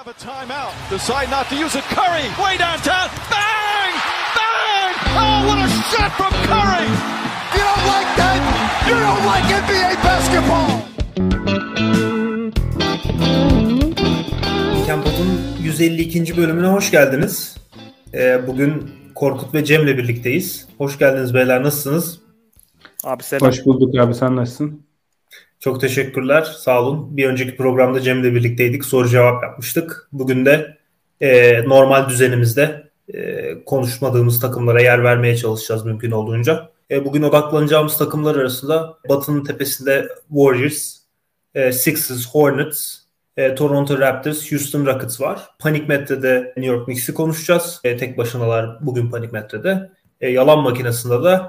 [0.00, 0.72] have a timeout.
[0.88, 1.84] Decide not to use it.
[1.96, 3.06] Curry, way downtown.
[3.32, 3.92] Bang!
[4.38, 4.92] Bang!
[5.20, 6.88] Oh, what a shot from Curry!
[7.56, 8.38] You don't like that?
[8.88, 10.70] You don't like NBA basketball!
[14.86, 15.28] Kempot'un
[15.62, 16.36] 152.
[16.36, 17.56] bölümüne hoş geldiniz.
[18.14, 20.68] Ee, bugün Korkut ve Cem'le birlikteyiz.
[20.78, 22.20] Hoş geldiniz beyler, nasılsınız?
[23.04, 23.48] Abi selam.
[23.48, 24.89] Hoş bulduk abi sen nasılsın?
[25.60, 27.16] Çok teşekkürler, sağ olun.
[27.16, 30.08] Bir önceki programda Cem'le birlikteydik, soru cevap yapmıştık.
[30.12, 30.78] Bugün de
[31.20, 36.70] e, normal düzenimizde e, konuşmadığımız takımlara yer vermeye çalışacağız mümkün olduğunca.
[36.90, 40.96] E, bugün odaklanacağımız takımlar arasında Batı'nın tepesinde Warriors,
[41.54, 42.96] e, Sixers, Hornets,
[43.36, 45.48] e, Toronto Raptors, Houston Rockets var.
[45.58, 47.80] Panik Metre'de New York Knicks'i konuşacağız.
[47.84, 49.90] E, tek başınalar bugün Panik Metre'de.
[50.20, 51.40] E, yalan makinesinde de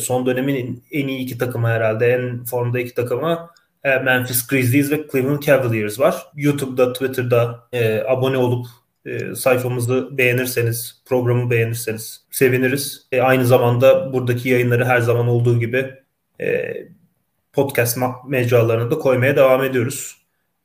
[0.00, 2.06] son dönemin en iyi iki takımı herhalde.
[2.06, 3.50] En formda iki takımı
[3.84, 6.26] e, Memphis Grizzlies ve Cleveland Cavaliers var.
[6.36, 8.66] YouTube'da, Twitter'da e, abone olup
[9.06, 13.06] e, sayfamızı beğenirseniz, programı beğenirseniz seviniriz.
[13.12, 15.94] E, aynı zamanda buradaki yayınları her zaman olduğu gibi
[16.40, 16.74] e,
[17.52, 17.98] podcast
[18.28, 20.16] mecralarına da koymaya devam ediyoruz.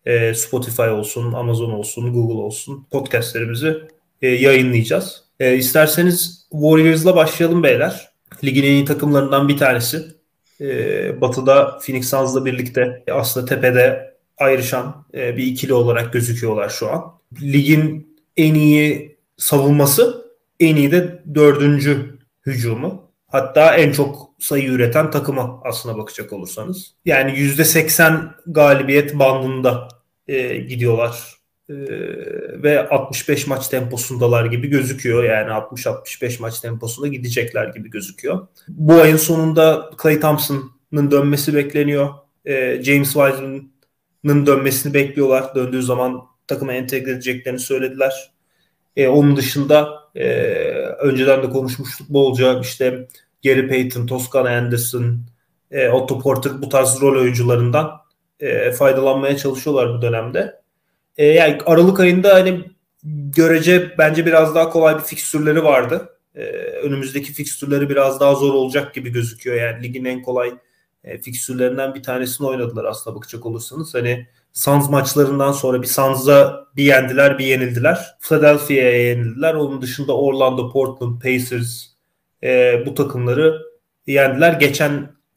[0.06, 3.78] E, Spotify olsun, Amazon olsun, Google olsun podcastlerimizi
[4.22, 5.24] e, yayınlayacağız.
[5.40, 8.09] E, isterseniz Warriors'la başlayalım beyler.
[8.44, 10.06] Ligin en iyi takımlarından bir tanesi.
[10.62, 17.14] E, batı'da Phoenix Suns'la birlikte aslında tepede ayrışan e, bir ikili olarak gözüküyorlar şu an.
[17.42, 20.26] Ligin en iyi savunması,
[20.60, 23.10] en iyi de dördüncü hücumu.
[23.28, 26.96] Hatta en çok sayı üreten takıma aslına bakacak olursanız.
[27.06, 29.88] Yani %80 galibiyet bandında
[30.28, 31.39] e, gidiyorlar
[31.70, 31.74] e,
[32.64, 35.24] ve 65 maç temposundalar gibi gözüküyor.
[35.24, 38.48] Yani 60-65 maç temposunda gidecekler gibi gözüküyor.
[38.68, 42.10] Bu ayın sonunda Clay Thompson'ın dönmesi bekleniyor.
[42.46, 45.56] E, James Wiseman'ın dönmesini bekliyorlar.
[45.56, 48.32] Döndüğü zaman takıma entegre edeceklerini söylediler.
[48.96, 50.28] E, onun dışında e,
[51.00, 53.08] önceden de konuşmuştuk bolca işte
[53.44, 55.26] Gary Payton, Toscan Anderson,
[55.72, 57.92] e, Otto Porter bu tarz rol oyuncularından
[58.40, 60.59] e, faydalanmaya çalışıyorlar bu dönemde.
[61.20, 62.64] E, yani Aralık ayında hani
[63.36, 66.10] görece bence biraz daha kolay bir fikstürleri vardı.
[66.36, 66.44] E,
[66.84, 69.56] önümüzdeki fikstürleri biraz daha zor olacak gibi gözüküyor.
[69.56, 70.54] Yani ligin en kolay
[71.04, 73.94] e, fikstürlerinden bir tanesini oynadılar aslında bakacak olursanız.
[73.94, 78.18] Hani Suns maçlarından sonra bir Suns'a bir yendiler bir yenildiler.
[78.22, 79.54] Philadelphia'ya yenildiler.
[79.54, 81.86] Onun dışında Orlando, Portland, Pacers
[82.44, 83.62] e, bu takımları
[84.08, 84.54] yendiler.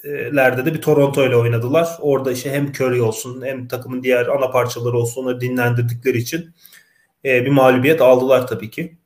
[0.03, 1.89] Geçenlerde de bir Toronto ile oynadılar.
[2.01, 6.51] Orada işte hem Curry olsun hem takımın diğer ana parçaları olsun onları dinlendirdikleri için
[7.25, 8.97] e, bir mağlubiyet aldılar tabii ki.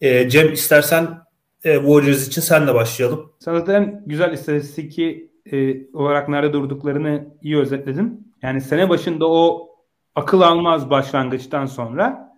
[0.00, 1.06] E, Cem istersen
[1.64, 3.32] e, Warriors için senle başlayalım.
[3.38, 4.98] Zaten güzel istatistik
[5.52, 8.34] e, olarak nerede durduklarını iyi özetledin.
[8.42, 9.68] Yani sene başında o
[10.14, 12.32] akıl almaz başlangıçtan sonra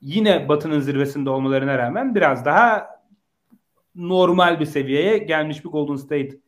[0.00, 2.86] yine Batı'nın zirvesinde olmalarına rağmen biraz daha
[3.94, 6.47] normal bir seviyeye gelmiş bir Golden State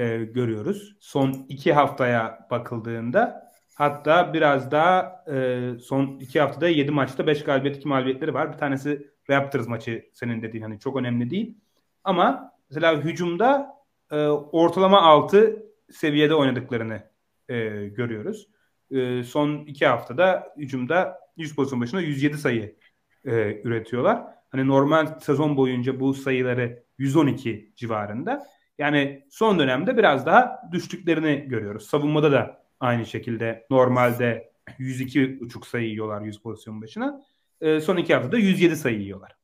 [0.00, 0.96] e, görüyoruz.
[1.00, 7.76] Son iki haftaya bakıldığında hatta biraz daha e, son iki haftada yedi maçta beş galibiyet
[7.76, 8.52] iki mağlubiyetleri var.
[8.52, 11.58] Bir tanesi Raptors maçı senin dediğin hani çok önemli değil.
[12.04, 13.76] Ama mesela hücumda
[14.10, 17.02] e, ortalama altı seviyede oynadıklarını
[17.48, 18.48] e, görüyoruz.
[18.90, 22.76] E, son iki haftada hücumda 100 pozisyon başına 107 sayı
[23.24, 24.22] e, üretiyorlar.
[24.50, 28.46] Hani normal sezon boyunca bu sayıları 112 civarında.
[28.80, 31.86] Yani son dönemde biraz daha düştüklerini görüyoruz.
[31.86, 37.22] Savunmada da aynı şekilde normalde 102,5 sayı yiyorlar 100 pozisyon başına.
[37.60, 39.36] E, son iki haftada 107 sayı yiyorlar.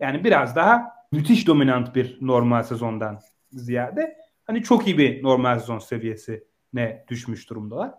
[0.00, 3.20] Yani biraz daha müthiş dominant bir normal sezondan
[3.50, 7.94] ziyade hani çok iyi bir normal sezon seviyesine düşmüş durumdalar.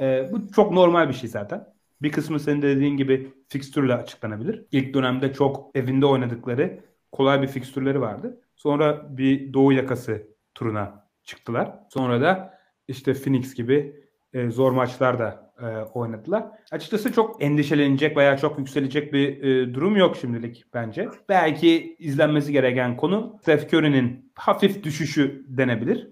[0.00, 1.66] E, bu çok normal bir şey zaten.
[2.02, 4.66] Bir kısmı senin de dediğin gibi fikstürle açıklanabilir.
[4.72, 6.80] İlk dönemde çok evinde oynadıkları
[7.12, 8.41] kolay bir fikstürleri vardı.
[8.62, 11.78] Sonra bir Doğu yakası turuna çıktılar.
[11.90, 12.58] Sonra da
[12.88, 16.44] işte Phoenix gibi e, zor maçlar da e, oynadılar.
[16.72, 21.08] Açıkçası çok endişelenecek veya çok yükselecek bir e, durum yok şimdilik bence.
[21.28, 26.08] Belki izlenmesi gereken konu Steph Curry'nin hafif düşüşü denebilir.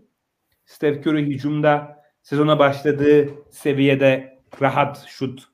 [0.65, 5.45] Steph Curry hücumda sezona başladığı seviyede rahat şut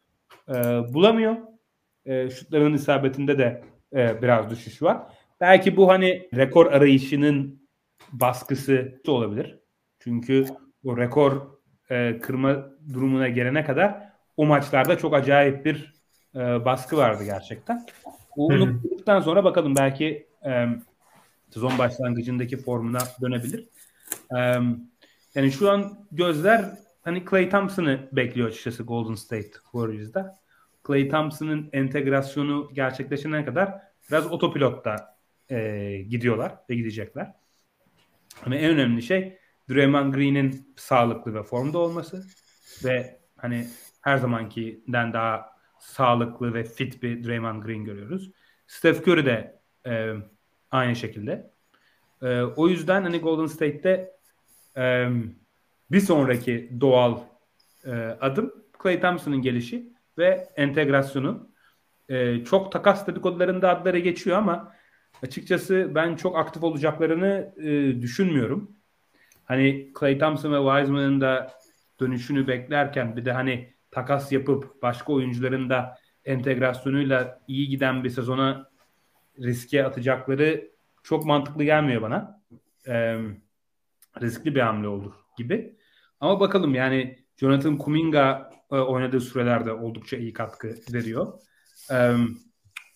[0.49, 0.55] e,
[0.95, 1.37] bulamıyor.
[2.05, 5.16] E, şutlarının isabetinde de e, biraz düşüş var.
[5.41, 7.69] Belki bu hani rekor arayışının
[8.13, 9.59] baskısı da olabilir.
[9.99, 10.47] Çünkü
[10.85, 11.57] o rekor
[11.91, 15.95] e, kırma durumuna gelene kadar o maçlarda çok acayip bir
[16.35, 17.87] e, baskı vardı gerçekten.
[18.37, 20.67] Onu kurduktan sonra bakalım belki e,
[21.51, 23.69] sezon başlangıcındaki formuna dönebilir.
[24.37, 24.39] E,
[25.35, 26.65] yani şu an gözler
[27.03, 30.39] hani Clay Thompson'ı bekliyor açıkçası Golden State Warriors'da.
[30.87, 33.75] Clay Thompson'ın entegrasyonu gerçekleşene kadar
[34.11, 35.16] biraz otopilotta
[35.51, 37.33] e, gidiyorlar ve gidecekler.
[38.47, 39.39] Ama en önemli şey
[39.71, 42.25] Draymond Green'in sağlıklı ve formda olması
[42.85, 43.67] ve hani
[44.01, 48.31] her zamankinden daha sağlıklı ve fit bir Draymond Green görüyoruz.
[48.67, 50.15] Steph Curry de e,
[50.71, 51.51] aynı şekilde.
[52.23, 54.13] E, o yüzden hani Golden State'te
[54.77, 55.09] e,
[55.91, 57.19] bir sonraki doğal
[57.85, 57.91] e,
[58.21, 58.53] adım
[58.83, 61.51] Clay Thompson'ın gelişi ve entegrasyonu.
[62.09, 64.76] E, çok takas dedikodularında adları geçiyor ama
[65.23, 68.77] açıkçası ben çok aktif olacaklarını e, düşünmüyorum.
[69.45, 71.53] Hani Clay Thompson ve Wiseman'ın da
[72.01, 78.71] dönüşünü beklerken bir de hani takas yapıp başka oyuncuların da entegrasyonuyla iyi giden bir sezona
[79.41, 80.71] riske atacakları
[81.03, 82.43] çok mantıklı gelmiyor bana.
[82.89, 83.19] Ee,
[84.21, 85.77] riskli bir hamle olur gibi.
[86.21, 91.33] Ama bakalım yani Jonathan Kuminga e, oynadığı sürelerde oldukça iyi katkı veriyor.
[91.93, 92.13] Ee,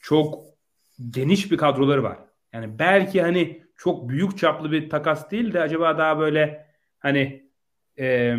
[0.00, 0.49] çok
[1.10, 2.18] geniş bir kadroları var.
[2.52, 6.66] Yani belki hani çok büyük çaplı bir takas değil de acaba daha böyle
[6.98, 7.50] hani
[7.98, 8.36] e,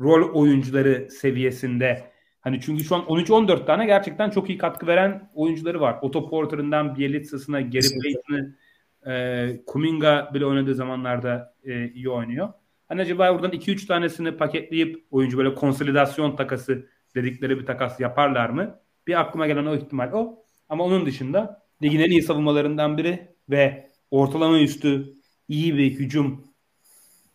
[0.00, 2.10] rol oyuncuları seviyesinde
[2.40, 5.98] hani çünkü şu an 13-14 tane gerçekten çok iyi katkı veren oyuncuları var.
[6.02, 8.56] Otto Porter'ından Bielitsa'sına, Gary Payton'ı
[9.06, 12.52] e, Kuminga bile oynadığı zamanlarda e, iyi oynuyor.
[12.88, 18.80] Hani acaba buradan 2-3 tanesini paketleyip oyuncu böyle konsolidasyon takası dedikleri bir takas yaparlar mı?
[19.06, 20.44] Bir aklıma gelen o ihtimal o.
[20.68, 25.12] Ama onun dışında ligin en iyi savunmalarından biri ve ortalama üstü
[25.48, 26.44] iyi bir hücum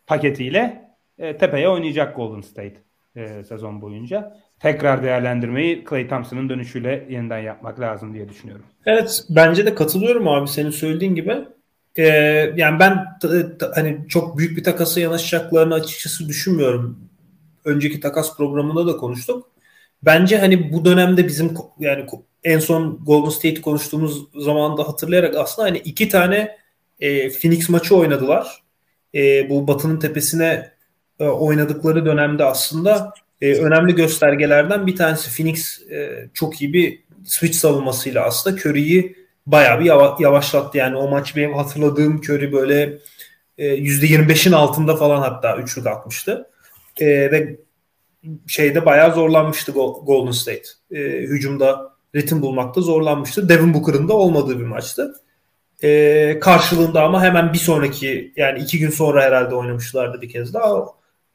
[0.07, 2.83] paketiyle e, tepeye oynayacak Golden State
[3.15, 4.37] e, sezon boyunca.
[4.59, 8.65] Tekrar değerlendirmeyi Clay Thompson'ın dönüşüyle yeniden yapmak lazım diye düşünüyorum.
[8.85, 11.45] Evet bence de katılıyorum abi senin söylediğin gibi.
[11.97, 12.03] Ee,
[12.55, 13.05] yani ben
[13.75, 16.99] hani çok büyük bir takasa yanaşacaklarını açıkçası düşünmüyorum.
[17.65, 19.49] Önceki takas programında da konuştuk.
[20.03, 22.05] Bence hani bu dönemde bizim yani
[22.43, 26.57] en son Golden State konuştuğumuz zaman da hatırlayarak aslında hani iki tane
[26.99, 28.63] e, Phoenix maçı oynadılar.
[29.15, 30.71] E, bu Batı'nın tepesine
[31.19, 37.57] e, oynadıkları dönemde aslında e, önemli göstergelerden bir tanesi Phoenix e, çok iyi bir switch
[37.57, 39.15] savunmasıyla aslında Curry'i
[39.45, 40.77] bayağı bir yavaşlattı.
[40.77, 42.99] Yani o maç benim hatırladığım Curry böyle
[43.57, 46.49] e, %25'in altında falan hatta üçlük atmıştı.
[47.01, 47.55] E, ve
[48.47, 50.63] şeyde bayağı zorlanmıştı Golden State.
[50.91, 53.49] E, hücumda ritim bulmakta zorlanmıştı.
[53.49, 55.15] Devin Booker'ın da olmadığı bir maçtı.
[55.83, 60.85] E, karşılığında ama hemen bir sonraki yani iki gün sonra herhalde oynamışlardı bir kez daha.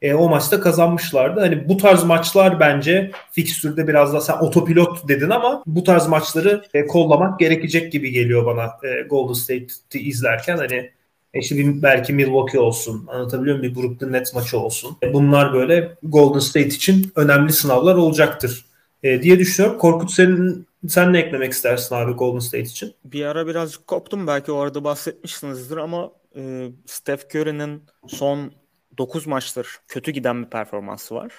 [0.03, 1.41] E, o maçta kazanmışlardı.
[1.41, 6.65] Hani bu tarz maçlar bence fikstürde biraz da sen otopilot dedin ama bu tarz maçları
[6.75, 10.57] e, kollamak gerekecek gibi geliyor bana e, Golden State'i izlerken.
[10.57, 10.91] Hani
[11.35, 13.75] işte bir, belki Milwaukee olsun, anlatabiliyor muyum?
[13.75, 14.97] Bir Brooklyn Nets maçı olsun.
[15.13, 18.65] Bunlar böyle Golden State için önemli sınavlar olacaktır
[19.05, 19.79] e, diye düşünüyorum.
[19.79, 22.95] Korkut senin sen ne eklemek istersin abi Golden State için?
[23.05, 28.53] Bir ara birazcık koptum belki o arada bahsetmişsinizdir ama e, Steph Curry'nin son
[28.99, 31.33] 9 maçtır kötü giden bir performansı var.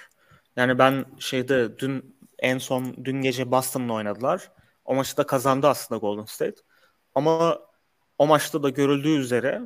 [0.56, 4.50] Yani ben şeyde dün en son dün gece Boston'la oynadılar.
[4.84, 6.62] O maçı da kazandı aslında Golden State.
[7.14, 7.58] Ama
[8.18, 9.62] o maçta da görüldüğü üzere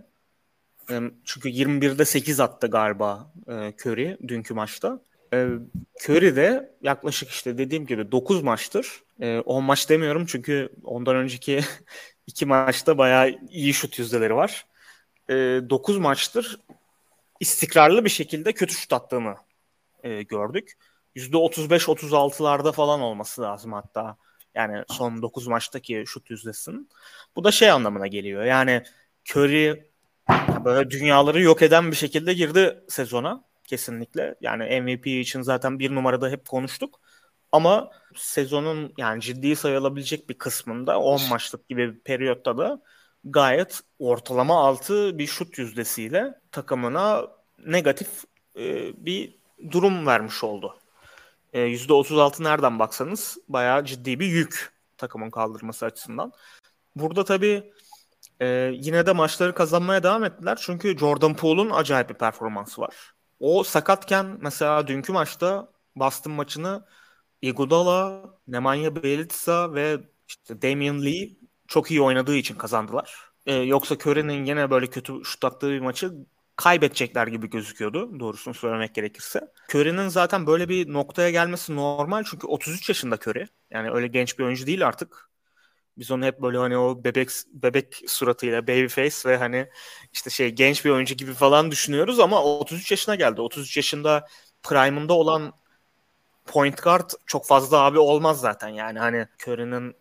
[1.24, 3.32] çünkü 21'de 8 attı galiba
[3.86, 5.00] Curry dünkü maçta.
[5.32, 9.02] Curry de yaklaşık işte dediğim gibi 9 maçtır.
[9.44, 11.60] 10 maç demiyorum çünkü ondan önceki
[12.26, 14.66] iki maçta bayağı iyi şut yüzdeleri var.
[15.28, 16.60] 9 maçtır
[17.40, 19.34] istikrarlı bir şekilde kötü şut attığını
[20.02, 20.72] gördük.
[21.16, 24.16] %35-36'larda falan olması lazım hatta.
[24.54, 26.88] Yani son 9 maçtaki şut yüzdesinin.
[27.36, 28.44] Bu da şey anlamına geliyor.
[28.44, 28.82] Yani
[29.30, 29.90] Curry
[30.64, 34.34] böyle dünyaları yok eden bir şekilde girdi sezona kesinlikle.
[34.40, 37.00] Yani MVP için zaten bir numarada hep konuştuk.
[37.52, 42.82] Ama sezonun yani ciddi sayılabilecek bir kısmında 10 maçlık gibi bir periyotta da
[43.24, 47.26] gayet ortalama altı bir şut yüzdesiyle takımına
[47.66, 48.08] negatif
[48.56, 49.38] e, bir
[49.70, 50.78] durum vermiş oldu.
[51.52, 56.32] E, %36 nereden baksanız bayağı ciddi bir yük takımın kaldırması açısından.
[56.96, 57.72] Burada tabii
[58.40, 60.58] e, yine de maçları kazanmaya devam ettiler.
[60.62, 62.94] Çünkü Jordan Poole'un acayip bir performansı var.
[63.40, 66.86] O sakatken mesela dünkü maçta Boston maçını
[67.42, 71.30] Iguodala, Nemanja Bjelica ve işte Damian Lee
[71.68, 73.14] çok iyi oynadığı için kazandılar.
[73.46, 76.12] Ee, yoksa Curry'nin yine böyle kötü şut attığı bir maçı
[76.56, 79.40] kaybedecekler gibi gözüküyordu doğrusunu söylemek gerekirse.
[79.74, 83.46] Curry'nin zaten böyle bir noktaya gelmesi normal çünkü 33 yaşında Curry.
[83.70, 85.29] Yani öyle genç bir oyuncu değil artık.
[85.98, 89.68] Biz onu hep böyle hani o bebek bebek suratıyla baby face ve hani
[90.12, 93.40] işte şey genç bir oyuncu gibi falan düşünüyoruz ama 33 yaşına geldi.
[93.40, 94.26] 33 yaşında
[94.62, 95.52] prime'ında olan
[96.46, 99.96] point guard çok fazla abi olmaz zaten yani hani Curry'nin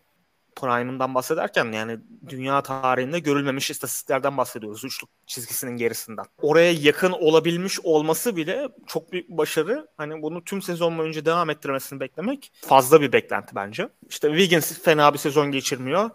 [0.56, 6.24] prime'ından bahsederken yani dünya tarihinde görülmemiş istatistiklerden bahsediyoruz üçlük çizgisinin gerisinden.
[6.42, 9.88] Oraya yakın olabilmiş olması bile çok büyük bir başarı.
[9.96, 13.88] Hani bunu tüm sezon boyunca devam ettirmesini beklemek fazla bir beklenti bence.
[14.08, 16.10] İşte Wiggins fena bir sezon geçirmiyor.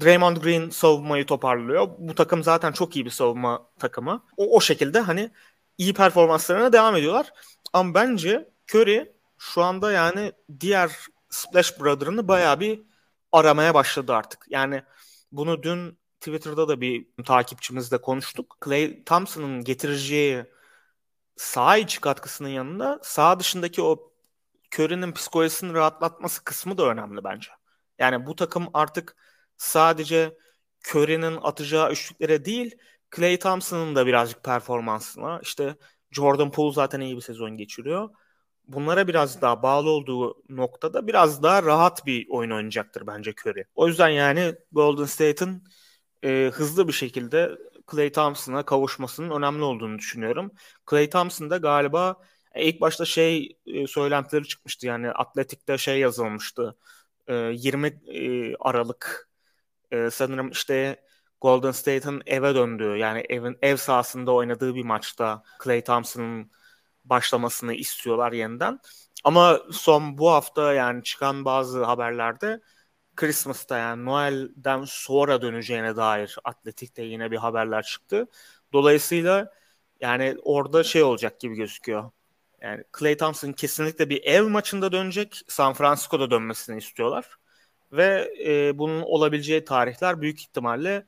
[0.00, 1.88] Draymond Green savunmayı toparlıyor.
[1.98, 4.24] Bu takım zaten çok iyi bir savunma takımı.
[4.36, 5.30] O, o şekilde hani
[5.78, 7.32] iyi performanslarına devam ediyorlar.
[7.72, 10.90] Ama bence Curry şu anda yani diğer
[11.30, 12.80] Splash Brother'ını bayağı bir
[13.32, 14.44] aramaya başladı artık.
[14.48, 14.82] Yani
[15.32, 18.56] bunu dün Twitter'da da bir takipçimizle konuştuk.
[18.64, 20.44] Clay Thompson'ın getireceği
[21.36, 24.12] sağ içi katkısının yanında sağ dışındaki o
[24.74, 27.50] Curry'nin psikolojisini rahatlatması kısmı da önemli bence.
[27.98, 29.16] Yani bu takım artık
[29.56, 30.38] sadece
[30.88, 32.78] Curry'nin atacağı üçlüklere değil
[33.16, 35.76] Clay Thompson'ın da birazcık performansına işte
[36.10, 38.10] Jordan Poole zaten iyi bir sezon geçiriyor
[38.72, 43.64] bunlara biraz daha bağlı olduğu noktada biraz daha rahat bir oyun oynayacaktır bence Curry.
[43.74, 45.64] O yüzden yani Golden State'in
[46.24, 47.58] e, hızlı bir şekilde
[47.90, 50.52] Clay Thompson'a kavuşmasının önemli olduğunu düşünüyorum.
[50.90, 52.16] Clay Thompson da galiba
[52.54, 56.76] e, ilk başta şey e, söylentileri çıkmıştı yani Atletik'te şey yazılmıştı.
[57.28, 59.30] E, 20 e, Aralık
[59.90, 61.04] e, sanırım işte
[61.40, 66.50] Golden State'in eve döndüğü yani evin ev sahasında oynadığı bir maçta Clay Thompson'ın
[67.04, 68.80] başlamasını istiyorlar yeniden.
[69.24, 72.60] Ama son bu hafta yani çıkan bazı haberlerde
[73.16, 78.26] Christmas'ta yani Noel'den sonra döneceğine dair Atletik'te yine bir haberler çıktı.
[78.72, 79.52] Dolayısıyla
[80.00, 82.10] yani orada şey olacak gibi gözüküyor.
[82.62, 85.42] Yani Clay Thompson kesinlikle bir ev maçında dönecek.
[85.48, 87.26] San Francisco'da dönmesini istiyorlar.
[87.92, 91.06] Ve e, bunun olabileceği tarihler büyük ihtimalle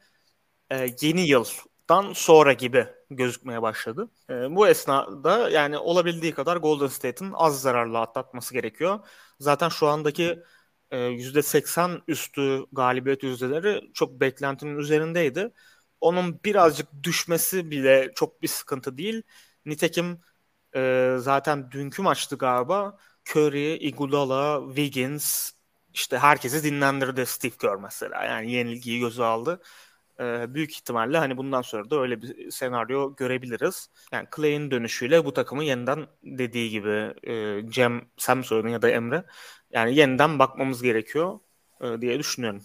[0.71, 1.45] e, yeni yıl
[1.89, 4.11] dan sonra gibi gözükmeye başladı.
[4.31, 9.01] E, bu esnada yani olabildiği kadar Golden State'in az zararla atlatması gerekiyor.
[9.41, 10.43] Zaten şu andaki
[10.91, 15.53] e, %80 üstü galibiyet yüzdeleri çok beklentinin üzerindeydi.
[16.01, 19.23] Onun birazcık düşmesi bile çok bir sıkıntı değil.
[19.67, 20.21] Nitekim
[20.77, 22.99] e, zaten dünkü maçtı galiba.
[23.31, 25.53] Curry, Iguodala, Wiggins
[25.95, 28.25] işte herkesi dinlendirdi Steve Kerr mesela.
[28.25, 29.61] Yani yenilgiyi göze aldı
[30.21, 33.89] e, büyük ihtimalle hani bundan sonra da öyle bir senaryo görebiliriz.
[34.13, 39.25] Yani Clay'in dönüşüyle bu takımı yeniden dediği gibi e, Cem mi söyledin ya da Emre
[39.73, 41.39] yani yeniden bakmamız gerekiyor
[41.81, 42.63] e, diye düşünüyorum.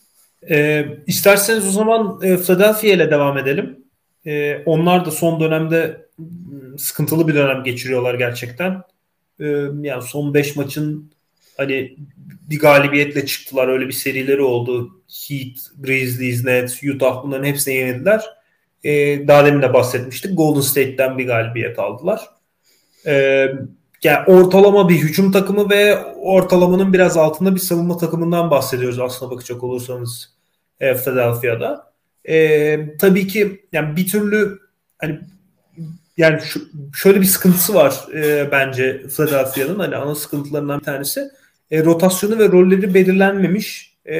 [0.50, 3.84] E, isterseniz o zaman e, Philadelphia ile devam edelim.
[4.25, 6.08] E, onlar da son dönemde
[6.77, 8.82] sıkıntılı bir dönem geçiriyorlar gerçekten.
[9.39, 9.46] E,
[9.82, 11.12] yani son 5 maçın
[11.57, 11.97] hani
[12.49, 13.67] bir galibiyetle çıktılar.
[13.67, 15.01] Öyle bir serileri oldu.
[15.27, 18.23] Heat, Grizzlies, Nets, Utah bunların hepsini yenildiler.
[18.83, 20.37] Ee, daha demin de bahsetmiştik.
[20.37, 22.29] Golden State'ten bir galibiyet aldılar.
[23.05, 23.47] Ee,
[24.03, 29.63] yani ortalama bir hücum takımı ve ortalamanın biraz altında bir savunma takımından bahsediyoruz aslında bakacak
[29.63, 30.33] olursanız
[30.79, 31.93] e, Philadelphia'da.
[32.25, 34.59] E, tabii ki yani bir türlü
[34.97, 35.19] hani
[36.17, 36.61] yani şu,
[36.95, 41.29] şöyle bir sıkıntısı var e, bence Philadelphia'nın hani ana sıkıntılarından bir tanesi
[41.71, 44.15] e, rotasyonu ve rolleri belirlenmemiş e,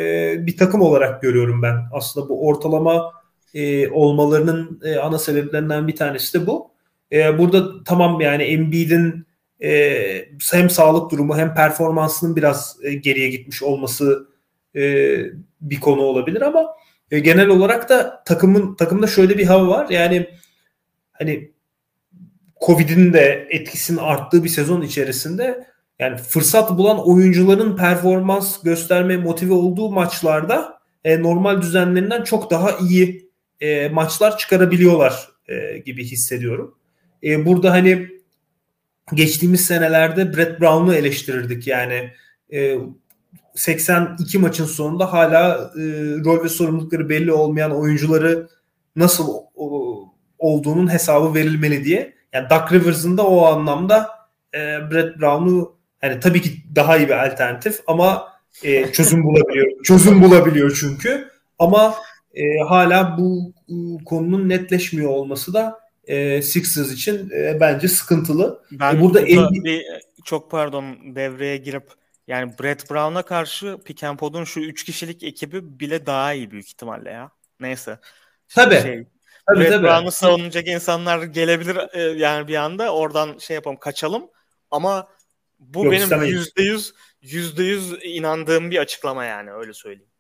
[0.48, 1.76] bir takım olarak görüyorum ben.
[1.94, 3.12] Aslında bu ortalama
[3.54, 6.72] e, olmalarının ana sebeplerinden bir tanesi de bu.
[7.12, 9.28] Burada tamam yani Embiid'in
[10.52, 14.28] hem sağlık durumu hem performansının biraz geriye gitmiş olması
[15.62, 16.66] bir konu olabilir ama
[17.10, 19.90] genel olarak da takımın takımda şöyle bir hava var.
[19.90, 20.30] Yani
[21.12, 21.52] hani
[22.66, 25.68] Covid'in de etkisinin arttığı bir sezon içerisinde
[26.00, 33.30] yani fırsat bulan oyuncuların performans gösterme motive olduğu maçlarda e, normal düzenlerinden çok daha iyi
[33.60, 36.76] e, maçlar çıkarabiliyorlar e, gibi hissediyorum.
[37.24, 38.08] E, burada hani
[39.14, 42.14] geçtiğimiz senelerde Brett Brown'u eleştirirdik yani
[42.54, 42.78] e,
[43.56, 45.82] 82 maçın sonunda hala e,
[46.26, 48.50] rol ve sorumlulukları belli olmayan oyuncuları
[48.96, 52.14] nasıl o, olduğunun hesabı verilmeli diye.
[52.34, 54.10] Yani Duck Rivers'ın da o anlamda
[54.54, 54.58] e,
[54.92, 55.77] Brett Brown'u
[56.10, 58.34] Hani tabii ki daha iyi bir alternatif ama
[58.64, 59.84] e, çözüm bulabiliyor.
[59.84, 61.30] çözüm bulabiliyor çünkü.
[61.60, 61.96] Ama
[62.34, 68.64] e, hala bu e, konunun netleşmiyor olması da e, Sixers için e, bence sıkıntılı.
[68.72, 69.50] Ben e, burada en...
[69.52, 69.86] bir,
[70.26, 71.84] çok pardon devreye girip
[72.28, 76.68] yani Brett Brown'a karşı Pick and Pod'un şu 3 kişilik ekibi bile daha iyi büyük
[76.68, 77.32] ihtimalle ya.
[77.60, 78.00] Neyse.
[78.56, 78.82] Tabii.
[78.82, 79.08] Şey,
[79.48, 84.30] tabii, Brett Brown'u savunacak insanlar gelebilir e, yani bir anda oradan şey yapalım kaçalım
[84.72, 85.08] ama
[85.60, 90.12] bu Yok, benim yüzde yüz yüzde yüz inandığım bir açıklama yani öyle söyleyeyim.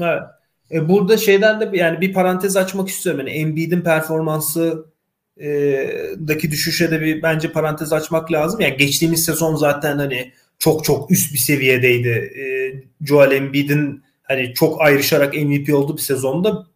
[0.00, 0.22] Evet.
[0.70, 3.26] E, burada şeyden de yani bir parantez açmak istiyorum.
[3.26, 4.86] Yani Embiid'in performansı
[5.40, 5.48] e,
[6.28, 8.60] daki düşüşe de bir bence parantez açmak lazım.
[8.60, 12.08] Yani geçtiğimiz sezon zaten hani çok çok üst bir seviyedeydi.
[12.08, 12.44] E,
[13.06, 16.66] Joel Embiid'in hani çok ayrışarak MVP olduğu bir sezonda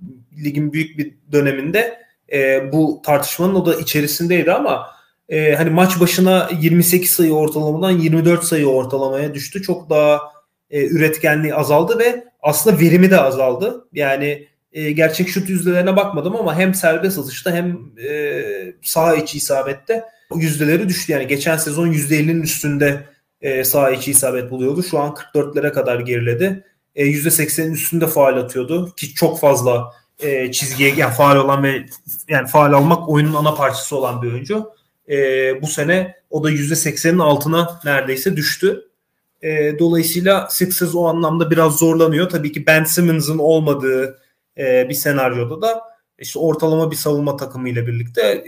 [0.45, 4.87] ligin büyük bir döneminde e, bu tartışmanın o da içerisindeydi ama
[5.29, 9.63] e, hani maç başına 28 sayı ortalamadan 24 sayı ortalamaya düştü.
[9.63, 10.21] Çok daha
[10.71, 13.89] e, üretkenliği azaldı ve aslında verimi de azaldı.
[13.93, 17.79] Yani e, gerçek şut yüzdelerine bakmadım ama hem serbest atışta hem
[18.09, 18.45] e,
[18.83, 20.05] sağ içi isabette
[20.35, 21.13] yüzdeleri düştü.
[21.13, 23.05] Yani geçen sezon %50'nin üstünde
[23.41, 24.83] e, sağ içi isabet buluyordu.
[24.83, 26.65] Şu an 44'lere kadar geriledi.
[26.95, 31.87] E, %80'in üstünde faal atıyordu ki çok fazla e, çizgiye yani faal olan ve
[32.29, 34.71] yani faal almak oyunun ana parçası olan bir oyuncu.
[35.09, 38.89] E, bu sene o da %80'in altına neredeyse düştü.
[39.43, 42.29] E, dolayısıyla Sixers o anlamda biraz zorlanıyor.
[42.29, 44.19] Tabii ki Ben Simmons'ın olmadığı
[44.59, 45.83] e, bir senaryoda da
[46.19, 48.45] işte ortalama bir savunma takımı ile birlikte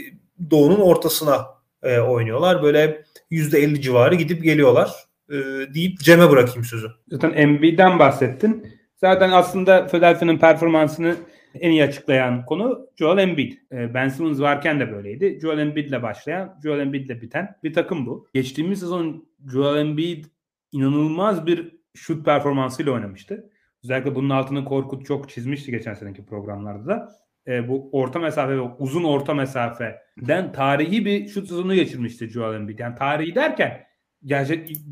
[0.51, 1.47] Doğu'nun ortasına
[1.83, 2.63] e, oynuyorlar.
[2.63, 5.35] Böyle %50 civarı gidip geliyorlar e,
[5.75, 6.89] deyip Cem'e bırakayım sözü.
[7.11, 8.77] Zaten Embiid'den bahsettin.
[8.97, 11.17] Zaten aslında Philadelphia'nın performansını
[11.61, 13.53] en iyi açıklayan konu Joel Embiid.
[13.73, 15.39] E, ben Simmons varken de böyleydi.
[15.43, 18.29] Joel Embiid ile başlayan, Joel Embiid ile biten bir takım bu.
[18.35, 20.25] Geçtiğimiz sezon Joel Embiid
[20.73, 23.51] inanılmaz bir şut performansıyla oynamıştı.
[23.85, 27.09] Özellikle bunun altını Korkut çok çizmişti geçen seneki programlarda da.
[27.47, 32.79] E, bu orta mesafe ve uzun orta mesafeden tarihi bir şut sezonu geçirmişti Joel Embiid.
[32.79, 33.87] Yani tarihi derken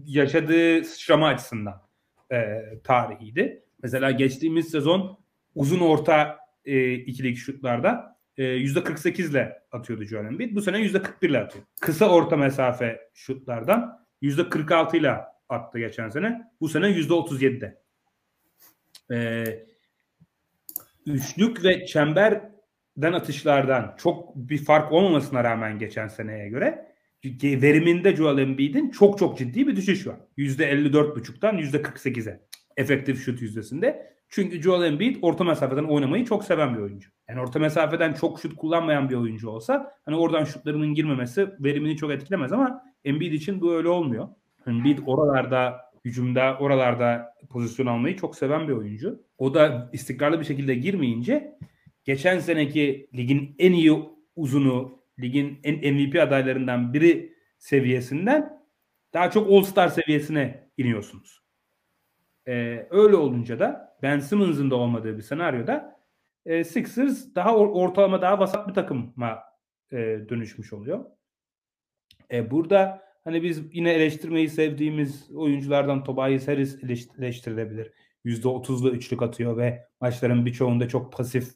[0.05, 1.83] yaşadığı sıçrama açısından
[2.33, 3.65] e, tarihiydi.
[3.83, 5.19] Mesela geçtiğimiz sezon
[5.55, 10.57] uzun orta e, ikilik şutlarda e, %48 ile atıyordu Joel Embiid.
[10.57, 11.65] Bu sene %41 ile atıyor.
[11.81, 15.15] Kısa orta mesafe şutlardan %46 ile
[15.49, 16.43] attı geçen sene.
[16.61, 17.83] Bu sene %37'de.
[19.13, 19.45] E,
[21.07, 26.95] üçlük ve çemberden atışlardan çok bir fark olmamasına rağmen geçen seneye göre
[27.43, 30.17] veriminde Joel Embiid'in çok çok ciddi bir düşüş var.
[30.39, 32.41] %54.5'tan %48'e
[32.77, 34.14] efektif şut yüzdesinde.
[34.29, 37.11] Çünkü Joel Embiid orta mesafeden oynamayı çok seven bir oyuncu.
[37.29, 42.11] Yani orta mesafeden çok şut kullanmayan bir oyuncu olsa hani oradan şutlarının girmemesi verimini çok
[42.11, 44.29] etkilemez ama Embiid için bu öyle olmuyor.
[44.67, 49.23] Embiid oralarda hücumda oralarda pozisyon almayı çok seven bir oyuncu.
[49.39, 51.59] O da istikrarlı bir şekilde girmeyince
[52.05, 53.93] geçen seneki ligin en iyi
[54.37, 58.65] uzunu, ligin en MVP adaylarından biri seviyesinden
[59.13, 61.41] daha çok All-Star seviyesine iniyorsunuz.
[62.49, 66.01] Ee, öyle olunca da Ben Simmons'ın da olmadığı bir senaryoda
[66.47, 69.43] e, Sixers daha or- ortalama daha vasat bir takıma
[69.93, 69.97] e,
[70.29, 71.05] dönüşmüş oluyor.
[72.33, 76.79] E, burada hani biz yine eleştirmeyi sevdiğimiz oyunculardan Tobias Harris
[77.19, 77.93] eleştirilebilir.
[78.25, 81.49] %30'la üçlük atıyor ve maçların birçoğunda çok pasif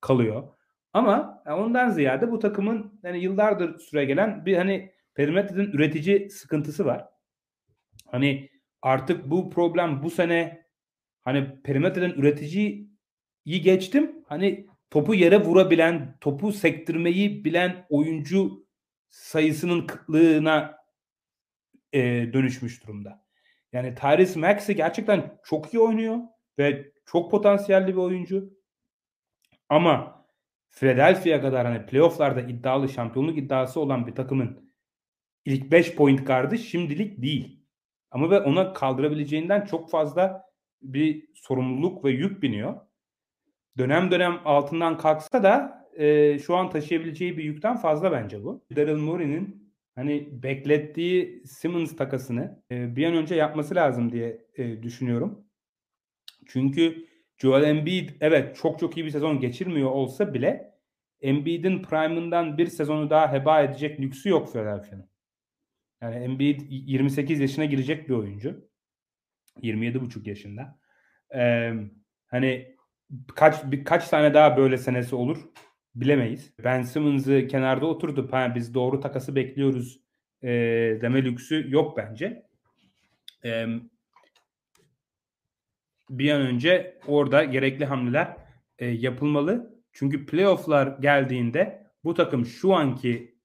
[0.00, 0.48] kalıyor.
[0.92, 7.08] Ama ondan ziyade bu takımın yani yıllardır süre gelen bir hani perimetrenin üretici sıkıntısı var.
[8.06, 8.50] Hani
[8.82, 10.63] artık bu problem bu sene
[11.24, 12.90] hani perimetreden üreticiyi
[13.44, 14.24] geçtim.
[14.26, 18.66] Hani topu yere vurabilen, topu sektirmeyi bilen oyuncu
[19.10, 20.78] sayısının kıtlığına
[21.92, 22.00] e,
[22.32, 23.24] dönüşmüş durumda.
[23.72, 26.18] Yani Tyrese Maxey gerçekten çok iyi oynuyor
[26.58, 28.54] ve çok potansiyelli bir oyuncu.
[29.68, 30.24] Ama
[30.68, 34.72] Philadelphia kadar hani playofflarda iddialı şampiyonluk iddiası olan bir takımın
[35.44, 37.64] ilk 5 point gardı şimdilik değil.
[38.10, 40.44] Ama ve ona kaldırabileceğinden çok fazla
[40.84, 42.80] bir sorumluluk ve yük biniyor.
[43.78, 48.64] Dönem dönem altından kalksa da e, şu an taşıyabileceği bir yükten fazla bence bu.
[48.76, 55.44] Daryl Morey'nin hani beklettiği Simmons takasını e, bir an önce yapması lazım diye e, düşünüyorum.
[56.46, 60.74] Çünkü Joel Embiid evet çok çok iyi bir sezon geçirmiyor olsa bile
[61.20, 65.08] Embiid'in prime'ından bir sezonu daha heba edecek lüksü yok Philadelphia'nın.
[66.02, 68.68] Yani Embiid 28 yaşına girecek bir oyuncu.
[69.62, 70.78] 27,5 yaşında.
[71.34, 71.72] Ee,
[72.26, 72.76] hani
[73.34, 75.38] kaç birkaç tane daha böyle senesi olur
[75.94, 76.54] bilemeyiz.
[76.64, 78.28] Ben Simmons'ı kenarda oturdu.
[78.30, 80.00] Ha, biz doğru takası bekliyoruz
[80.42, 80.48] e,
[81.02, 82.46] deme lüksü yok bence.
[83.44, 83.66] E,
[86.10, 88.36] bir an önce orada gerekli hamleler
[88.78, 89.74] e, yapılmalı.
[89.92, 93.38] Çünkü playofflar geldiğinde bu takım şu anki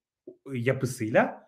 [0.54, 1.48] yapısıyla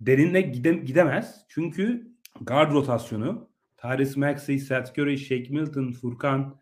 [0.00, 1.44] derinle gide, gidemez.
[1.48, 3.51] Çünkü guard rotasyonu
[3.82, 6.58] Tyrese Maxey, Seth Curry, Shake Milton, Furkan,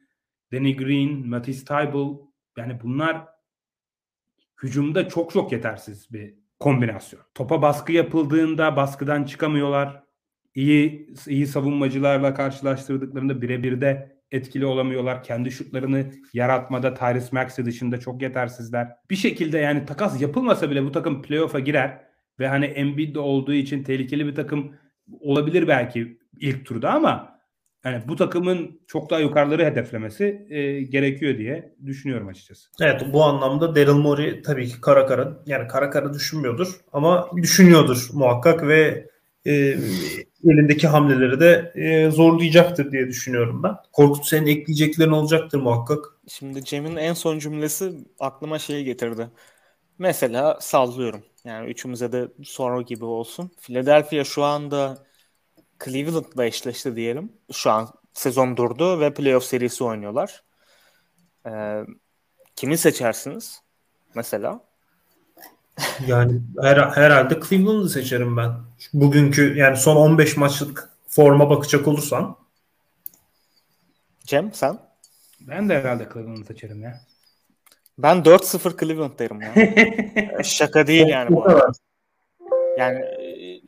[0.52, 2.16] Danny Green, Matisse Tybal
[2.58, 3.26] yani bunlar
[4.62, 7.22] hücumda çok çok yetersiz bir kombinasyon.
[7.34, 10.02] Topa baskı yapıldığında baskıdan çıkamıyorlar.
[10.54, 15.22] İyi iyi savunmacılarla karşılaştırdıklarında birebir de etkili olamıyorlar.
[15.22, 18.88] Kendi şutlarını yaratmada Tyrese Maxey dışında çok yetersizler.
[19.10, 22.04] Bir şekilde yani takas yapılmasa bile bu takım playoff'a girer
[22.38, 24.74] ve hani Embiid de olduğu için tehlikeli bir takım
[25.20, 27.40] olabilir belki ilk turda ama
[27.84, 32.68] yani bu takımın çok daha yukarıları hedeflemesi e, gerekiyor diye düşünüyorum açıkçası.
[32.80, 38.08] Evet bu anlamda Daryl Morey tabii ki kara kara yani kara kara düşünmüyordur ama düşünüyordur
[38.12, 39.10] muhakkak ve
[39.46, 39.76] e,
[40.44, 43.74] elindeki hamleleri de e, zorlayacaktır diye düşünüyorum ben.
[43.92, 46.04] Korkut senin ekleyeceklerin olacaktır muhakkak.
[46.28, 49.28] Şimdi Cem'in en son cümlesi aklıma şeyi getirdi.
[49.98, 51.22] Mesela sallıyorum.
[51.44, 53.50] Yani üçümüze de soru gibi olsun.
[53.60, 54.98] Philadelphia şu anda
[55.84, 57.32] Cleveland'la eşleşti diyelim.
[57.52, 60.42] Şu an sezon durdu ve playoff serisi oynuyorlar.
[61.46, 61.84] Ee,
[62.56, 63.62] kimi seçersiniz
[64.14, 64.60] mesela?
[66.06, 68.52] Yani her, herhalde Cleveland'ı seçerim ben.
[68.92, 72.36] Bugünkü yani son 15 maçlık forma bakacak olursan.
[74.24, 74.78] Cem sen?
[75.40, 77.00] Ben de herhalde Cleveland'ı seçerim ya.
[77.98, 79.54] Ben 4-0 Cleveland derim ya.
[80.44, 81.46] Şaka değil yani bu.
[82.78, 83.04] Yani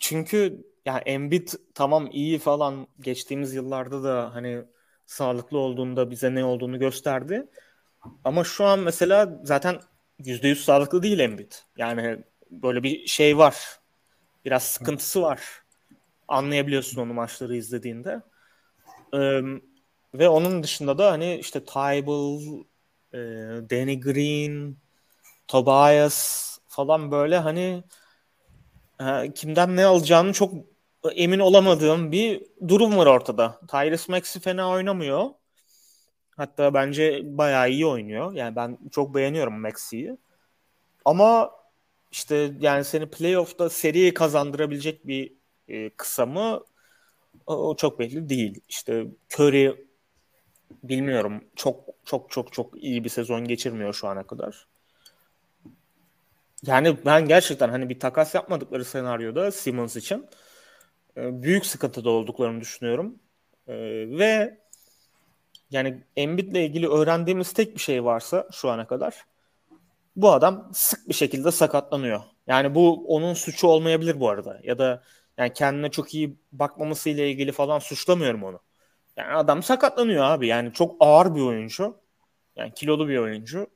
[0.01, 4.65] çünkü yani Embiid tamam iyi falan geçtiğimiz yıllarda da hani
[5.07, 7.47] sağlıklı olduğunda bize ne olduğunu gösterdi.
[8.25, 9.81] Ama şu an mesela zaten
[10.19, 11.53] %100 sağlıklı değil Embiid.
[11.77, 12.19] Yani
[12.51, 13.57] böyle bir şey var.
[14.45, 15.41] Biraz sıkıntısı var.
[16.29, 18.23] Anlayabiliyorsun onu maçları izlediğinde.
[19.15, 19.41] Ee,
[20.15, 22.41] ve onun dışında da hani işte Tybal,
[23.13, 23.19] e,
[23.71, 24.77] Danny Green,
[25.49, 27.85] Tobias falan böyle hani
[29.01, 30.55] e, kimden ne alacağını çok
[31.11, 33.61] emin olamadığım bir durum var ortada.
[33.69, 35.31] Tyrese Maxey fena oynamıyor.
[36.37, 38.33] Hatta bence bayağı iyi oynuyor.
[38.33, 40.17] Yani ben çok beğeniyorum Maxey'i.
[41.05, 41.51] Ama
[42.13, 45.33] işte yani seni playoff'ta seriyi kazandırabilecek bir
[45.69, 46.65] e, kısa mı
[47.47, 48.61] o, çok belli değil.
[48.69, 49.87] İşte Curry
[50.83, 54.67] bilmiyorum çok çok çok çok iyi bir sezon geçirmiyor şu ana kadar.
[56.67, 60.27] Yani ben gerçekten hani bir takas yapmadıkları senaryoda Simmons için
[61.17, 63.19] büyük sıkıntıda olduklarını düşünüyorum.
[63.67, 63.75] E,
[64.19, 64.59] ve
[65.71, 69.25] yani Embiid'le ilgili öğrendiğimiz tek bir şey varsa şu ana kadar
[70.17, 72.21] bu adam sık bir şekilde sakatlanıyor.
[72.47, 74.61] Yani bu onun suçu olmayabilir bu arada.
[74.63, 75.03] Ya da
[75.39, 78.61] yani kendine çok iyi bakmaması ile ilgili falan suçlamıyorum onu.
[79.17, 80.47] Yani adam sakatlanıyor abi.
[80.47, 81.97] Yani çok ağır bir oyuncu.
[82.57, 83.67] Yani kilolu bir oyuncu.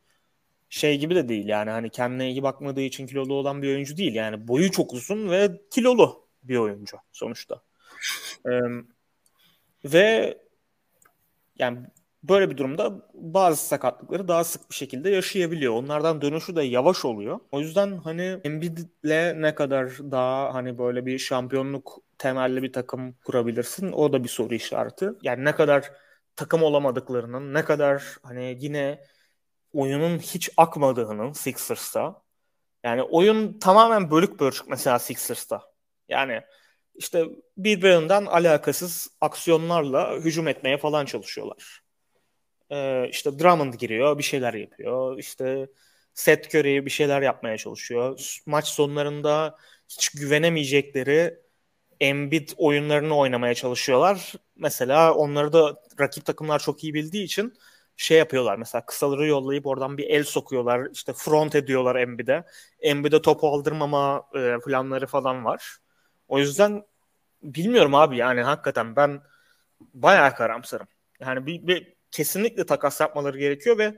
[0.71, 4.15] Şey gibi de değil yani hani kendine iyi bakmadığı için kilolu olan bir oyuncu değil.
[4.15, 7.63] Yani boyu çok uzun ve kilolu bir oyuncu sonuçta.
[8.47, 8.61] Ee,
[9.85, 10.39] ve
[11.59, 11.79] yani
[12.23, 15.73] böyle bir durumda bazı sakatlıkları daha sık bir şekilde yaşayabiliyor.
[15.73, 17.41] Onlardan dönüşü de yavaş oluyor.
[17.53, 23.93] O yüzden hani Embiid'le ne kadar daha hani böyle bir şampiyonluk temelli bir takım kurabilirsin
[23.93, 25.11] o da bir soru işareti.
[25.23, 25.93] Yani ne kadar
[26.37, 29.01] takım olamadıklarının, ne kadar hani yine
[29.73, 32.23] oyunun hiç akmadığının Sixers'ta.
[32.85, 35.76] Yani oyun tamamen bölük bölçük mesela Sixers'ta.
[36.09, 36.41] Yani
[36.95, 37.25] işte
[37.57, 41.81] birbirinden alakasız aksiyonlarla hücum etmeye falan çalışıyorlar.
[42.71, 45.19] Ee, işte Drummond giriyor, bir şeyler yapıyor.
[45.19, 45.69] İşte
[46.15, 48.39] Seth Curry bir şeyler yapmaya çalışıyor.
[48.47, 49.57] Maç sonlarında
[49.89, 51.39] hiç güvenemeyecekleri
[52.01, 54.33] Embiid oyunlarını oynamaya çalışıyorlar.
[54.57, 57.55] Mesela onları da rakip takımlar çok iyi bildiği için
[57.97, 60.89] şey yapıyorlar mesela kısaları yollayıp oradan bir el sokuyorlar.
[60.93, 62.45] işte front ediyorlar Embiid'e.
[62.81, 65.77] Embiid'e topu aldırmama e, planları falan var.
[66.29, 66.85] O yüzden
[67.43, 69.23] bilmiyorum abi yani hakikaten ben
[69.95, 70.89] bayağı karamsarım.
[71.21, 73.95] Yani bir, bir kesinlikle takas yapmaları gerekiyor ve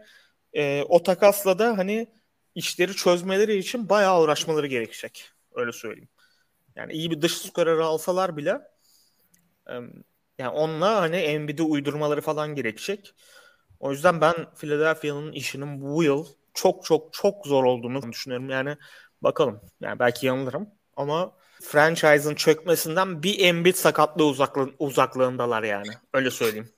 [0.52, 2.12] e, o takasla da hani
[2.54, 5.30] işleri çözmeleri için bayağı uğraşmaları gerekecek.
[5.54, 6.08] Öyle söyleyeyim.
[6.76, 8.58] Yani iyi bir dış skoreri alsalar bile
[9.70, 9.74] e,
[10.38, 13.14] yani onunla hani Embiid'i uydurmaları falan gerekecek.
[13.80, 18.50] O yüzden ben Philadelphia'nın işinin bu yıl çok çok çok zor olduğunu düşünüyorum.
[18.50, 18.76] Yani
[19.22, 19.60] bakalım.
[19.80, 21.32] Yani belki yanılırım ama
[21.62, 25.88] franchise'ın çökmesinden bir Embiid sakatlığı uzaklı, uzaklığındalar yani.
[26.14, 26.68] Öyle söyleyeyim.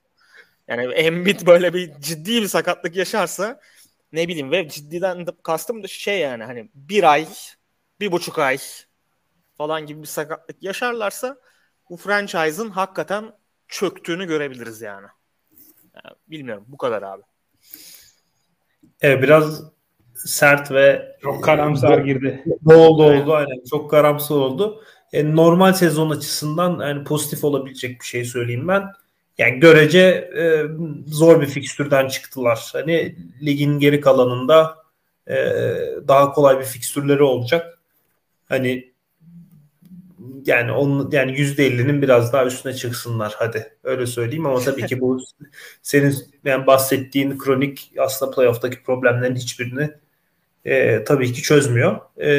[0.69, 3.61] Yani Embiid böyle bir ciddi bir sakatlık yaşarsa
[4.12, 7.29] ne bileyim ve ciddiden de kastım da şey yani hani bir ay,
[8.01, 8.59] bir buçuk ay
[9.57, 11.37] falan gibi bir sakatlık yaşarlarsa
[11.90, 13.33] bu franchise'ın hakikaten
[13.69, 15.07] çöktüğünü görebiliriz yani.
[15.95, 17.23] yani bilmiyorum bu kadar abi.
[19.01, 19.62] Evet biraz
[20.24, 22.44] sert ve çok karamsar girdi.
[22.66, 23.64] Oldu oldu aynen.
[23.70, 24.83] Çok karamsar oldu.
[25.12, 28.83] E, normal sezon açısından yani pozitif olabilecek bir şey söyleyeyim ben.
[29.38, 30.00] Yani görece
[30.38, 30.64] e,
[31.06, 32.70] zor bir fikstürden çıktılar.
[32.72, 34.76] Hani ligin geri kalanında
[35.28, 35.37] e,
[36.09, 37.78] daha kolay bir fikstürleri olacak.
[38.48, 38.90] Hani
[40.46, 45.20] yani onun yani %50'nin biraz daha üstüne çıksınlar hadi öyle söyleyeyim ama tabii ki bu
[45.83, 49.90] senin yani bahsettiğin kronik aslında playoff'taki problemlerin hiçbirini
[50.64, 52.01] e, tabii ki çözmüyor.
[52.20, 52.31] E,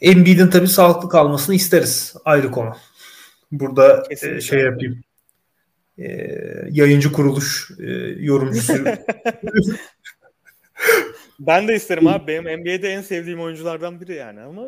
[0.00, 2.14] Embiid'in tabii sağlıklı kalmasını isteriz.
[2.24, 2.76] Ayrı konu.
[3.52, 5.00] Burada e, şey yapayım.
[5.98, 6.06] E,
[6.70, 8.72] yayıncı kuruluş e, yorumcusu.
[11.40, 12.26] ben de isterim abi.
[12.26, 14.62] Benim NBA'de en sevdiğim oyunculardan biri yani ama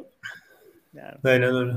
[0.95, 1.15] yani.
[1.25, 1.73] Aynen öyle.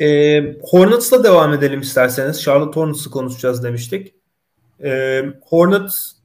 [0.00, 2.42] E, Hornets'la devam edelim isterseniz.
[2.42, 4.14] Charlotte Hornets'ı konuşacağız demiştik.
[4.82, 6.17] E, Hornets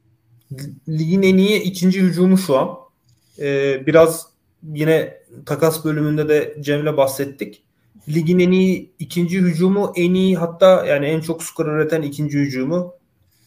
[0.89, 2.70] ligin en iyi ikinci hücumu şu an.
[3.39, 4.28] E, biraz
[4.74, 7.63] yine takas bölümünde de Cem'le bahsettik.
[8.10, 12.94] Ligin en iyi ikinci hücumu, en iyi hatta yani en çok skor üreten ikinci hücumu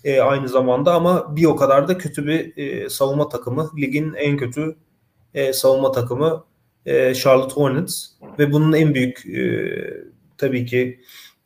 [0.05, 3.71] e, aynı zamanda ama bir o kadar da kötü bir e, savunma takımı.
[3.77, 4.77] Ligin en kötü
[5.35, 6.45] e, savunma takımı
[6.87, 8.07] e, Charlotte Hornets
[8.39, 9.71] ve bunun en büyük e,
[10.39, 11.01] tabii ki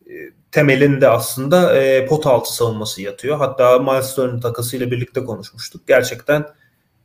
[0.06, 0.12] e,
[0.52, 3.38] temelinde aslında e, pot altı savunması yatıyor.
[3.38, 5.88] Hatta Miles Turner takasıyla birlikte konuşmuştuk.
[5.88, 6.46] Gerçekten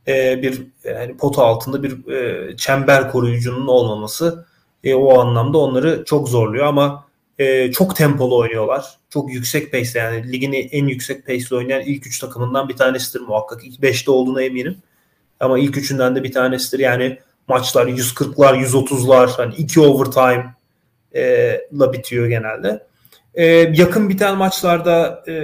[0.08, 4.46] e, bir yani pot altında bir e, çember koruyucunun olmaması
[4.84, 7.06] e, o anlamda onları çok zorluyor ama
[7.40, 8.86] e, çok tempolu oynuyorlar.
[9.10, 13.66] Çok yüksek pace yani ligin en yüksek pace oynayan ilk üç takımından bir tanesidir muhakkak.
[13.66, 14.78] İlk beşte olduğuna eminim.
[15.40, 16.80] Ama ilk üçünden de bir tanesidir.
[16.80, 20.56] Yani maçlar 140'lar, 130'lar, hani iki overtime
[21.16, 22.88] e, la bitiyor genelde.
[23.36, 23.45] E,
[23.76, 25.36] yakın biten maçlarda e,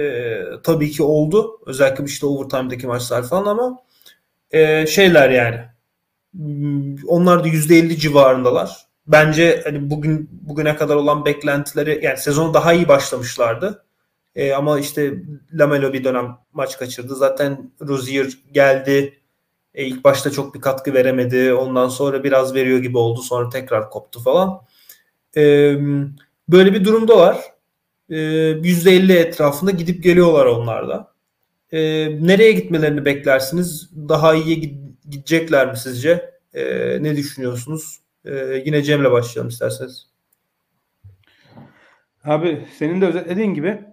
[0.62, 1.60] tabii ki oldu.
[1.66, 3.78] Özellikle işte overtime'daki maçlar falan ama
[4.50, 5.60] e, şeyler yani
[7.06, 8.86] onlar da %50 civarındalar.
[9.06, 13.84] Bence hani bugün bugüne kadar olan beklentileri yani sezonu daha iyi başlamışlardı.
[14.34, 15.14] E, ama işte
[15.52, 17.14] Lamelo bir dönem maç kaçırdı.
[17.14, 19.18] Zaten Rozier geldi.
[19.74, 21.52] E, ilk başta çok bir katkı veremedi.
[21.52, 23.22] Ondan sonra biraz veriyor gibi oldu.
[23.22, 24.60] Sonra tekrar koptu falan.
[25.36, 25.42] E,
[26.48, 27.51] böyle bir durumdalar.
[28.12, 31.14] E, %50 etrafında gidip geliyorlar onlar da.
[31.72, 31.80] E,
[32.26, 33.90] nereye gitmelerini beklersiniz?
[34.08, 34.56] Daha iyiye
[35.10, 36.30] gidecekler mi sizce?
[36.54, 36.64] E,
[37.02, 38.00] ne düşünüyorsunuz?
[38.24, 40.06] E, yine Cem'le başlayalım isterseniz.
[42.24, 43.84] Abi senin de özetlediğin gibi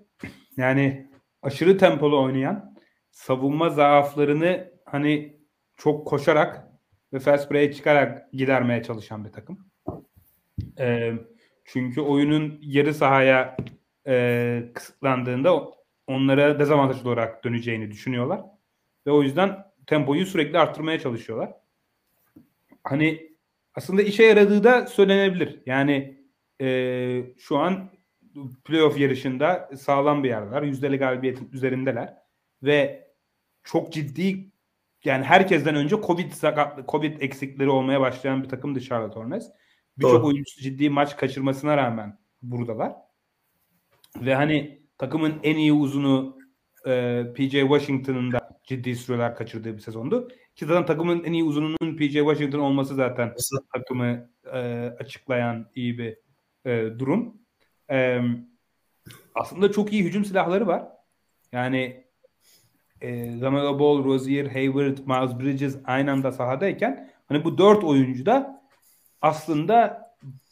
[0.58, 1.10] yani
[1.42, 2.76] aşırı tempolu oynayan
[3.12, 5.38] savunma zaaflarını hani
[5.78, 6.68] çok koşarak
[7.14, 9.66] ve fast break'e çıkarak gidermeye çalışan bir takım.
[10.80, 11.14] E,
[11.66, 13.58] çünkü oyunun yarı sahaya
[14.10, 15.64] e, kısıtlandığında
[16.08, 18.42] onlara dezavantaj olarak döneceğini düşünüyorlar.
[19.08, 21.54] Ve o yüzden tempoyu sürekli arttırmaya çalışıyorlar.
[22.84, 23.32] Hani
[23.76, 25.62] aslında işe yaradığı da söylenebilir.
[25.66, 26.24] Yani
[26.62, 27.90] e, şu an
[28.66, 30.62] playoff yarışında sağlam bir yerler.
[30.62, 32.14] Yüzdeli galibiyetin üzerindeler.
[32.64, 33.10] Ve
[33.64, 34.52] çok ciddi
[35.04, 39.48] yani herkesten önce Covid sakatlı, Covid eksikleri olmaya başlayan bir takımdı Charlotte Hornets.
[39.98, 43.09] Birçok oyuncusu ciddi maç kaçırmasına rağmen buradalar.
[44.22, 46.38] Ve hani takımın en iyi uzunu
[46.88, 50.28] e, PJ Washington'ın da ciddi süreler kaçırdığı bir sezondu.
[50.56, 53.34] Ki zaten takımın en iyi uzununun PJ Washington olması zaten
[53.74, 54.60] takımı e,
[55.00, 56.18] açıklayan iyi bir
[56.66, 57.38] e, durum.
[57.92, 58.20] E,
[59.36, 60.84] aslında çok iyi hücum silahları var.
[61.52, 62.04] Yani
[63.02, 68.64] e, Lamelo Ball, Rozier, Hayward, Miles Bridges aynı anda sahadayken hani bu dört oyuncu da
[69.22, 70.10] aslında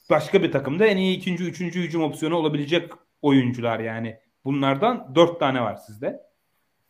[0.10, 4.20] başka bir takımda en iyi ikinci, üçüncü hücum opsiyonu olabilecek oyuncular yani.
[4.46, 6.22] Bunlardan dört tane var sizde.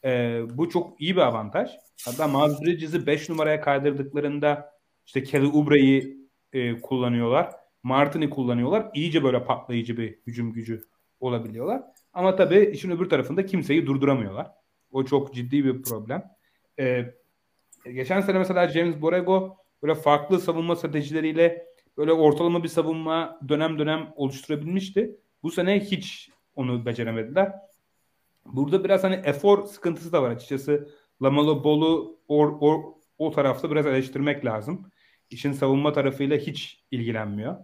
[0.04, 1.70] Ee, bu çok iyi bir avantaj.
[2.06, 4.74] Hatta Miles Bridges'i 5 numaraya kaydırdıklarında
[5.06, 6.18] işte Kelly Oubre'yi
[6.54, 7.52] e, kullanıyorlar.
[7.84, 8.90] Martin'i kullanıyorlar.
[8.94, 10.84] İyice böyle patlayıcı bir hücum gücü
[11.20, 11.84] olabiliyorlar.
[12.14, 14.52] Ama tabii işin öbür tarafında kimseyi durduramıyorlar.
[14.92, 16.24] O çok ciddi bir problem.
[16.80, 17.14] Ee,
[17.86, 21.66] geçen sene mesela James Borrego böyle farklı savunma stratejileriyle
[21.98, 25.18] böyle ortalama bir savunma dönem dönem oluşturabilmişti.
[25.44, 27.54] Bu sene hiç onu beceremediler.
[28.46, 30.90] Burada biraz hani efor sıkıntısı da var açıkçası.
[31.22, 32.84] Lamelo Ball'u or, or,
[33.18, 34.92] o tarafta biraz eleştirmek lazım.
[35.30, 37.58] İşin savunma tarafıyla hiç ilgilenmiyor.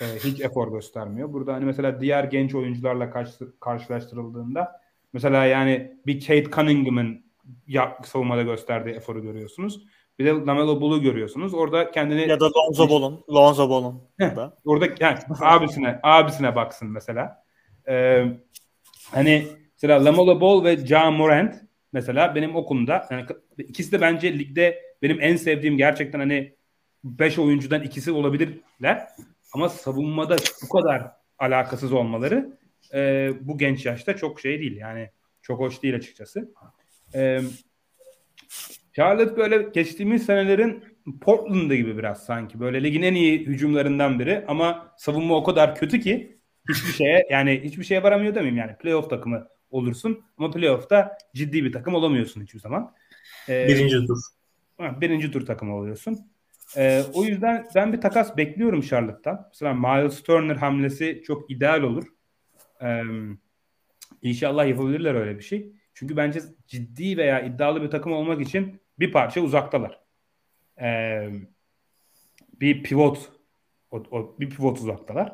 [0.00, 1.32] Ee, hiç efor göstermiyor.
[1.32, 4.80] Burada hani mesela diğer genç oyuncularla karşı, karşılaştırıldığında
[5.12, 7.24] mesela yani bir Kate Cunningham'ın
[8.04, 9.86] savunmada gösterdiği eforu görüyorsunuz.
[10.18, 11.54] Bir de Lamelo Ball'u görüyorsunuz.
[11.54, 14.56] Orada kendini ya da Lonzo Ball'un, Lonzo Ball'un da.
[14.64, 17.44] Orada yani abisine abisine baksın mesela.
[17.88, 18.24] Ee,
[19.10, 21.54] hani mesela Lamelo Ball ve Ja Morant
[21.92, 23.26] mesela benim okulumda yani
[23.58, 26.54] ikisi de bence ligde benim en sevdiğim gerçekten hani
[27.04, 29.08] 5 oyuncudan ikisi olabilirler.
[29.52, 32.58] Ama savunmada bu kadar alakasız olmaları
[32.94, 34.76] e, bu genç yaşta çok şey değil.
[34.76, 35.10] Yani
[35.42, 36.54] çok hoş değil açıkçası.
[37.14, 37.40] E,
[38.92, 40.84] Charlotte böyle geçtiğimiz senelerin
[41.20, 42.60] Portland'ı gibi biraz sanki.
[42.60, 47.60] Böyle ligin en iyi hücumlarından biri ama savunma o kadar kötü ki hiçbir şeye yani
[47.64, 48.76] hiçbir şeye varamıyor demeyeyim yani.
[48.76, 52.94] Playoff takımı olursun ama playoff'ta ciddi bir takım olamıyorsun hiçbir zaman.
[53.48, 54.18] Ee, birinci tur.
[55.00, 56.18] Birinci tur takımı oluyorsun.
[56.76, 59.46] Ee, o yüzden ben bir takas bekliyorum Charlotte'tan.
[59.48, 62.04] Mesela Miles Turner hamlesi çok ideal olur.
[62.82, 63.02] Ee,
[64.22, 65.72] inşallah yapabilirler öyle bir şey.
[65.98, 70.00] Çünkü bence ciddi veya iddialı bir takım olmak için bir parça uzaktalar.
[70.80, 71.30] Ee,
[72.60, 73.32] bir pivot
[73.90, 75.32] o, o, bir pivot uzaktalar.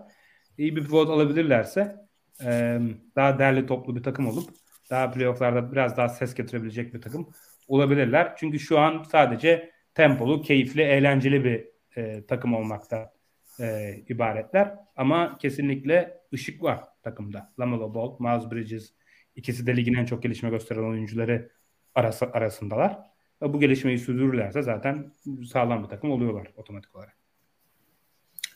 [0.59, 1.97] İyi bir pivot alabilirlerse
[2.45, 2.79] e,
[3.17, 4.51] daha değerli toplu bir takım olup
[4.91, 7.29] daha playofflarda biraz daha ses getirebilecek bir takım
[7.69, 8.35] olabilirler.
[8.37, 13.13] Çünkü şu an sadece tempolu, keyifli, eğlenceli bir e, takım olmakta
[13.61, 14.75] e, ibaretler.
[14.97, 17.53] Ama kesinlikle ışık var takımda.
[17.61, 18.95] Lamelo Ball, Miles Bridges
[19.37, 21.51] ikisi de ligin en çok gelişme gösteren oyuncuları
[21.95, 22.99] arası, arasındalar.
[23.43, 25.13] Ve bu gelişmeyi sürdürürlerse zaten
[25.53, 27.17] sağlam bir takım oluyorlar otomatik olarak.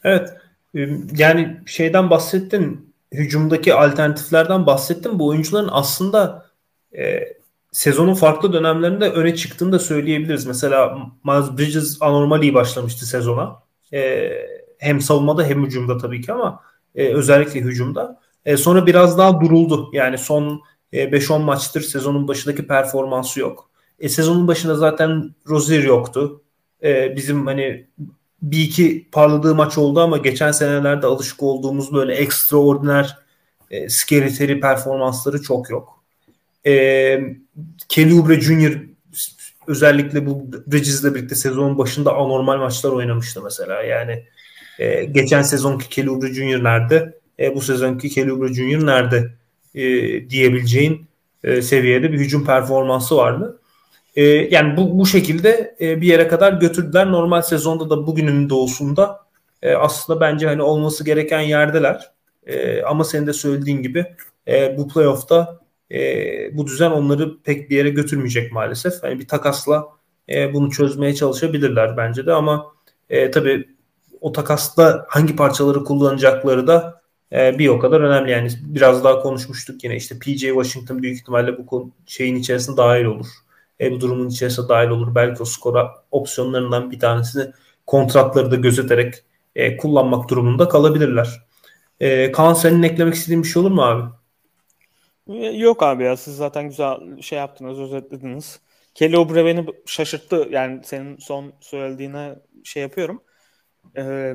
[0.05, 0.37] Evet.
[1.17, 2.95] Yani şeyden bahsettin.
[3.13, 5.19] Hücumdaki alternatiflerden bahsettin.
[5.19, 6.47] Bu oyuncuların aslında
[6.97, 7.21] e,
[7.73, 10.47] sezonun farklı dönemlerinde öne çıktığını da söyleyebiliriz.
[10.47, 13.63] Mesela Miles Bridges anormal iyi başlamıştı sezona.
[13.93, 14.31] E,
[14.79, 16.61] hem savunmada hem hücumda tabii ki ama
[16.95, 18.21] e, özellikle hücumda.
[18.45, 19.91] E, sonra biraz daha duruldu.
[19.93, 23.71] Yani son e, 5-10 maçtır sezonun başındaki performansı yok.
[24.01, 26.43] E, sezonun başında zaten Rozier yoktu.
[26.83, 27.87] E, bizim hani
[28.43, 33.19] bir iki parladığı maç oldu ama geçen senelerde alışık olduğumuz böyle ekstraordiner
[33.71, 36.05] e, skeleteri performansları çok yok.
[36.67, 37.21] E,
[37.89, 38.83] Kelly Oubre Jr.
[39.67, 43.83] özellikle bu Bridges'le birlikte sezonun başında anormal maçlar oynamıştı mesela.
[43.83, 44.25] Yani
[44.79, 46.65] e, geçen sezonki Kelly Oubre Jr.
[46.65, 47.18] nerede?
[47.41, 48.87] E, bu sezonki Kelly Jr.
[48.87, 49.33] nerede?
[49.75, 49.85] E,
[50.31, 51.07] diyebileceğin
[51.45, 53.61] e, seviyede bir hücum performansı vardı.
[54.17, 57.13] E, yani bu, bu şekilde e, bir yere kadar götürdüler.
[57.13, 59.21] Normal sezonda da bugünün doğusunda
[59.63, 62.11] e, aslında bence hani olması gereken yerdeler.
[62.47, 64.07] E, ama senin de söylediğin gibi
[64.49, 66.01] e, bu playoff'ta e,
[66.57, 69.03] bu düzen onları pek bir yere götürmeyecek maalesef.
[69.03, 69.87] Hani bir takasla
[70.29, 72.67] e, bunu çözmeye çalışabilirler bence de ama
[73.11, 73.69] e, tabii
[74.21, 78.31] o takasta hangi parçaları kullanacakları da e, bir o kadar önemli.
[78.31, 83.27] Yani biraz daha konuşmuştuk yine işte PJ Washington büyük ihtimalle bu şeyin içerisinde dahil olur
[83.81, 85.15] e, bu durumun içerisine dahil olur.
[85.15, 87.53] Belki o skora opsiyonlarından bir tanesini
[87.87, 89.15] kontratları da gözeterek
[89.57, 91.47] e, kullanmak durumunda kalabilirler.
[92.01, 94.13] E, Kaan senin eklemek istediğin bir şey olur mu abi?
[95.59, 98.61] Yok abi ya siz zaten güzel şey yaptınız özetlediniz.
[98.95, 100.49] Kelly Oubre beni şaşırttı.
[100.51, 103.23] Yani senin son söylediğine şey yapıyorum.
[103.97, 104.35] E,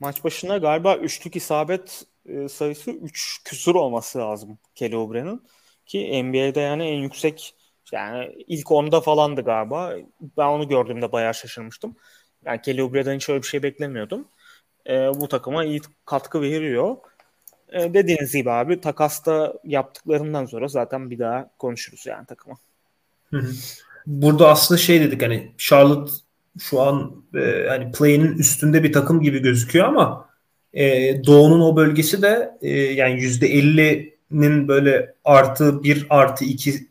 [0.00, 5.38] maç başına galiba üçlük isabet e, sayısı 3 küsur olması lazım Kelly.
[5.86, 7.54] Ki NBA'de yani en yüksek
[7.92, 9.94] yani ilk onda falandı galiba.
[10.20, 11.96] Ben onu gördüğümde bayağı şaşırmıştım.
[12.44, 14.28] Yani Kelly Oubre'den hiç öyle bir şey beklemiyordum.
[14.86, 16.96] E, bu takıma iyi katkı veriyor.
[17.72, 22.56] E, dediğiniz gibi abi takasta yaptıklarından sonra zaten bir daha konuşuruz yani takıma.
[24.06, 26.12] Burada aslında şey dedik hani Charlotte
[26.58, 30.29] şu an e, hani play'inin üstünde bir takım gibi gözüküyor ama
[30.74, 36.88] e, Doğu'nun o bölgesi de e, yani %50'nin böyle artı 1 artı 2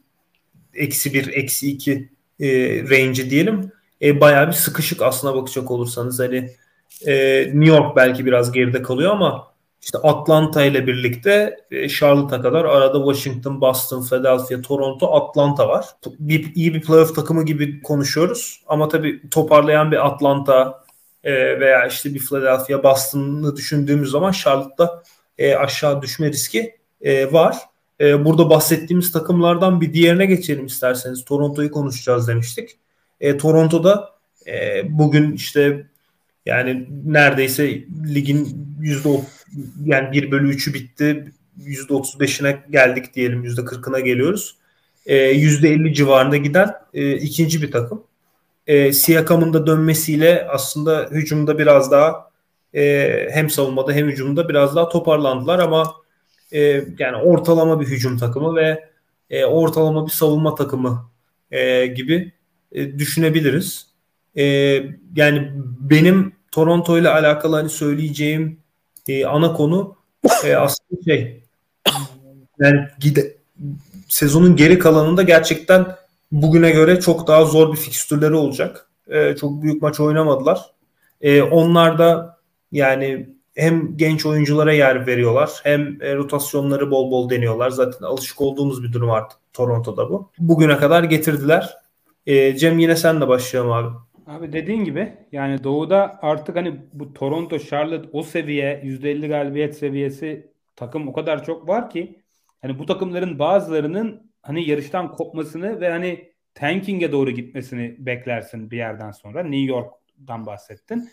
[0.74, 2.48] eksi bir, eksi iki e,
[2.84, 3.72] range'i diyelim.
[4.02, 6.20] E, bayağı bir sıkışık aslına bakacak olursanız.
[6.20, 6.50] Hani
[7.08, 9.50] e, New York belki biraz geride kalıyor ama
[9.82, 15.86] işte Atlanta ile birlikte e, Charlotte'a kadar arada Washington, Boston, Philadelphia, Toronto, Atlanta var.
[16.20, 18.62] Bir, iyi bir playoff takımı gibi konuşuyoruz.
[18.68, 20.84] Ama tabii toparlayan bir Atlanta
[21.24, 25.04] e, veya işte bir Philadelphia, Boston'ı düşündüğümüz zaman Charlotte'da
[25.38, 27.58] e, aşağı düşme riski e, var.
[28.00, 31.26] E, burada bahsettiğimiz takımlardan bir diğerine geçelim isterseniz.
[31.26, 32.78] Toronto'yu konuşacağız demiştik.
[33.40, 34.10] Toronto'da
[34.84, 35.88] bugün işte
[36.46, 37.84] yani neredeyse
[38.16, 39.10] ligin yüzde
[39.86, 41.34] yani 1 bölü 3'ü bitti.
[41.58, 43.44] Yüzde 35'ine geldik diyelim.
[43.44, 44.56] Yüzde 40'ına geliyoruz.
[45.06, 46.76] E, yüzde 50 civarında giden
[47.22, 48.04] ikinci bir takım.
[48.70, 52.30] E, Siakam'ın da dönmesiyle aslında hücumda biraz daha
[52.76, 55.96] e, hem savunmada hem hücumda biraz daha toparlandılar ama
[56.52, 56.60] e,
[57.00, 58.90] yani ortalama bir hücum takımı ve
[59.30, 61.10] e, ortalama bir savunma takımı
[61.52, 62.32] e, gibi
[62.72, 63.88] e, düşünebiliriz.
[64.38, 64.44] E,
[65.16, 68.60] yani benim Toronto ile alakalı hani söyleyeceğim
[69.08, 69.96] e, ana konu
[70.46, 71.44] e, aslında şey
[72.60, 73.38] yani gide,
[74.08, 75.86] sezonun geri kalanında gerçekten
[76.32, 78.90] bugüne göre çok daha zor bir fikstürleri olacak.
[79.08, 80.60] E, çok büyük maç oynamadılar.
[81.22, 82.38] E, onlar da
[82.72, 87.70] yani hem genç oyunculara yer veriyorlar hem e, rotasyonları bol bol deniyorlar.
[87.70, 90.32] Zaten alışık olduğumuz bir durum artık Toronto'da bu.
[90.40, 91.78] Bugüne kadar getirdiler.
[92.26, 93.88] E, Cem yine sen de başlayalım abi.
[94.28, 100.52] Abi dediğin gibi yani doğuda artık hani bu Toronto, Charlotte o seviye %50 galibiyet seviyesi
[100.76, 102.20] takım o kadar çok var ki
[102.62, 109.12] hani bu takımların bazılarının hani yarıştan kopmasını ve hani tanking'e doğru gitmesini beklersin bir yerden
[109.12, 109.44] sonra.
[109.44, 111.10] New York'tan bahsettin.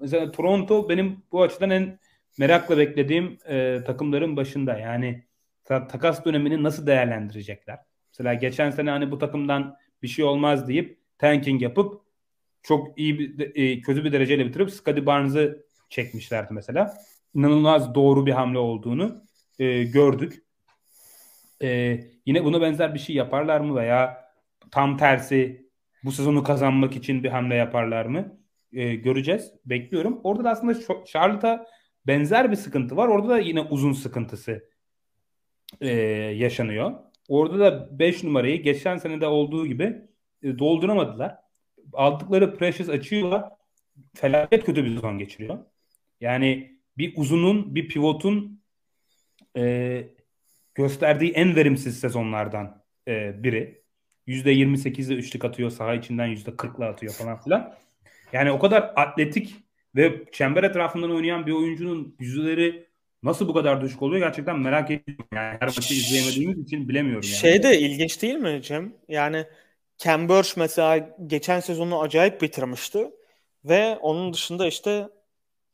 [0.00, 1.98] Mesela Toronto benim bu açıdan en
[2.38, 4.78] merakla beklediğim e, takımların başında.
[4.78, 5.24] Yani
[5.64, 7.78] ta- takas dönemini nasıl değerlendirecekler?
[8.12, 12.02] Mesela geçen sene hani bu takımdan bir şey olmaz deyip tanking yapıp
[12.62, 16.94] çok iyi bir e, kötü bir dereceyle bitirip Scottie Barnes'ı çekmişlerdi mesela.
[17.34, 19.22] İnanılmaz doğru bir hamle olduğunu
[19.58, 20.45] e, gördük.
[21.62, 24.24] E, yine buna benzer bir şey yaparlar mı veya
[24.70, 25.66] tam tersi
[26.04, 28.38] bu sezonu kazanmak için bir hamle yaparlar mı?
[28.72, 29.52] E, göreceğiz.
[29.64, 30.20] Bekliyorum.
[30.24, 31.66] Orada da aslında Charlotte'a
[32.06, 33.08] benzer bir sıkıntı var.
[33.08, 34.70] Orada da yine uzun sıkıntısı
[35.80, 35.90] e,
[36.36, 36.92] yaşanıyor.
[37.28, 40.02] Orada da 5 numarayı geçen sene de olduğu gibi
[40.42, 41.36] e, dolduramadılar.
[41.92, 43.44] Aldıkları Precious açıyorlar.
[44.14, 45.58] Felaket kötü bir sezon geçiriyor.
[46.20, 48.62] Yani bir uzunun, bir pivotun
[49.56, 50.04] e,
[50.76, 53.86] gösterdiği en verimsiz sezonlardan e, biri.
[54.28, 55.70] %28'de üçlük atıyor.
[55.70, 57.74] Saha içinden %40'la atıyor falan filan.
[58.32, 59.56] Yani o kadar atletik
[59.96, 62.86] ve çember etrafından oynayan bir oyuncunun yüzleri
[63.22, 65.26] nasıl bu kadar düşük oluyor gerçekten merak ediyorum.
[65.34, 67.28] Yani her maçı izleyemediğimiz için bilemiyorum.
[67.28, 67.36] Yani.
[67.36, 68.92] Şey de ilginç değil mi Cem?
[69.08, 69.44] Yani
[69.98, 73.10] Cam Burch mesela geçen sezonu acayip bitirmişti.
[73.64, 75.08] Ve onun dışında işte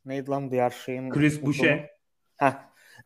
[0.05, 1.09] neydi lan diğer şeyin?
[1.09, 1.89] Chris Boucher.
[2.37, 2.53] Heh.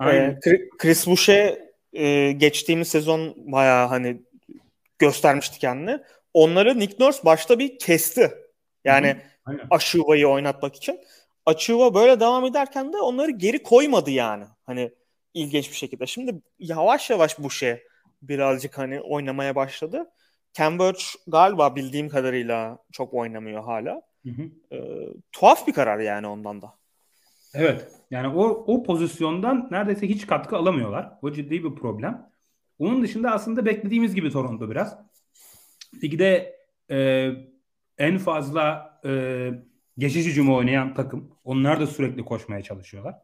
[0.06, 0.40] Ee,
[0.78, 4.22] Chris Boucher e, geçtiğimiz sezon bayağı hani
[5.00, 6.00] göstermişti kendini.
[6.34, 8.32] Onları Nick Nurse başta bir kesti.
[8.86, 9.18] Yani
[9.70, 11.00] Aşuva'yı oynatmak için.
[11.46, 14.44] Aşuva böyle devam ederken de onları geri koymadı yani.
[14.64, 14.92] Hani
[15.34, 16.06] ilginç bir şekilde.
[16.06, 17.84] Şimdi yavaş yavaş bu şey
[18.22, 20.06] birazcık hani oynamaya başladı.
[20.54, 24.02] Cambridge galiba bildiğim kadarıyla çok oynamıyor hala.
[24.26, 24.76] Hı hı.
[24.76, 26.74] Ee, tuhaf bir karar yani ondan da.
[27.54, 27.92] Evet.
[28.12, 31.12] Yani o o pozisyondan neredeyse hiç katkı alamıyorlar.
[31.22, 32.30] O ciddi bir problem.
[32.80, 34.98] Onun dışında aslında beklediğimiz gibi Toronto biraz.
[36.04, 36.56] Ligde
[36.92, 37.30] e,
[37.98, 39.52] en fazla e,
[39.98, 41.32] geçiş hücumu oynayan takım.
[41.44, 43.16] Onlar da sürekli koşmaya çalışıyorlar.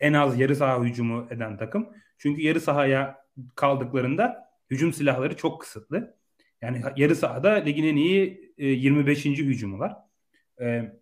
[0.00, 1.88] En az yarı saha hücumu eden takım.
[2.18, 6.16] Çünkü yarı sahaya kaldıklarında hücum silahları çok kısıtlı.
[6.62, 9.24] Yani yarı sahada ligin en iyi e, 25.
[9.24, 9.96] hücumu var.
[10.60, 10.92] E,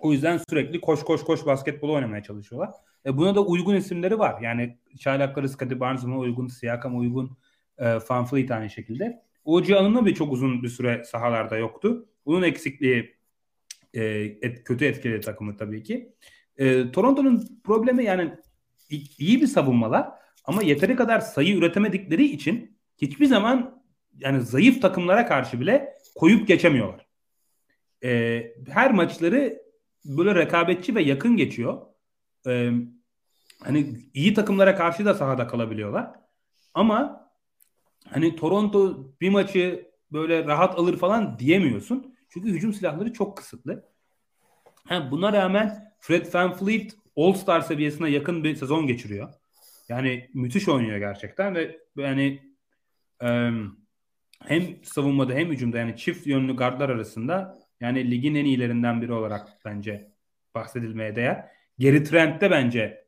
[0.00, 2.70] o yüzden sürekli koş koş koş basketbol oynamaya çalışıyorlar.
[3.06, 4.40] E, buna da uygun isimleri var.
[4.40, 7.36] Yani çaylakları Scottie Barnes'a uygun, Siakam uygun,
[7.78, 9.22] e, Van Fleet aynı şekilde.
[9.44, 12.08] OG Alın'la çok uzun bir süre sahalarda yoktu.
[12.26, 13.16] Bunun eksikliği
[13.94, 14.02] e,
[14.42, 16.12] et, kötü etkiledi takımı tabii ki.
[16.56, 18.32] E, Toronto'nun problemi yani
[19.18, 20.08] iyi bir savunmalar
[20.44, 23.82] ama yeteri kadar sayı üretemedikleri için hiçbir zaman
[24.18, 27.06] yani zayıf takımlara karşı bile koyup geçemiyorlar.
[28.04, 29.61] E, her maçları
[30.04, 31.86] böyle rekabetçi ve yakın geçiyor.
[32.46, 32.70] E,
[33.60, 36.10] hani iyi takımlara karşı da sahada kalabiliyorlar.
[36.74, 37.30] Ama
[38.08, 42.14] hani Toronto bir maçı böyle rahat alır falan diyemiyorsun.
[42.28, 43.88] Çünkü hücum silahları çok kısıtlı.
[44.84, 49.34] Ha, buna rağmen Fred Van Fleet All-Star seviyesine yakın bir sezon geçiriyor.
[49.88, 52.54] Yani müthiş oynuyor gerçekten ve yani
[53.22, 53.50] e,
[54.44, 59.48] hem savunmada hem hücumda yani çift yönlü gardlar arasında yani ligin en iyilerinden biri olarak
[59.64, 60.12] bence
[60.54, 61.44] bahsedilmeye değer.
[61.78, 63.04] Geri Trent'te bence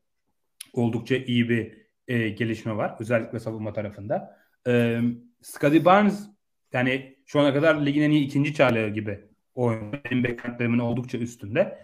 [0.72, 2.96] oldukça iyi bir e, gelişme var.
[3.00, 4.38] Özellikle savunma tarafında.
[4.66, 5.00] E,
[5.42, 6.28] Scottie Barnes
[6.72, 9.20] yani şu ana kadar ligin en iyi ikinci çaylağı gibi
[9.54, 9.92] oynuyor.
[10.04, 11.78] Benim beklentilerimin oldukça üstünde.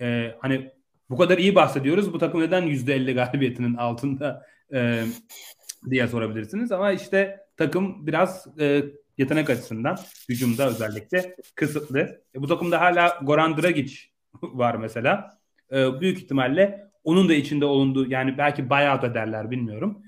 [0.00, 0.70] Ee, hani
[1.10, 2.12] bu kadar iyi bahsediyoruz.
[2.12, 5.04] Bu takım neden %50 galibiyetinin altında e,
[5.90, 6.72] diye sorabilirsiniz.
[6.72, 8.84] Ama işte takım biraz e,
[9.18, 9.98] yetenek açısından
[10.28, 12.22] hücumda özellikle kısıtlı.
[12.34, 13.96] E, bu takımda hala Goran Dragic
[14.42, 15.38] var mesela.
[15.72, 20.02] E, büyük ihtimalle onun da içinde olunduğu yani belki bayağı da derler bilmiyorum.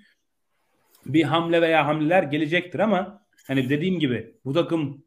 [1.06, 5.04] Bir hamle veya hamleler gelecektir ama hani dediğim gibi bu takım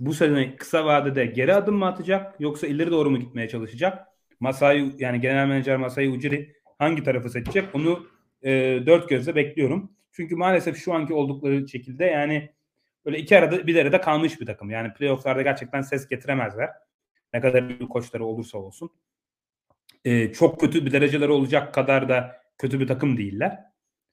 [0.00, 4.06] bu sene kısa vadede geri adım mı atacak yoksa ileri doğru mu gitmeye çalışacak?
[4.40, 7.74] Masai yani genel menajer Masai Ujiri hangi tarafı seçecek?
[7.74, 8.06] Onu
[8.42, 8.50] e,
[8.86, 9.92] dört gözle bekliyorum.
[10.12, 12.50] Çünkü maalesef şu anki oldukları şekilde yani
[13.08, 14.70] böyle iki arada bir arada kalmış bir takım.
[14.70, 16.70] Yani playofflarda gerçekten ses getiremezler.
[17.34, 18.90] Ne kadar iyi koçları olursa olsun.
[20.04, 23.58] E, çok kötü bir dereceleri olacak kadar da kötü bir takım değiller.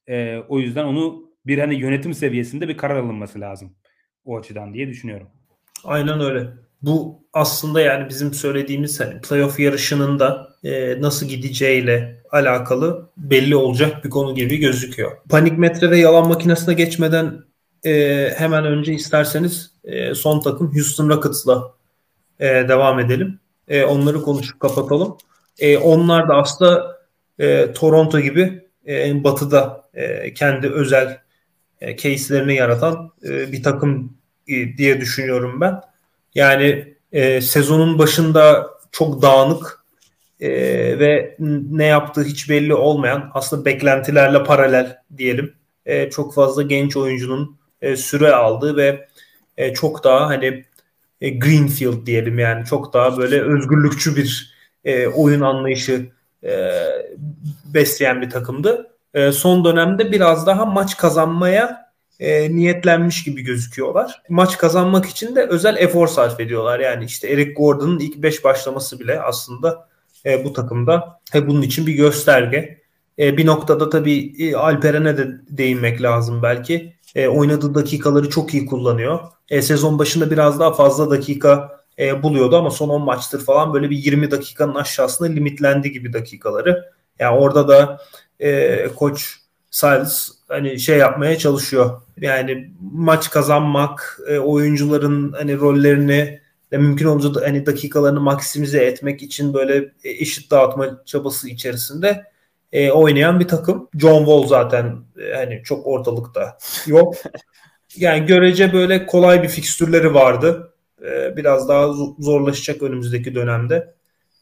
[0.06, 3.76] E, o yüzden onu bir hani yönetim seviyesinde bir karar alınması lazım.
[4.24, 5.28] O açıdan diye düşünüyorum.
[5.84, 6.46] Aynen öyle.
[6.82, 14.04] Bu aslında yani bizim söylediğimiz hani playoff yarışının da e, nasıl gideceğiyle alakalı belli olacak
[14.04, 15.16] bir konu gibi gözüküyor.
[15.28, 17.45] Panik metre ve yalan makinesine geçmeden
[17.86, 21.74] e, hemen önce isterseniz e, son takım Houston Rockets'la
[22.40, 23.40] e, devam edelim.
[23.68, 25.16] E, onları konuşup kapatalım.
[25.58, 26.98] E, onlar da aslında
[27.38, 31.18] e, Toronto gibi e, batıda e, kendi özel
[31.80, 34.16] e, case'lerini yaratan e, bir takım
[34.48, 35.80] e, diye düşünüyorum ben.
[36.34, 39.84] Yani e, sezonun başında çok dağınık
[40.40, 40.50] e,
[40.98, 41.36] ve
[41.70, 45.54] ne yaptığı hiç belli olmayan aslında beklentilerle paralel diyelim
[45.86, 49.08] e, çok fazla genç oyuncunun e, süre aldığı ve
[49.56, 50.64] e, çok daha hani
[51.20, 56.06] e, Greenfield diyelim yani çok daha böyle özgürlükçü bir e, oyun anlayışı
[56.44, 56.70] e,
[57.64, 58.90] besleyen bir takımdı.
[59.14, 61.86] E, son dönemde biraz daha maç kazanmaya
[62.20, 64.22] e, niyetlenmiş gibi gözüküyorlar.
[64.28, 66.80] Maç kazanmak için de özel efor sarf ediyorlar.
[66.80, 69.88] Yani işte Eric Gordon'ın ilk 5 başlaması bile aslında
[70.26, 72.80] e, bu takımda e, bunun için bir gösterge.
[73.18, 76.95] E, bir noktada tabii e, Alperen'e de değinmek lazım belki.
[77.16, 79.18] E, oynadığı dakikaları çok iyi kullanıyor.
[79.48, 83.90] E, sezon başında biraz daha fazla dakika e, buluyordu ama son 10 maçtır falan böyle
[83.90, 86.92] bir 20 dakikanın aşağısında limitlendi gibi dakikaları.
[87.18, 88.00] Yani orada da
[88.40, 89.36] e, koç
[89.70, 92.00] Silas hani şey yapmaya çalışıyor.
[92.20, 96.40] Yani maç kazanmak, e, oyuncuların hani rollerini
[96.72, 102.24] de mümkün olunca da hani dakikalarını maksimize etmek için böyle eşit dağıtma çabası içerisinde
[102.76, 103.88] e, oynayan bir takım.
[103.98, 107.14] John Wall zaten e, hani çok ortalıkta yok.
[107.96, 110.74] Yani görece böyle kolay bir fikstürleri vardı.
[111.02, 113.94] E, biraz daha zorlaşacak önümüzdeki dönemde.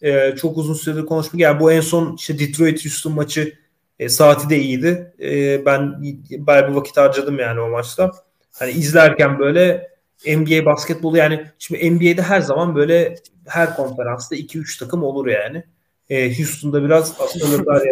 [0.03, 1.41] E, çok uzun süredir konuşmak.
[1.41, 3.59] Yani bu en son işte Detroit Houston maçı
[3.99, 5.14] e, saati de iyiydi.
[5.22, 6.03] E, ben
[6.39, 8.12] bayağı bir vakit harcadım yani o maçta.
[8.53, 9.91] Hani izlerken böyle
[10.26, 13.14] NBA basketbolu yani şimdi NBA'de her zaman böyle
[13.47, 15.64] her konferansta 2-3 takım olur yani.
[16.11, 17.82] E, Houston'da biraz asılırlar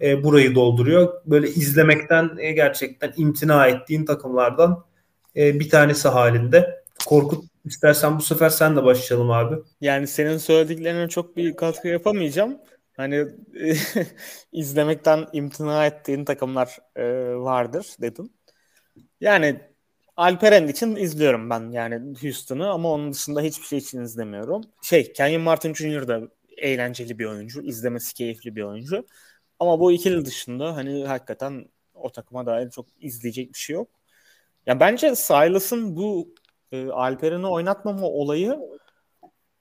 [0.00, 1.22] e, burayı dolduruyor.
[1.26, 4.84] Böyle izlemekten e, gerçekten imtina ettiğin takımlardan
[5.36, 6.80] e, bir tanesi halinde.
[7.06, 9.56] Korkut istersen bu sefer sen de başlayalım abi.
[9.80, 12.58] Yani senin söylediklerine çok bir katkı yapamayacağım.
[12.96, 13.26] Hani
[14.52, 18.30] izlemekten imtina ettiğin takımlar e, vardır dedim.
[19.20, 19.60] Yani
[20.20, 24.62] Alperen için izliyorum ben yani Houston'ı ama onun dışında hiçbir şey için izlemiyorum.
[24.82, 26.08] Şey Kenyon Martin Jr.
[26.08, 26.20] da
[26.56, 27.62] eğlenceli bir oyuncu.
[27.62, 29.06] izlemesi keyifli bir oyuncu.
[29.60, 33.88] Ama bu ikili dışında hani hakikaten o takıma dair çok izleyecek bir şey yok.
[34.66, 36.34] Ya bence Silas'ın bu
[36.72, 38.58] e, Alperen'i oynatmama olayı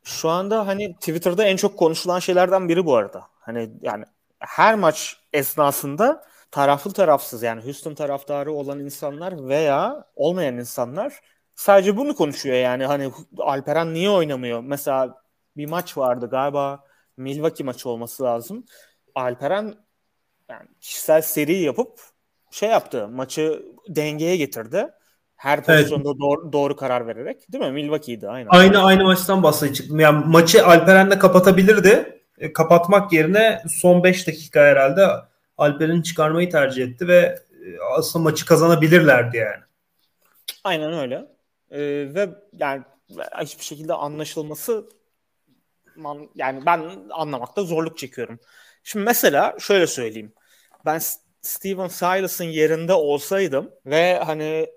[0.04, 3.24] şu anda hani Twitter'da en çok konuşulan şeylerden biri bu arada.
[3.40, 4.06] Hani yani
[4.40, 11.20] her maç esnasında taraflı tarafsız yani Houston taraftarı olan insanlar veya olmayan insanlar
[11.56, 14.62] sadece bunu konuşuyor yani hani Alperen niye oynamıyor?
[14.64, 15.24] Mesela
[15.58, 16.84] bir maç vardı galiba
[17.18, 18.66] Milwaukee maçı olması lazım.
[19.16, 19.76] Alperen
[20.50, 22.00] yani kişisel seri yapıp
[22.52, 23.08] şey yaptı.
[23.08, 24.88] Maçı dengeye getirdi.
[25.36, 26.20] Her pozisyonda evet.
[26.20, 27.52] doğru, doğru karar vererek.
[27.52, 27.72] Değil mi?
[27.72, 28.50] Milwaukee'ydi aynı.
[28.50, 30.00] Aynı aynı maçtan bahsedecektim.
[30.00, 32.22] Yani maçı Alperen'le kapatabilirdi.
[32.38, 35.08] E, kapatmak yerine son 5 dakika herhalde
[35.58, 39.64] Alperen'i çıkarmayı tercih etti ve e, aslında maçı kazanabilirlerdi yani.
[40.64, 41.26] Aynen öyle.
[41.72, 41.80] Ee,
[42.16, 42.30] ve
[42.60, 42.84] yani
[43.42, 44.90] hiçbir şekilde anlaşılması
[46.36, 48.40] yani ben anlamakta zorluk çekiyorum.
[48.84, 50.34] Şimdi mesela şöyle söyleyeyim.
[50.86, 51.00] Ben
[51.42, 54.70] Steven Silas'ın yerinde olsaydım ve hani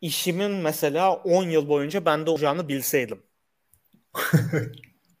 [0.00, 3.22] işimin mesela 10 yıl boyunca bende olacağını bilseydim.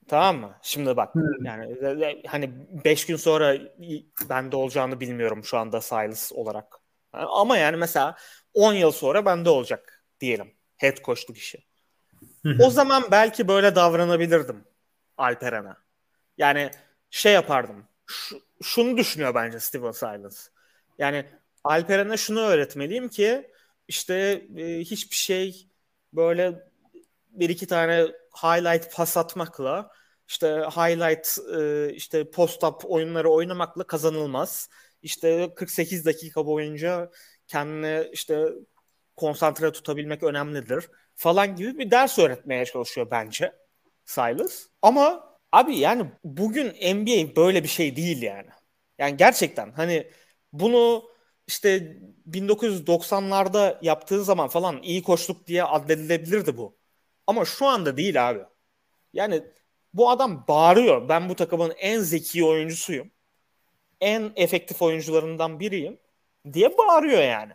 [0.08, 0.58] tamam mı?
[0.62, 1.76] Şimdi bak yani
[2.26, 2.50] hani
[2.84, 3.56] 5 gün sonra
[4.28, 6.76] bende olacağını bilmiyorum şu anda Silas olarak.
[7.12, 8.16] Ama yani mesela
[8.54, 10.54] 10 yıl sonra bende olacak diyelim.
[10.76, 11.66] Head coachluk işi.
[12.60, 14.64] o zaman belki böyle davranabilirdim
[15.16, 15.72] Alperen'e.
[16.38, 16.70] Yani
[17.10, 17.88] şey yapardım
[18.66, 20.48] şunu düşünüyor bence Steven Silas.
[20.98, 21.26] Yani
[21.64, 23.50] Alperen'e şunu öğretmeliyim ki
[23.88, 24.14] işte
[24.56, 25.68] e, hiçbir şey
[26.12, 26.68] böyle
[27.30, 28.06] bir iki tane
[28.42, 29.90] highlight pas atmakla
[30.28, 34.68] işte highlight e, işte post-up oyunları oynamakla kazanılmaz.
[35.02, 37.10] İşte 48 dakika boyunca
[37.46, 38.44] kendini işte
[39.16, 43.52] konsantre tutabilmek önemlidir falan gibi bir ders öğretmeye çalışıyor bence
[44.04, 44.66] Silas.
[44.82, 48.48] Ama Abi yani bugün NBA böyle bir şey değil yani.
[48.98, 50.10] Yani gerçekten hani
[50.52, 51.04] bunu
[51.46, 51.96] işte
[52.26, 56.78] 1990'larda yaptığı zaman falan iyi koçluk diye addedilebilirdi bu.
[57.26, 58.40] Ama şu anda değil abi.
[59.12, 59.44] Yani
[59.94, 61.08] bu adam bağırıyor.
[61.08, 63.10] Ben bu takımın en zeki oyuncusuyum.
[64.00, 65.98] En efektif oyuncularından biriyim
[66.52, 67.52] diye bağırıyor yani.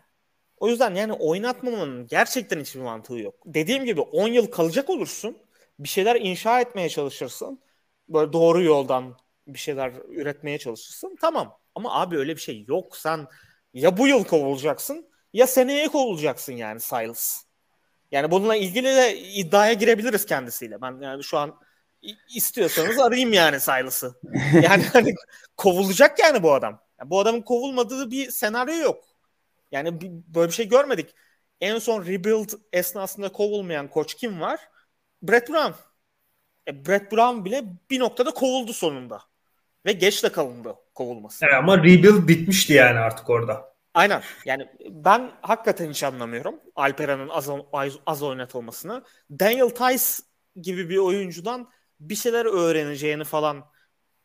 [0.56, 3.34] O yüzden yani oynatmamanın gerçekten hiçbir mantığı yok.
[3.46, 5.38] Dediğim gibi 10 yıl kalacak olursun.
[5.78, 7.60] Bir şeyler inşa etmeye çalışırsın
[8.08, 11.58] böyle doğru yoldan bir şeyler üretmeye çalışırsın tamam.
[11.74, 12.96] Ama abi öyle bir şey yok.
[12.96, 13.26] Sen
[13.74, 17.44] ya bu yıl kovulacaksın ya seneye kovulacaksın yani Silas.
[18.10, 20.80] Yani bununla ilgili de iddiaya girebiliriz kendisiyle.
[20.82, 21.60] Ben yani şu an
[22.28, 24.14] istiyorsanız arayayım yani Silas'ı.
[24.62, 25.14] Yani hani
[25.56, 26.80] kovulacak yani bu adam.
[27.00, 29.04] Yani bu adamın kovulmadığı bir senaryo yok.
[29.72, 29.98] Yani
[30.34, 31.14] böyle bir şey görmedik.
[31.60, 34.60] En son rebuild esnasında kovulmayan koç kim var?
[35.22, 35.72] Brett Brown.
[36.68, 39.22] E, Brett Brown bile bir noktada kovuldu sonunda.
[39.86, 41.44] Ve geç de kalındı kovulması.
[41.44, 43.72] Evet, ama rebuild bitmişti yani artık orada.
[43.94, 44.22] Aynen.
[44.44, 49.02] Yani ben hakikaten hiç anlamıyorum Alperen'in az, az, az oynatılmasını.
[49.30, 50.04] Daniel Tice
[50.60, 51.68] gibi bir oyuncudan
[52.00, 53.64] bir şeyler öğreneceğini falan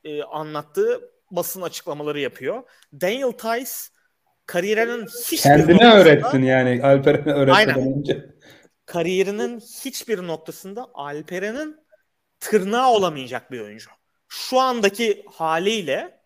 [0.03, 2.63] e, anlattığı basın açıklamaları yapıyor.
[3.01, 3.71] Daniel Tice
[4.45, 8.25] kariyerinin hiçbir Kendine öğrettin yani Alperen'e öğretmeden önce.
[8.85, 11.86] Kariyerinin hiçbir noktasında Alperen'in
[12.39, 13.89] tırnağı olamayacak bir oyuncu.
[14.27, 16.21] Şu andaki haliyle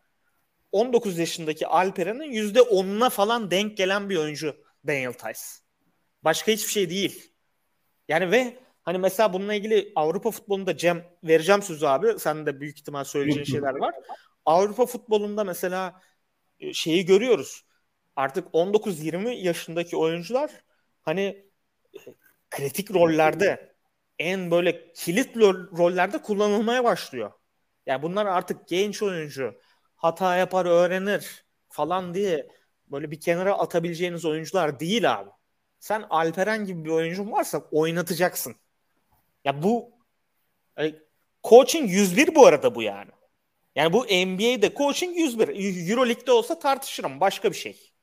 [0.71, 4.55] 19 yaşındaki Alperen'in %10'una falan denk gelen bir oyuncu
[4.87, 5.39] Daniel Tice.
[6.23, 7.33] Başka hiçbir şey değil.
[8.07, 12.19] Yani ve hani mesela bununla ilgili Avrupa futbolunda Cem vereceğim sözü abi.
[12.19, 13.95] Sen de büyük ihtimal söyleyeceğin şeyler var.
[14.45, 16.01] Avrupa futbolunda mesela
[16.59, 17.65] e, şeyi görüyoruz.
[18.15, 20.51] Artık 19-20 yaşındaki oyuncular
[21.01, 21.45] hani
[21.93, 21.99] e,
[22.49, 23.70] kritik rollerde
[24.21, 27.31] en böyle kilit rollerde kullanılmaya başlıyor.
[27.85, 29.59] Yani bunlar artık genç oyuncu
[29.95, 32.47] hata yapar öğrenir falan diye
[32.87, 35.29] böyle bir kenara atabileceğiniz oyuncular değil abi.
[35.79, 38.55] Sen Alperen gibi bir oyuncun varsa oynatacaksın.
[39.45, 39.91] Ya bu
[40.77, 40.95] yani,
[41.43, 43.11] coaching 101 bu arada bu yani.
[43.75, 45.89] Yani bu NBA'de coaching 101.
[45.89, 47.93] Euroleague'de olsa tartışırım başka bir şey.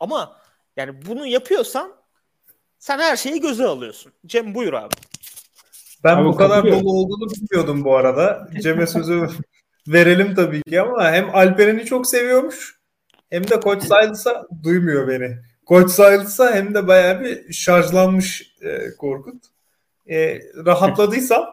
[0.00, 0.42] Ama
[0.76, 2.05] yani bunu yapıyorsan
[2.86, 4.12] sen her şeyi göze alıyorsun.
[4.26, 4.94] Cem buyur abi.
[6.04, 8.48] Ben abi, bu kadar dolu olduğunu bilmiyordum bu arada.
[8.62, 9.28] Cem'e sözü
[9.88, 12.78] verelim tabii ki ama hem Alperen'i çok seviyormuş
[13.30, 15.38] hem de Koç Silas'a duymuyor beni.
[15.64, 19.44] Koç Silas'a hem de bayağı bir şarjlanmış e, Korkut.
[20.10, 21.52] E, rahatladıysam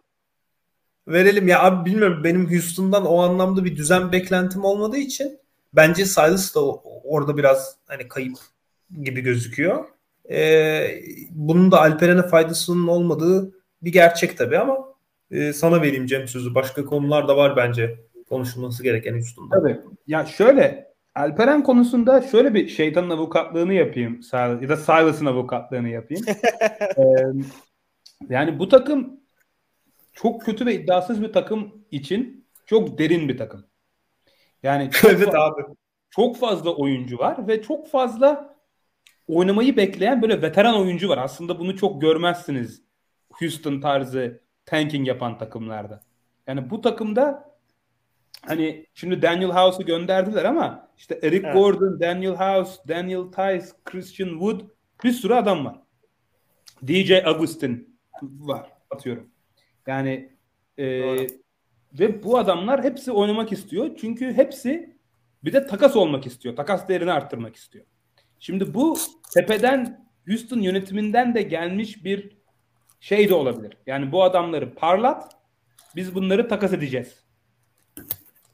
[1.07, 1.47] verelim.
[1.47, 5.39] Ya abi bilmiyorum benim Houston'dan o anlamda bir düzen beklentim olmadığı için
[5.73, 6.61] bence Silas da
[7.03, 8.37] orada biraz hani kayıp
[9.03, 9.93] gibi gözüküyor.
[10.29, 10.87] E,
[11.31, 13.51] bunun da Alperen'e faydasının olmadığı
[13.81, 14.77] bir gerçek tabii ama
[15.31, 16.55] e, sana vereyim Cem sözü.
[16.55, 17.99] Başka konular da var bence
[18.29, 19.59] konuşulması gereken Houston'da.
[19.59, 19.79] Tabii.
[20.07, 26.25] Ya şöyle Alperen konusunda şöyle bir şeytanın avukatlığını yapayım ya da Silas'ın avukatlığını yapayım.
[26.97, 27.03] ee,
[28.29, 29.19] yani bu takım
[30.13, 33.65] çok kötü ve iddiasız bir takım için çok derin bir takım.
[34.63, 35.61] Yani çok evet fazla, abi.
[36.09, 38.52] Çok fazla oyuncu var ve çok fazla
[39.27, 41.17] oynamayı bekleyen böyle veteran oyuncu var.
[41.17, 42.81] Aslında bunu çok görmezsiniz
[43.29, 46.01] Houston tarzı tanking yapan takımlarda.
[46.47, 47.53] Yani bu takımda
[48.41, 51.55] hani şimdi Daniel House'u gönderdiler ama işte Eric evet.
[51.55, 54.61] Gordon, Daniel House, Daniel Tice, Christian Wood
[55.03, 55.75] bir sürü adam var.
[56.87, 59.29] DJ Augustin var atıyorum.
[59.87, 60.29] Yani
[60.77, 60.85] e,
[61.99, 63.89] ve bu adamlar hepsi oynamak istiyor.
[63.97, 64.97] Çünkü hepsi
[65.43, 66.55] bir de takas olmak istiyor.
[66.55, 67.85] Takas değerini arttırmak istiyor.
[68.43, 68.97] Şimdi bu
[69.33, 72.37] tepeden Houston yönetiminden de gelmiş bir
[72.99, 73.77] şey de olabilir.
[73.87, 75.35] Yani bu adamları parlat
[75.95, 77.23] biz bunları takas edeceğiz.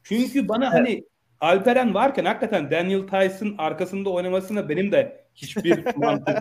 [0.03, 0.73] Çünkü bana evet.
[0.73, 1.03] hani
[1.39, 6.37] Alperen varken hakikaten Daniel Tyson arkasında oynamasına benim de hiçbir mantık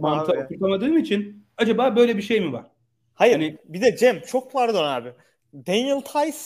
[0.00, 2.66] mantığı oturtamadığım için acaba böyle bir şey mi var?
[3.14, 3.32] Hayır.
[3.32, 5.12] Yani, bir de Cem çok pardon abi.
[5.54, 6.38] Daniel Tice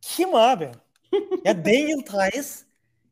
[0.00, 0.68] kim abi?
[1.44, 2.48] ya Daniel Tice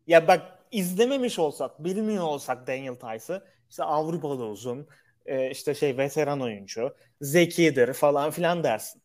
[0.06, 4.86] ya bak izlememiş olsak, bilmiyor olsak Daniel Tice'ı işte Avrupa'da uzun,
[5.26, 9.02] e, işte şey veteran oyuncu, zekidir falan filan dersin.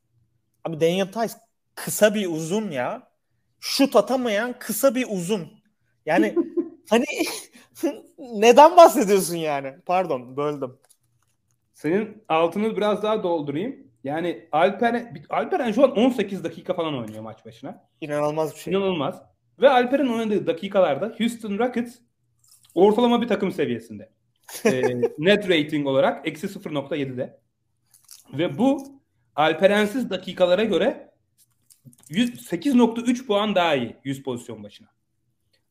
[0.63, 1.33] Abi Daniel Tice
[1.75, 3.11] kısa bir uzun ya.
[3.59, 5.47] Şut atamayan kısa bir uzun.
[6.05, 6.35] Yani
[6.89, 7.05] hani
[8.17, 9.75] neden bahsediyorsun yani?
[9.85, 10.79] Pardon böldüm.
[11.73, 13.87] Senin altını biraz daha doldurayım.
[14.03, 17.87] Yani Alperen, Alperen şu an 18 dakika falan oynuyor maç başına.
[18.01, 18.73] İnanılmaz bir şey.
[18.73, 19.32] İnanılmaz.
[19.61, 21.95] Ve Alperen oynadığı dakikalarda Houston Rockets
[22.75, 24.09] ortalama bir takım seviyesinde.
[24.65, 27.39] e, net rating olarak eksi 0.7'de.
[28.33, 28.83] Ve bu
[29.35, 31.13] Alperensiz dakikalara göre
[32.09, 34.87] 8.3 puan daha iyi 100 pozisyon başına.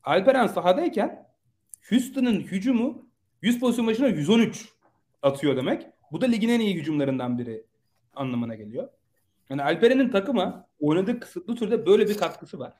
[0.03, 1.27] Alperen sahadayken
[1.89, 3.09] Houston'ın hücumu
[3.41, 4.69] 100 pozisyon başına 113
[5.21, 5.87] atıyor demek.
[6.11, 7.65] Bu da ligin en iyi hücumlarından biri
[8.15, 8.89] anlamına geliyor.
[9.49, 12.73] Yani Alperen'in takıma oynadığı kısıtlı türde böyle bir katkısı var.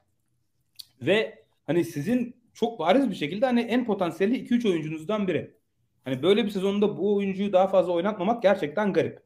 [1.05, 5.57] Ve hani sizin çok bariz bir şekilde hani en potansiyelli 2-3 oyuncunuzdan biri.
[6.05, 9.19] Hani böyle bir sezonda bu oyuncuyu daha fazla oynatmamak gerçekten garip.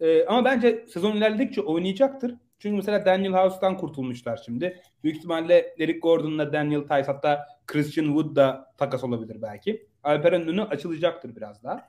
[0.00, 2.34] Ee, ama bence sezon ilerledikçe oynayacaktır.
[2.58, 4.80] Çünkü mesela Daniel House'dan kurtulmuşlar şimdi.
[5.04, 9.86] Büyük ihtimalle Eric Gordon'la Daniel Tice hatta Christian Wood da takas olabilir belki.
[10.02, 11.88] Alperen önü açılacaktır biraz daha.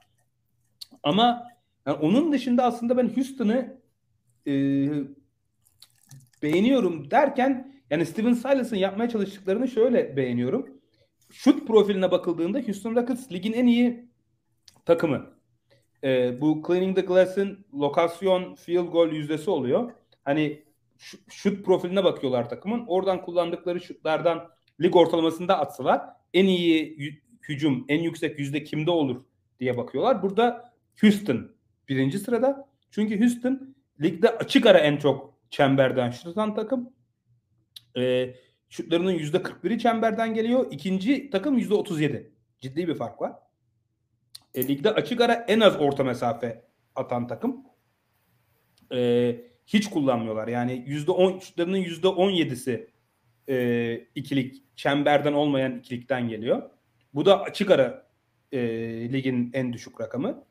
[1.04, 1.48] Ama
[1.86, 3.78] yani onun dışında aslında ben Houston'ı
[4.48, 4.54] e,
[6.44, 10.78] beğeniyorum derken yani Steven Silas'ın yapmaya çalıştıklarını şöyle beğeniyorum.
[11.32, 14.10] Şut profiline bakıldığında Houston Rockets ligin en iyi
[14.86, 15.26] takımı.
[16.04, 19.92] E, bu Cleaning the Glass'ın lokasyon field goal yüzdesi oluyor.
[20.24, 20.64] hani
[21.30, 22.86] şut profiline bakıyorlar takımın.
[22.88, 24.50] Oradan kullandıkları şutlardan
[24.82, 26.02] lig ortalamasında atsalar
[26.34, 26.98] en iyi
[27.42, 29.24] hücum, en yüksek yüzde kimde olur
[29.60, 30.24] diye bakıyorlar.
[30.24, 31.52] Burada Houston
[31.90, 32.68] birinci sırada.
[32.92, 36.90] Çünkü Houston ligde açık ara en çok çemberden şut atan takım.
[37.98, 38.36] Ee,
[38.70, 40.72] şutlarının yüzde 41'i çemberden geliyor.
[40.72, 42.32] İkinci takım yüzde 37.
[42.60, 43.34] Ciddi bir fark var.
[44.54, 47.64] E, ligde açık ara en az orta mesafe atan takım.
[48.94, 49.36] E,
[49.68, 50.48] hiç kullanmıyorlar.
[50.48, 52.88] Yani yüzde on şutlarının yüzde 17'si
[53.50, 56.70] e, ikilik çemberden olmayan ikilikten geliyor.
[57.14, 58.08] Bu da açık ara
[58.52, 58.60] e,
[59.14, 60.44] ligin en düşük rakamı.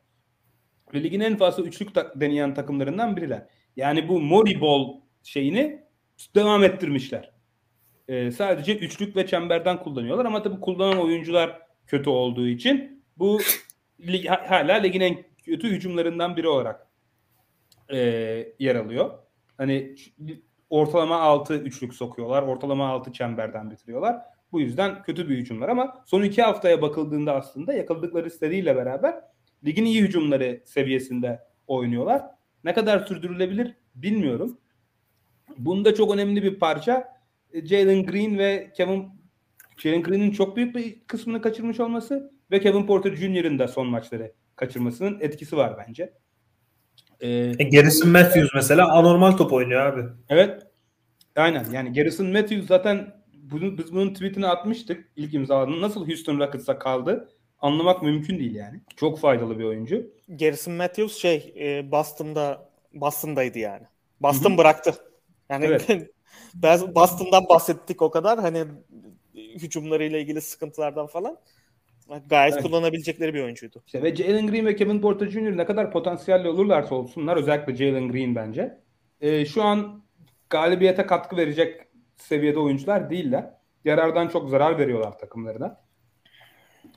[0.93, 3.47] Ve ligin en fazla üçlük ta- deneyen takımlarından biriler.
[3.75, 5.83] Yani bu Moribol şeyini
[6.35, 7.36] devam ettirmişler.
[8.07, 13.39] E, sadece üçlük ve çemberden kullanıyorlar ama tabii kullanan oyuncular kötü olduğu için bu
[13.99, 16.87] lig, hala ligin en kötü hücumlarından biri olarak
[17.89, 17.97] e,
[18.59, 19.11] yer alıyor.
[19.57, 19.95] Hani
[20.69, 22.43] ortalama 6 üçlük sokuyorlar.
[22.43, 24.21] Ortalama 6 çemberden bitiriyorlar.
[24.51, 29.15] Bu yüzden kötü bir hücumlar ama son iki haftaya bakıldığında aslında yakaladıkları seriyle beraber
[29.65, 32.21] ligin iyi hücumları seviyesinde oynuyorlar.
[32.63, 34.57] Ne kadar sürdürülebilir bilmiyorum.
[35.57, 37.16] Bunda çok önemli bir parça
[37.53, 39.09] Jalen Green ve Kevin
[39.77, 44.33] Jalen Green'in çok büyük bir kısmını kaçırmış olması ve Kevin Porter Jr.'ın da son maçları
[44.55, 46.13] kaçırmasının etkisi var bence.
[47.21, 47.27] Ee,
[47.59, 50.01] e, Garrison Matthews mesela anormal top oynuyor abi.
[50.29, 50.63] Evet.
[51.35, 51.65] Aynen.
[51.71, 55.81] Yani Garrison Matthews zaten bunu, biz bunun tweetini atmıştık ilk imzaladığında.
[55.81, 57.29] Nasıl Houston Rockets'a kaldı
[57.59, 58.81] anlamak mümkün değil yani.
[58.95, 60.11] Çok faydalı bir oyuncu.
[60.27, 63.85] Garrison Matthews şey e, Boston'da Boston'daydı yani.
[64.21, 64.57] Boston Hı-hı.
[64.57, 64.93] bıraktı.
[65.49, 65.87] Yani evet.
[66.95, 68.39] Boston'dan bahsettik o kadar.
[68.39, 68.65] Hani
[69.35, 71.37] hücumlarıyla ilgili sıkıntılardan falan.
[72.29, 72.63] Gayet evet.
[72.63, 73.83] kullanabilecekleri bir oyuncuydu.
[73.85, 75.57] İşte ve Jalen Green ve Kevin Porter Jr.
[75.57, 78.77] ne kadar potansiyelli olurlarsa olsunlar özellikle Jalen Green bence.
[79.21, 80.03] E, şu an
[80.49, 81.81] galibiyete katkı verecek
[82.17, 83.53] seviyede oyuncular değiller.
[83.85, 85.81] Yarardan çok zarar veriyorlar takımlarına.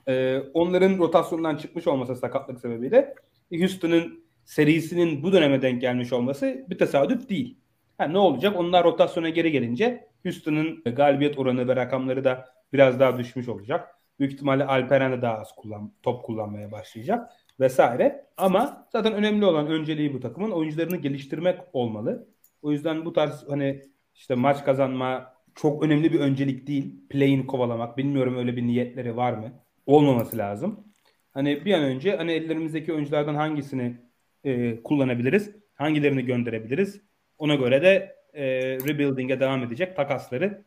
[0.07, 3.15] E, onların rotasyondan çıkmış olması sakatlık sebebiyle
[3.51, 7.57] Houston'ın serisinin bu döneme denk gelmiş olması bir tesadüf değil.
[8.01, 8.55] Ha, ne olacak?
[8.57, 13.95] Onlar rotasyona geri gelince Houston'ın galibiyet oranı ve rakamları da biraz daha düşmüş olacak.
[14.19, 18.25] Büyük ihtimalle Alperen de daha az kullan, top kullanmaya başlayacak vesaire.
[18.37, 22.27] Ama zaten önemli olan önceliği bu takımın oyuncularını geliştirmek olmalı.
[22.61, 23.81] O yüzden bu tarz hani
[24.15, 26.95] işte maç kazanma çok önemli bir öncelik değil.
[27.09, 27.97] Play'in kovalamak.
[27.97, 29.53] Bilmiyorum öyle bir niyetleri var mı?
[29.85, 30.93] Olmaması lazım.
[31.31, 33.97] Hani bir an önce hani ellerimizdeki oyunculardan hangisini
[34.43, 35.55] e, kullanabiliriz?
[35.73, 37.10] Hangilerini gönderebiliriz?
[37.41, 38.43] Ona göre de e,
[38.87, 40.63] rebuilding'e devam edecek takasları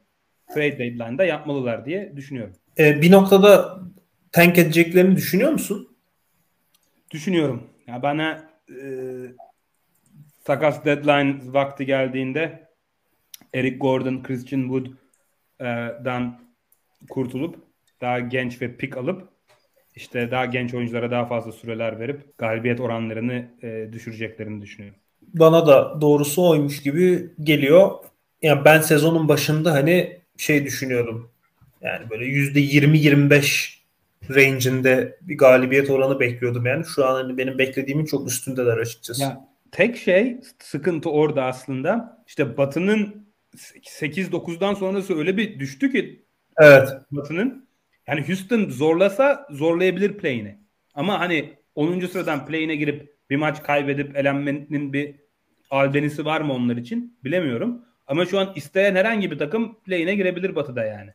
[0.54, 2.54] trade deadline'da yapmalılar diye düşünüyorum.
[2.78, 3.80] E, bir noktada
[4.32, 5.96] tank edeceklerini düşünüyor musun?
[7.10, 7.70] Düşünüyorum.
[7.86, 8.84] Ya bana e,
[10.44, 12.68] takas deadline vakti geldiğinde
[13.54, 16.40] Eric Gordon, Christian Wood'dan
[17.10, 17.56] kurtulup
[18.00, 19.28] daha genç ve pik alıp
[19.94, 25.03] işte daha genç oyunculara daha fazla süreler verip galibiyet oranlarını e, düşüreceklerini düşünüyorum.
[25.34, 27.90] Bana da doğrusu oymuş gibi geliyor.
[28.42, 31.30] Yani ben sezonun başında hani şey düşünüyordum.
[31.82, 33.74] Yani böyle yüzde 20-25
[34.30, 36.84] range'inde bir galibiyet oranı bekliyordum yani.
[36.94, 39.22] Şu an hani benim beklediğimin çok üstündeler açıkçası.
[39.22, 42.24] Ya, tek şey sıkıntı orada aslında.
[42.26, 46.24] İşte Batı'nın 8-9'dan sonrası öyle bir düştü ki
[46.56, 46.88] Evet.
[47.10, 47.68] Batı'nın
[48.08, 50.58] yani Houston zorlasa zorlayabilir play'ini.
[50.94, 52.00] Ama hani 10.
[52.00, 55.14] sıradan play'ine girip bir maç kaybedip elenmenin bir
[55.70, 57.82] albenisi var mı onlar için bilemiyorum.
[58.06, 61.10] Ama şu an isteyen herhangi bir takım play'ine girebilir Batı'da yani.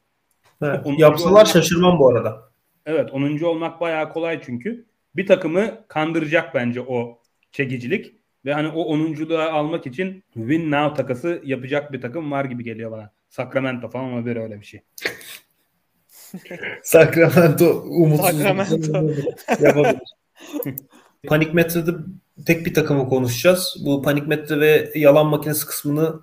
[0.62, 2.52] Evet, yapsalar olmak, şaşırmam bu arada.
[2.86, 3.40] Evet 10.
[3.40, 4.86] olmak bayağı kolay çünkü.
[5.16, 7.20] Bir takımı kandıracak bence o
[7.52, 8.14] çekicilik.
[8.46, 12.92] Ve hani o 10'unculuğa almak için win now takası yapacak bir takım var gibi geliyor
[12.92, 13.12] bana.
[13.30, 14.82] Sacramento falan ama böyle öyle bir şey.
[16.84, 18.28] Sacramento umutsuz.
[18.28, 20.00] Sacramento.
[21.28, 21.92] Panik metrede
[22.46, 23.76] tek bir takımı konuşacağız.
[23.86, 26.22] Bu panik metre ve yalan makinesi kısmını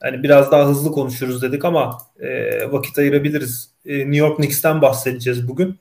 [0.00, 3.70] hani biraz daha hızlı konuşuruz dedik ama e, vakit ayırabiliriz.
[3.86, 5.78] E, New York Knicks'ten bahsedeceğiz bugün.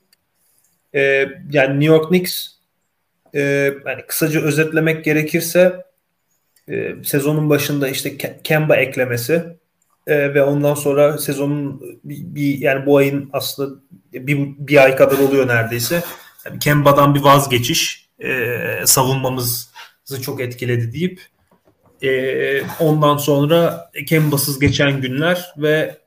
[0.96, 1.02] E,
[1.52, 2.48] yani New York Knicks
[3.34, 3.42] e,
[3.86, 5.86] yani kısaca özetlemek gerekirse
[6.70, 9.46] e, sezonun başında işte Kemba eklemesi
[10.08, 13.80] e, ve ondan sonra sezonun bir, bir yani bu ayın aslında
[14.14, 16.04] bir, bir ay kadar oluyor neredeyse.
[16.46, 21.22] Yani Kemba'dan bir vazgeçiş e, savunmamızı çok etkiledi deyip
[22.04, 25.98] e, ondan sonra Kemba'sız geçen günler ve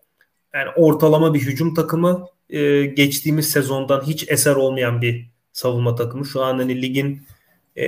[0.54, 6.26] yani ortalama bir hücum takımı e, geçtiğimiz sezondan hiç eser olmayan bir savunma takımı.
[6.26, 7.22] Şu an hani ligin
[7.76, 7.86] e,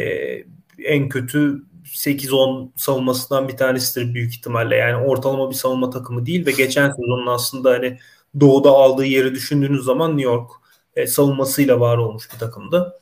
[0.85, 4.77] en kötü 8-10 savunmasından bir tanesidir büyük ihtimalle.
[4.77, 7.99] Yani ortalama bir savunma takımı değil ve geçen sezonun aslında hani
[8.41, 10.51] doğuda aldığı yeri düşündüğünüz zaman New York
[10.97, 12.93] e, savunmasıyla var olmuş bir takımdı.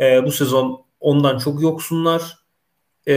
[0.00, 2.38] E, bu sezon ondan çok yoksunlar.
[3.08, 3.14] E,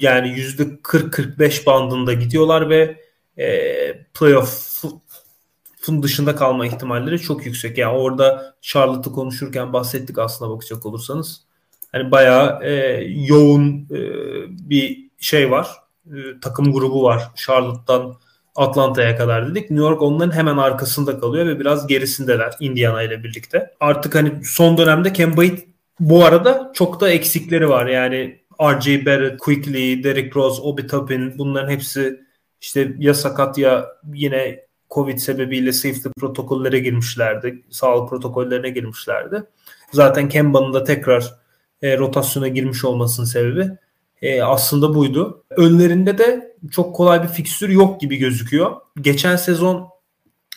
[0.00, 3.00] yani %40-45 bandında gidiyorlar ve
[3.38, 7.78] e, playoff'un dışında kalma ihtimalleri çok yüksek.
[7.78, 11.44] Yani orada Charlotte'ı konuşurken bahsettik aslında bakacak olursanız.
[11.92, 14.00] Hani bayağı e, yoğun e,
[14.70, 15.68] bir şey var.
[16.06, 17.22] E, takım grubu var.
[17.36, 18.16] Charlotte'dan
[18.56, 19.70] Atlanta'ya kadar dedik.
[19.70, 23.70] New York onların hemen arkasında kalıyor ve biraz gerisindeler Indiana ile birlikte.
[23.80, 25.58] Artık hani son dönemde Kemba'yı
[26.00, 27.86] bu arada çok da eksikleri var.
[27.86, 29.06] Yani R.J.
[29.06, 32.20] Barrett, Quickly, Derrick Rose, Obi Toppin bunların hepsi
[32.60, 37.62] işte ya sakat ya yine Covid sebebiyle safety protokollere girmişlerdi.
[37.70, 39.42] Sağlık protokollerine girmişlerdi.
[39.92, 41.34] Zaten Kemba'nın da tekrar
[41.82, 43.70] e, rotasyona girmiş olmasının sebebi
[44.22, 45.44] e, aslında buydu.
[45.50, 48.76] Önlerinde de çok kolay bir fikstür yok gibi gözüküyor.
[49.00, 49.88] Geçen sezon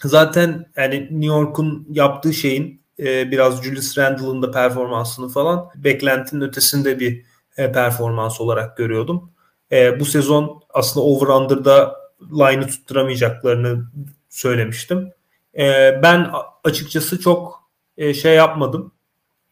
[0.04, 7.00] zaten yani New York'un yaptığı şeyin e, biraz Julius Randle'ın da performansını falan beklentinin ötesinde
[7.00, 7.26] bir
[7.58, 9.32] e, performans olarak görüyordum.
[9.72, 13.86] E, bu sezon aslında over-under'da line'ı tutturamayacaklarını
[14.30, 15.12] söylemiştim.
[15.58, 15.64] E,
[16.04, 16.32] ben
[16.64, 18.92] açıkçası çok e, şey yapmadım.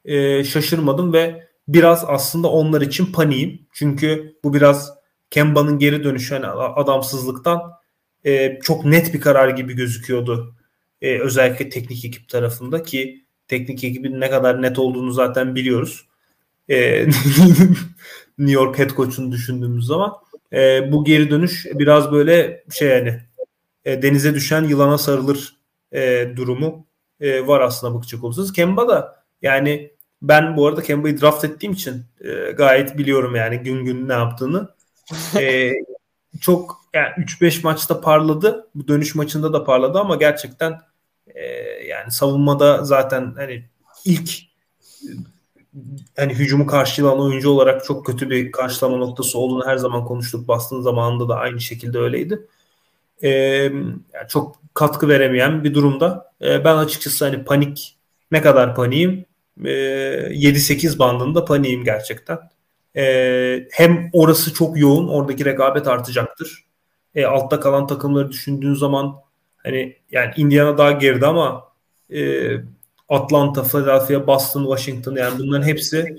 [0.05, 3.67] E, şaşırmadım ve biraz aslında onlar için paniğim.
[3.73, 4.93] Çünkü bu biraz
[5.31, 7.61] Kemba'nın geri dönüşü hani adamsızlıktan
[8.25, 10.55] e, çok net bir karar gibi gözüküyordu.
[11.01, 16.07] E, özellikle teknik ekip tarafında ki teknik ekibin ne kadar net olduğunu zaten biliyoruz.
[16.69, 17.07] E,
[18.37, 20.13] New York head coach'unu düşündüğümüz zaman
[20.53, 23.21] e, bu geri dönüş biraz böyle şey yani
[23.85, 25.55] e, denize düşen yılana sarılır
[25.91, 26.87] e, durumu
[27.19, 28.53] e, var aslında bakacak olursanız.
[28.53, 29.91] Kemba da yani
[30.23, 34.69] ben bu arada Kemba'yı draft ettiğim için e, gayet biliyorum yani gün gün ne yaptığını.
[35.39, 35.71] E,
[36.41, 38.67] çok yani 3-5 maçta parladı.
[38.75, 40.79] Bu dönüş maçında da parladı ama gerçekten
[41.27, 41.45] e,
[41.87, 43.65] yani savunmada zaten hani
[44.05, 44.29] ilk
[46.15, 50.47] hani hücumu karşılayan oyuncu olarak çok kötü bir karşılama noktası olduğunu her zaman konuştuk.
[50.47, 52.47] Boston zamanında da aynı şekilde öyleydi.
[53.23, 56.31] Ee, yani çok katkı veremeyen bir durumda.
[56.41, 57.97] Ee, ben açıkçası hani panik
[58.31, 59.25] ne kadar paniğim
[59.61, 62.39] 7-8 bandında paniğim gerçekten.
[62.95, 66.65] Ee, hem orası çok yoğun, oradaki rekabet artacaktır.
[67.15, 69.15] E, altta kalan takımları düşündüğün zaman
[69.57, 71.63] hani yani Indiana daha geride ama
[72.13, 72.51] e,
[73.09, 76.17] Atlanta, Philadelphia, Boston, Washington yani bunların hepsi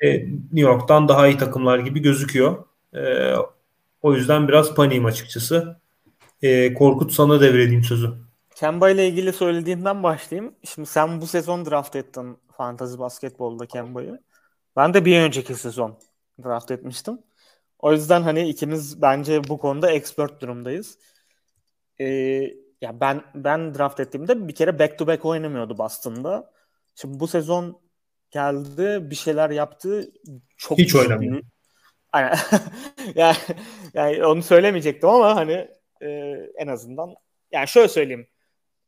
[0.00, 2.64] e, New York'tan daha iyi takımlar gibi gözüküyor.
[2.94, 3.32] E,
[4.02, 5.76] o yüzden biraz paniğim açıkçası.
[6.42, 8.10] E, Korkut sana devredeyim sözü.
[8.54, 10.54] Kemba ile ilgili söylediğinden başlayayım.
[10.74, 14.20] Şimdi sen bu sezon draft ettin fantasy basketbolda Kemba'yı.
[14.76, 15.98] Ben de bir önceki sezon
[16.44, 17.18] draft etmiştim.
[17.78, 20.98] O yüzden hani ikimiz bence bu konuda expert durumdayız.
[22.00, 22.06] Ee,
[22.80, 26.52] ya ben ben draft ettiğimde bir kere back to back oynamıyordu Boston'da.
[26.94, 27.80] Şimdi bu sezon
[28.30, 30.12] geldi, bir şeyler yaptı.
[30.56, 31.42] Çok hiç oynamıyor.
[32.12, 32.36] Aynen.
[33.14, 33.36] yani,
[33.94, 35.68] yani onu söylemeyecektim ama hani
[36.00, 36.08] e,
[36.56, 37.14] en azından
[37.52, 38.26] yani şöyle söyleyeyim.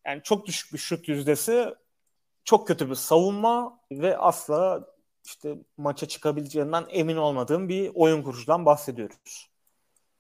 [0.06, 1.74] Yani çok düşük bir şut yüzdesi,
[2.48, 4.86] çok kötü bir savunma ve asla
[5.24, 9.50] işte maça çıkabileceğinden emin olmadığım bir oyun kurucudan bahsediyoruz.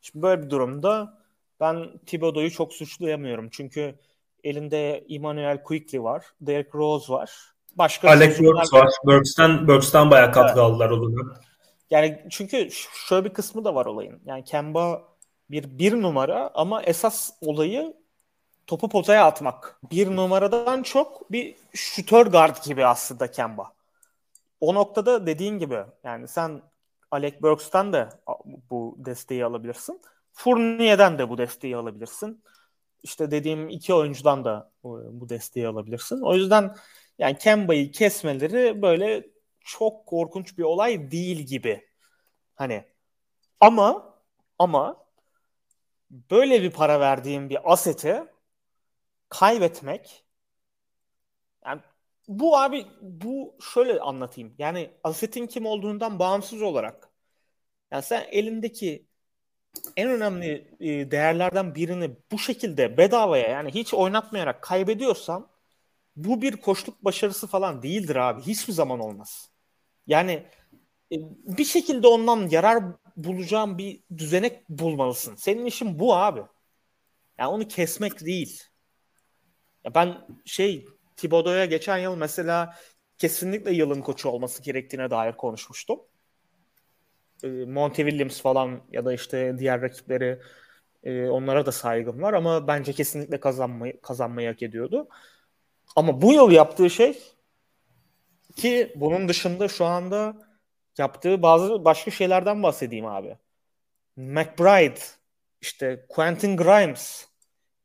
[0.00, 1.22] Şimdi böyle bir durumda
[1.60, 3.48] ben Thibodeau'yu çok suçlayamıyorum.
[3.50, 3.98] Çünkü
[4.44, 7.32] elinde Emmanuel Quickly var, Derrick Rose var.
[7.74, 8.90] Başka Alex Burks var.
[9.04, 10.70] Burks'tan, Burks'tan bayağı katkı evet.
[10.70, 11.34] aldılar o dönem.
[11.90, 12.68] Yani çünkü
[13.08, 14.20] şöyle bir kısmı da var olayın.
[14.24, 15.02] Yani Kemba
[15.50, 17.94] bir bir numara ama esas olayı
[18.68, 19.80] topu potaya atmak.
[19.90, 23.72] Bir numaradan çok bir şutör guard gibi aslında Kemba.
[24.60, 26.62] O noktada dediğin gibi yani sen
[27.10, 28.20] Alec Burks'tan da
[28.70, 30.00] bu desteği alabilirsin.
[30.32, 32.42] Fournier'den de bu desteği alabilirsin.
[33.02, 36.20] İşte dediğim iki oyuncudan da bu desteği alabilirsin.
[36.20, 36.74] O yüzden
[37.18, 39.26] yani Kemba'yı kesmeleri böyle
[39.60, 41.88] çok korkunç bir olay değil gibi.
[42.54, 42.84] Hani
[43.60, 44.14] ama
[44.58, 45.04] ama
[46.10, 48.24] böyle bir para verdiğim bir aseti
[49.28, 50.24] kaybetmek
[51.66, 51.80] yani
[52.28, 54.54] bu abi bu şöyle anlatayım.
[54.58, 57.08] Yani asetin kim olduğundan bağımsız olarak
[57.92, 59.06] yani sen elindeki
[59.96, 65.48] en önemli e, değerlerden birini bu şekilde bedavaya yani hiç oynatmayarak kaybediyorsan
[66.16, 68.42] bu bir koşluk başarısı falan değildir abi.
[68.42, 69.50] Hiçbir zaman olmaz.
[70.06, 70.32] Yani
[71.12, 71.16] e,
[71.58, 72.84] bir şekilde ondan yarar
[73.16, 75.36] bulacağın bir düzenek bulmalısın.
[75.36, 76.42] Senin işin bu abi.
[77.38, 78.64] Yani onu kesmek değil.
[79.84, 82.74] Ya ben şey Thibodeau'ya geçen yıl mesela
[83.18, 86.00] kesinlikle yılın koçu olması gerektiğine dair konuşmuştum.
[87.44, 90.40] e, Monty Williams falan ya da işte diğer rakipleri
[91.04, 95.08] e, onlara da saygım var ama bence kesinlikle kazanmayı kazanmayı hak ediyordu.
[95.96, 97.18] Ama bu yıl yaptığı şey
[98.56, 100.36] ki bunun dışında şu anda
[100.98, 103.38] yaptığı bazı başka şeylerden bahsedeyim abi.
[104.16, 105.00] McBride,
[105.62, 107.28] işte Quentin Grimes,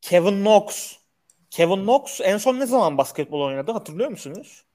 [0.01, 0.97] Kevin Knox.
[1.53, 4.65] Kevin Knox en son ne zaman basketbol oynadı hatırlıyor musunuz?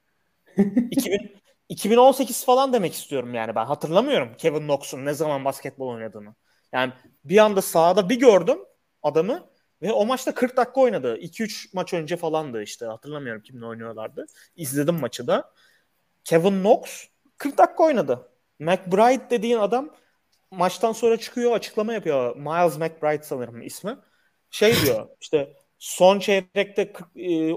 [0.90, 1.36] 2000,
[1.68, 6.34] 2018 falan demek istiyorum yani ben hatırlamıyorum Kevin Knox'un ne zaman basketbol oynadığını.
[6.72, 6.92] Yani
[7.24, 8.58] bir anda sahada bir gördüm
[9.02, 9.46] adamı
[9.82, 11.16] ve o maçta 40 dakika oynadı.
[11.16, 14.26] 2-3 maç önce falandı işte hatırlamıyorum kimle oynuyorlardı.
[14.56, 15.52] İzledim maçı da.
[16.24, 17.04] Kevin Knox
[17.38, 18.28] 40 dakika oynadı.
[18.58, 19.90] McBride dediğin adam
[20.50, 22.36] maçtan sonra çıkıyor açıklama yapıyor.
[22.36, 23.96] Miles McBride sanırım ismi.
[24.50, 26.92] Şey diyor işte son çeyrekte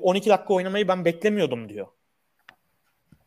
[0.01, 1.87] 12 e, dakika oynamayı ben beklemiyordum diyor.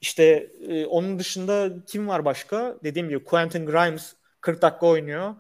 [0.01, 2.77] İşte e, onun dışında kim var başka?
[2.85, 5.35] Dediğim gibi Quentin Grimes 40 dakika oynuyor.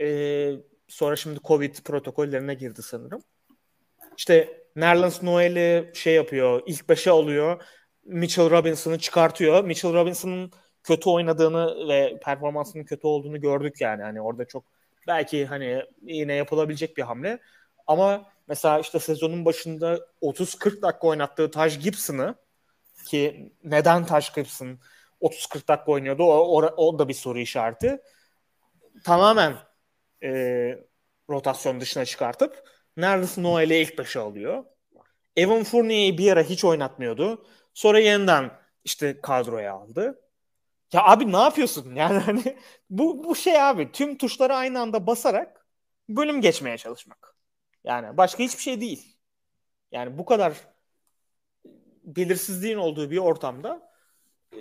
[0.00, 0.52] E,
[0.88, 3.22] sonra şimdi Covid protokollerine girdi sanırım.
[4.16, 7.62] İşte Nerlens Noel'i şey yapıyor, ilk beşe alıyor.
[8.04, 9.64] Mitchell Robinson'ı çıkartıyor.
[9.64, 14.02] Mitchell Robinson'ın kötü oynadığını ve performansının kötü olduğunu gördük yani.
[14.02, 14.64] Hani orada çok
[15.06, 17.38] belki hani yine yapılabilecek bir hamle.
[17.86, 22.36] Ama mesela işte sezonun başında 30-40 dakika oynattığı Taj Gibson'ı
[23.06, 24.80] ki neden Taj Gibson
[25.20, 28.00] 30-40 dakika oynuyordu o, o, o da bir soru işareti.
[29.04, 29.56] Tamamen
[30.24, 30.30] e,
[31.30, 34.64] rotasyon dışına çıkartıp neredeyse Noel'i ilk başı alıyor.
[35.36, 37.46] Evan Fournier'i bir ara hiç oynatmıyordu.
[37.74, 38.52] Sonra yeniden
[38.84, 40.22] işte kadroya aldı.
[40.94, 41.94] Ya abi ne yapıyorsun?
[41.96, 42.58] Yani hani
[42.90, 45.66] bu bu şey abi tüm tuşları aynı anda basarak
[46.10, 47.29] bölüm geçmeye çalışmak.
[47.84, 49.16] Yani başka hiçbir şey değil.
[49.92, 50.54] Yani bu kadar
[52.04, 53.92] belirsizliğin olduğu bir ortamda
[54.52, 54.60] e,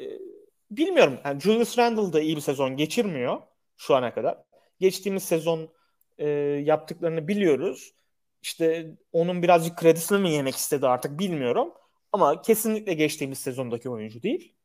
[0.71, 1.19] bilmiyorum.
[1.25, 3.41] Yani Julius Randle da iyi bir sezon geçirmiyor
[3.77, 4.43] şu ana kadar.
[4.79, 5.69] Geçtiğimiz sezon
[6.17, 6.27] e,
[6.65, 7.93] yaptıklarını biliyoruz.
[8.41, 11.73] İşte onun birazcık kredisini mi yemek istedi artık bilmiyorum.
[12.11, 14.55] Ama kesinlikle geçtiğimiz sezondaki oyuncu değil.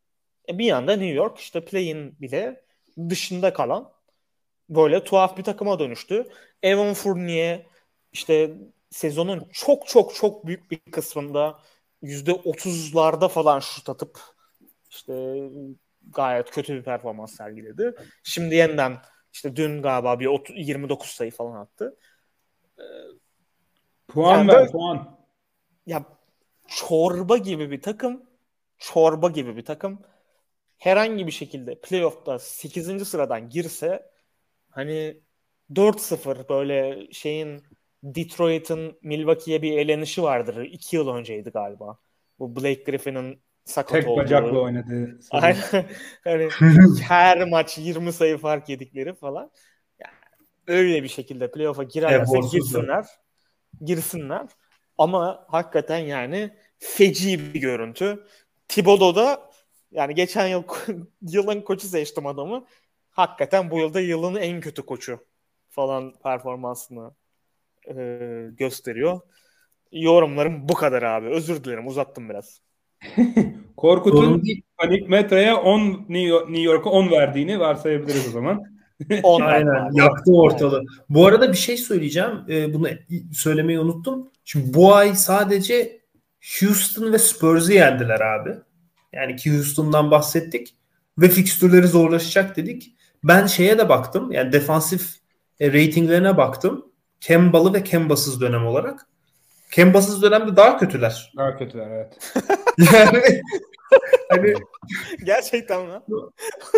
[0.49, 2.65] E bir yanda New York işte play'in bile
[3.09, 3.93] dışında kalan
[4.69, 6.29] böyle tuhaf bir takıma dönüştü.
[6.63, 7.67] Evan Fournier
[8.15, 8.55] işte
[8.91, 11.59] sezonun çok çok çok büyük bir kısmında
[12.03, 14.21] yüzde otuzlarda falan şut atıp
[14.91, 15.43] işte
[16.11, 17.95] gayet kötü bir performans sergiledi.
[18.23, 18.99] Şimdi yeniden
[19.33, 21.97] işte dün galiba bir 30, 29 sayı falan attı.
[22.79, 22.83] Ee,
[24.09, 25.19] puan yani ver puan.
[25.87, 26.05] Ya
[26.69, 28.23] çorba gibi bir takım
[28.79, 30.03] çorba gibi bir takım
[30.79, 33.05] herhangi bir şekilde playoff'ta 8.
[33.05, 34.11] sıradan girse
[34.71, 35.21] hani
[35.75, 37.63] 4-0 böyle şeyin
[38.05, 40.65] Detroit'in Milwaukee'ye bir elenişi vardır.
[40.65, 41.99] 2 yıl önceydi galiba.
[42.39, 44.21] Bu Blake Griffin'in sakat Tek olduğu.
[44.21, 45.19] bacakla oynadı.
[45.31, 45.57] Aynen.
[46.25, 46.49] hani
[47.03, 49.51] her maç 20 sayı fark yedikleri falan.
[49.99, 50.13] Yani
[50.67, 53.07] öyle bir şekilde playoff'a girerlerse girsinler.
[53.85, 54.49] Girsinler.
[54.99, 58.27] Ama hakikaten yani feci bir görüntü.
[58.69, 59.51] Thibodeau'da
[59.91, 60.63] yani geçen yıl
[61.23, 62.67] yılın koçu seçtim adamı.
[63.11, 65.19] Hakikaten bu yılda yılın en kötü koçu
[65.71, 67.15] falan performansını
[67.89, 69.21] e, gösteriyor.
[69.93, 71.29] Yorumlarım bu kadar abi.
[71.29, 72.61] Özür dilerim uzattım biraz.
[73.77, 74.43] Korkut'un
[74.79, 78.63] panik metreye 10 New York'a 10 verdiğini varsayabiliriz o zaman.
[79.25, 80.83] Aynen yaktı ortalığı.
[81.09, 82.31] Bu arada bir şey söyleyeceğim.
[82.49, 82.89] Ee, bunu
[83.33, 84.31] söylemeyi unuttum.
[84.45, 86.01] Şimdi bu ay sadece
[86.61, 88.55] Houston ve Spurs'ı yendiler abi.
[89.13, 90.75] Yani ki Houston'dan bahsettik
[91.19, 92.95] ve fikstürleri zorlaşacak dedik.
[93.25, 94.33] Ben şeye de baktım.
[94.33, 95.15] Yani defansif
[95.61, 96.87] e, ratinglerine baktım.
[97.25, 99.07] Kemba'lı ve Kemba'sız dönem olarak.
[99.71, 101.33] Kemba'sız dönemde daha kötüler.
[101.37, 102.33] Daha kötüler evet.
[102.93, 103.23] yani
[104.29, 104.55] hani
[105.25, 106.01] gerçekten mi?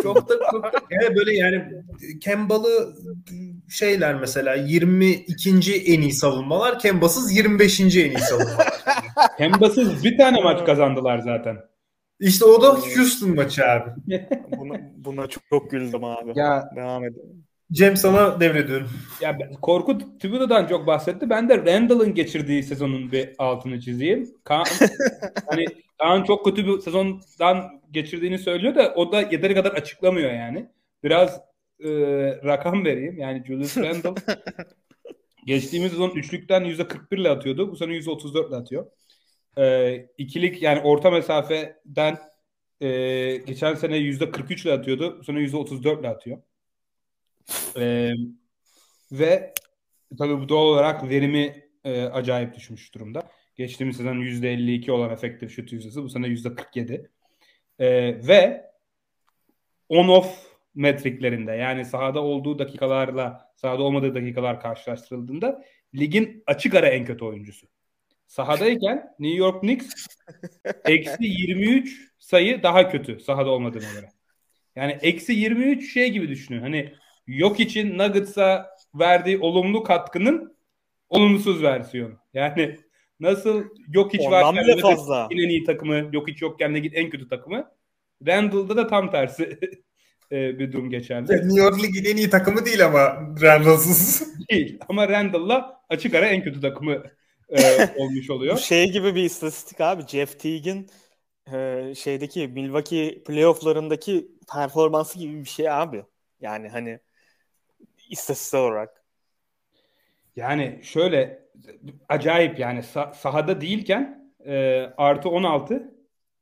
[0.03, 1.65] Çok da çok da yani böyle yani
[2.21, 2.97] Kemba'lı
[3.69, 5.51] şeyler mesela 22.
[5.87, 7.81] en iyi savunmalar, Kemba'sız 25.
[7.81, 8.75] en iyi savunmalar.
[9.39, 11.57] Kemba'sız bir tane maç kazandılar zaten.
[12.21, 13.91] İşte o da Houston maçı abi.
[14.59, 16.33] buna, buna çok, çok güldüm abi.
[16.35, 17.47] Ya, Devam edelim.
[17.73, 18.91] Cem sana devrediyorum.
[19.21, 21.31] Ya Korkut Thibodeau'dan çok bahsetti.
[21.31, 24.35] Ben de Randall'ın geçirdiği sezonun bir altını çizeyim.
[24.45, 24.65] Kaan,
[25.47, 25.67] hani
[25.99, 30.67] Kaan çok kötü bir sezondan geçirdiğini söylüyor da o da yeteri kadar açıklamıyor yani.
[31.05, 31.41] Biraz
[31.81, 31.91] e,
[32.45, 33.19] rakam vereyim.
[33.19, 34.15] Yani Julius Randall
[35.47, 37.71] geçtiğimiz sezon üçlükten %41 ile atıyordu.
[37.71, 38.87] Bu sene %34 ile atıyor.
[39.59, 42.19] E, ikilik yani orta mesafeden
[42.81, 42.89] e,
[43.37, 45.19] geçen sene %43 ile atıyordu.
[45.19, 46.39] Bu sene %34 ile atıyor.
[47.77, 48.13] E,
[49.13, 49.55] ve
[50.19, 53.31] tabii bu doğal olarak verimi e, acayip düşmüş durumda.
[53.57, 57.09] Geçtiğimiz sezon %52 olan efektif şut yüzdesi bu sene %47.
[57.79, 57.89] E,
[58.29, 58.71] ve
[59.89, 60.27] on-off
[60.75, 67.67] metriklerinde yani sahada olduğu dakikalarla sahada olmadığı dakikalar karşılaştırıldığında ligin açık ara en kötü oyuncusu.
[68.27, 70.07] Sahadayken New York Knicks
[70.85, 74.09] eksi 23 sayı daha kötü sahada olmadığına göre.
[74.77, 76.61] Yani eksi 23 şey gibi düşünün.
[76.61, 76.95] Hani
[77.27, 80.57] yok için Nuggets'a verdiği olumlu katkının
[81.09, 82.15] olumsuz versiyonu.
[82.35, 82.77] Yani
[83.21, 85.29] nasıl yok hiç Ondan bile fazla.
[85.31, 87.71] en iyi takımı, yok hiç yokken Lig'in en kötü takımı.
[88.27, 89.59] Randall'da da tam tersi
[90.33, 91.33] e, bir durum geçerli.
[91.33, 92.99] New York Lig'in en iyi takımı değil ama
[93.43, 94.37] Randall'sız.
[94.51, 97.03] Değil ama Randall'la açık ara en kötü takımı
[97.49, 98.57] e, olmuş oluyor.
[98.57, 100.07] Bu şey gibi bir istatistik abi.
[100.07, 100.91] Jeff Teague'in
[101.53, 106.05] e, şeydeki Milwaukee playofflarındaki performansı gibi bir şey abi.
[106.41, 107.01] Yani hani
[108.11, 109.05] istatistik olarak.
[110.37, 111.47] Yani şöyle
[112.09, 115.95] acayip yani sah- sahada değilken e, artı 16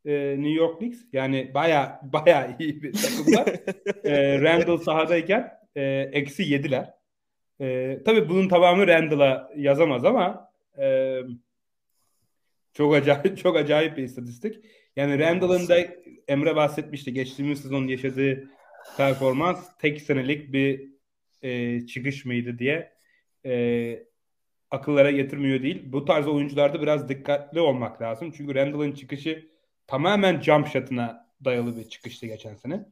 [0.05, 3.49] e, New York Knicks yani baya baya iyi bir takımlar.
[4.05, 6.95] e, Randall sahadayken e, eksi yediler.
[7.61, 11.19] E, tabii bunun tamamı Randall'a yazamaz ama e,
[12.73, 14.65] çok acayip çok acayip bir istatistik.
[14.97, 15.77] Yani Randall'ın da
[16.29, 18.51] Emre bahsetmişti geçtiğimiz sezon yaşadığı
[18.97, 20.94] performans tek senelik bir
[21.45, 22.93] e, çıkış mıydı diye
[23.47, 24.05] e,
[24.71, 25.83] akıllara getirmiyor değil.
[25.87, 28.33] Bu tarz oyuncularda biraz dikkatli olmak lazım.
[28.37, 29.49] Çünkü Randall'ın çıkışı
[29.87, 32.85] tamamen jump shot'ına dayalı bir çıkıştı geçen sene.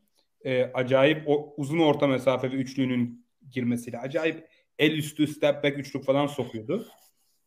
[0.44, 4.48] E, acayip o, uzun orta mesafe ve üçlüğünün girmesiyle acayip
[4.78, 6.86] el üstü step back üçlük falan sokuyordu.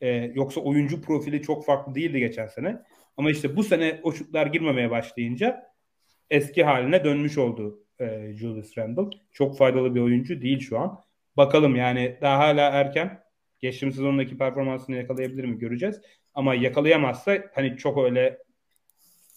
[0.02, 2.82] E, yoksa oyuncu profili çok farklı değildi geçen sene.
[3.18, 5.72] Ama işte bu sene o şutlar girmemeye başlayınca
[6.30, 9.18] eski haline dönmüş oldu e, Julius Randle.
[9.32, 11.00] Çok faydalı bir oyuncu değil şu an.
[11.38, 13.24] Bakalım yani daha hala erken.
[13.60, 16.02] Geçtiğimiz sezondaki performansını yakalayabilir mi göreceğiz.
[16.34, 18.38] Ama yakalayamazsa hani çok öyle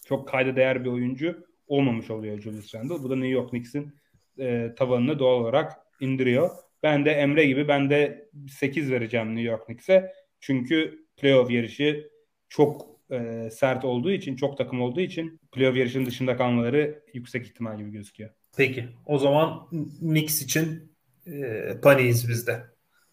[0.07, 3.03] çok kayda değer bir oyuncu olmamış oluyor Julius Randle.
[3.03, 3.93] Bu da New York Knicks'in
[4.39, 6.51] e, tavanını doğal olarak indiriyor.
[6.83, 10.13] Ben de Emre gibi ben de 8 vereceğim New York Knicks'e.
[10.41, 12.11] Çünkü playoff yarışı
[12.49, 17.79] çok e, sert olduğu için, çok takım olduğu için playoff yarışının dışında kalmaları yüksek ihtimal
[17.79, 18.31] gibi gözüküyor.
[18.59, 18.89] Peki.
[19.07, 20.93] O zaman Knicks için
[21.27, 22.65] e, paniyiz bizde.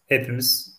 [0.06, 0.78] Hepimiz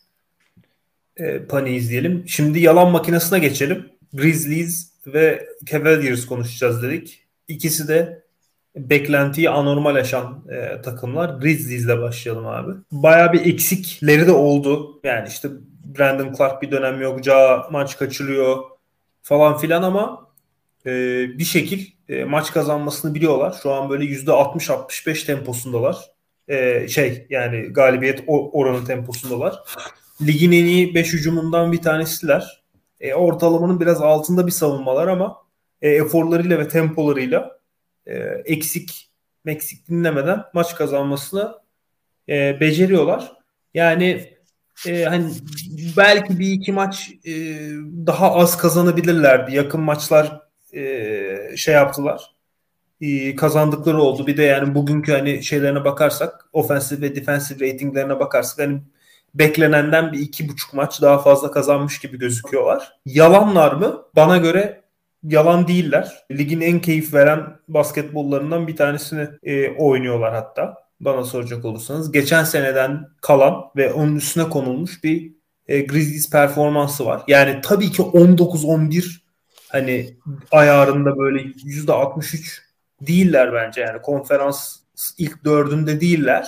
[1.17, 2.23] e, paniyiz diyelim.
[2.27, 3.89] Şimdi yalan makinesine geçelim.
[4.13, 7.27] Grizzlies ve Cavaliers konuşacağız dedik.
[7.47, 8.23] İkisi de
[8.75, 11.29] beklentiyi anormal aşan e, takımlar.
[11.29, 12.71] Grizzlies'le başlayalım abi.
[12.91, 14.99] Baya bir eksikleri de oldu.
[15.03, 15.49] Yani işte
[15.97, 17.23] Brandon Clark bir dönem yok.
[17.23, 18.63] Ja maç kaçırıyor
[19.21, 20.27] falan filan ama
[20.85, 20.91] e,
[21.37, 23.59] bir şekil e, maç kazanmasını biliyorlar.
[23.63, 25.97] Şu an böyle %60-65 temposundalar.
[26.47, 29.59] E, şey yani galibiyet oranı temposundalar.
[30.21, 32.63] Ligin en iyi 5 hücumundan bir tanesiler.
[32.99, 35.37] E, ortalamanın biraz altında bir savunmalar ama
[35.81, 37.59] e, eforlarıyla ve tempolarıyla
[38.05, 39.09] e, eksik
[39.45, 41.55] meksik dinlemeden maç kazanmasını
[42.29, 43.31] e, beceriyorlar.
[43.73, 44.37] Yani
[44.87, 45.31] e, hani
[45.97, 47.31] belki bir iki maç e,
[48.07, 49.55] daha az kazanabilirlerdi.
[49.55, 50.41] Yakın maçlar
[50.73, 50.81] e,
[51.55, 52.31] şey yaptılar.
[53.37, 54.27] Kazandıkları oldu.
[54.27, 58.81] Bir de yani bugünkü hani şeylerine bakarsak, ofensif ve defensif ratinglerine bakarsak hani
[59.33, 62.93] beklenenden bir iki buçuk maç daha fazla kazanmış gibi gözüküyorlar.
[63.05, 64.03] Yalanlar mı?
[64.15, 64.81] Bana göre
[65.23, 66.25] yalan değiller.
[66.31, 70.87] Ligin en keyif veren basketbollarından bir tanesini e, oynuyorlar hatta.
[70.99, 72.11] Bana soracak olursanız.
[72.11, 75.31] Geçen seneden kalan ve onun üstüne konulmuş bir
[75.67, 77.21] e, Grizzlies performansı var.
[77.27, 79.26] Yani tabii ki 19-11
[79.69, 80.17] hani
[80.51, 82.61] ayarında böyle %63
[83.01, 84.79] değiller bence yani konferans
[85.17, 86.47] ilk dördünde değiller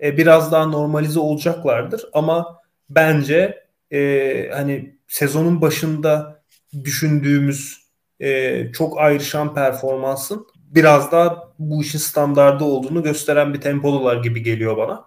[0.00, 2.04] e, biraz daha normalize olacaklardır.
[2.12, 2.60] Ama
[2.90, 6.42] bence e, hani sezonun başında
[6.84, 7.82] düşündüğümüz
[8.20, 14.76] e, çok ayrışan performansın biraz daha bu işin standardı olduğunu gösteren bir tempodular gibi geliyor
[14.76, 15.04] bana.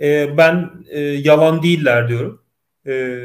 [0.00, 2.42] E, ben e, yalan değiller diyorum.
[2.88, 3.18] E,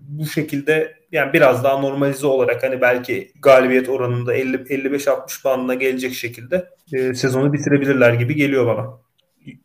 [0.00, 6.14] bu şekilde yani biraz daha normalize olarak hani belki galibiyet oranında 50 55-60 bandına gelecek
[6.14, 9.06] şekilde e, sezonu bitirebilirler gibi geliyor bana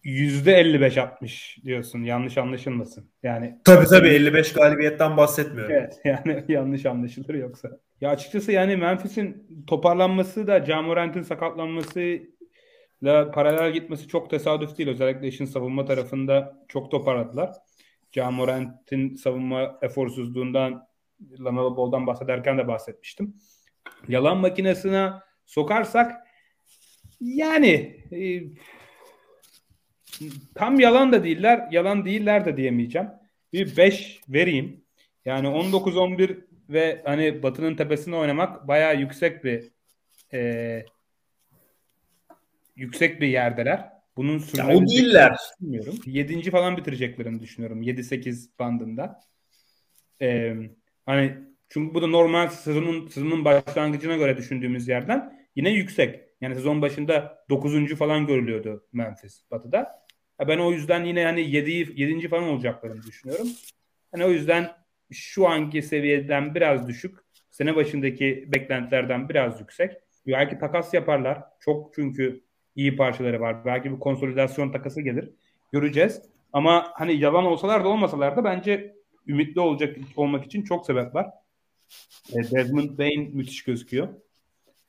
[0.04, 2.04] yüzde 55-60 diyorsun.
[2.04, 3.06] Yanlış anlaşılmasın.
[3.24, 5.76] Yani tabii tabii 55 galibiyetten bahsetmiyorum.
[5.76, 7.70] Evet yani yanlış anlaşılır yoksa.
[8.02, 14.90] Ya açıkçası yani Memphis'in toparlanması da Jamorant'in sakatlanmasıyla paralel gitmesi çok tesadüf değil.
[14.90, 17.52] Özellikle işin savunma tarafında çok toparladılar.
[18.12, 20.88] Jamorant'in savunma eforsuzluğundan
[21.40, 23.36] Lamelo Ball'dan bahsederken de bahsetmiştim.
[24.08, 25.12] Yalan makinesine
[25.46, 26.28] sokarsak
[27.22, 28.44] yani e,
[30.56, 33.08] tam yalan da değiller, yalan değiller de diyemeyeceğim.
[33.54, 34.84] Bir 5 vereyim.
[35.26, 39.72] Yani 19-11 ve hani Batı'nın tepesinde oynamak bayağı yüksek bir
[40.34, 40.86] e,
[42.76, 43.91] yüksek bir yerdeler.
[44.18, 45.38] Bunun ya o değiller.
[45.62, 46.00] Bilmiyorum.
[46.06, 46.52] 7.
[46.52, 47.82] falan bitireceklerini düşünüyorum.
[47.82, 49.20] 7-8 bandında.
[50.22, 50.56] Ee,
[51.06, 51.38] hani
[51.70, 56.20] çünkü bu da normal sezonun sezonun başlangıcına göre düşündüğümüz yerden yine yüksek.
[56.42, 57.96] Yani sezon başında 9.
[57.96, 60.06] falan görülüyordu Memphis Batı'da.
[60.48, 61.72] Ben o yüzden yine hani 7.
[62.02, 62.28] 7.
[62.28, 63.48] falan olacaklarını düşünüyorum.
[64.12, 64.72] Hani o yüzden
[65.12, 67.18] şu anki seviyeden biraz düşük.
[67.52, 69.94] Sene başındaki beklentilerden biraz yüksek.
[70.28, 71.44] Belki takas yaparlar.
[71.60, 72.44] Çok çünkü
[72.82, 73.66] iyi parçaları var.
[73.66, 75.30] Belki bir konsolidasyon takası gelir.
[75.72, 76.22] Göreceğiz.
[76.54, 78.96] Ama hani yalan olsalar da olmasalar da bence
[79.28, 81.30] ümitli olacak olmak için çok sebep var.
[82.34, 84.08] E, Desmond Bain müthiş gözüküyor.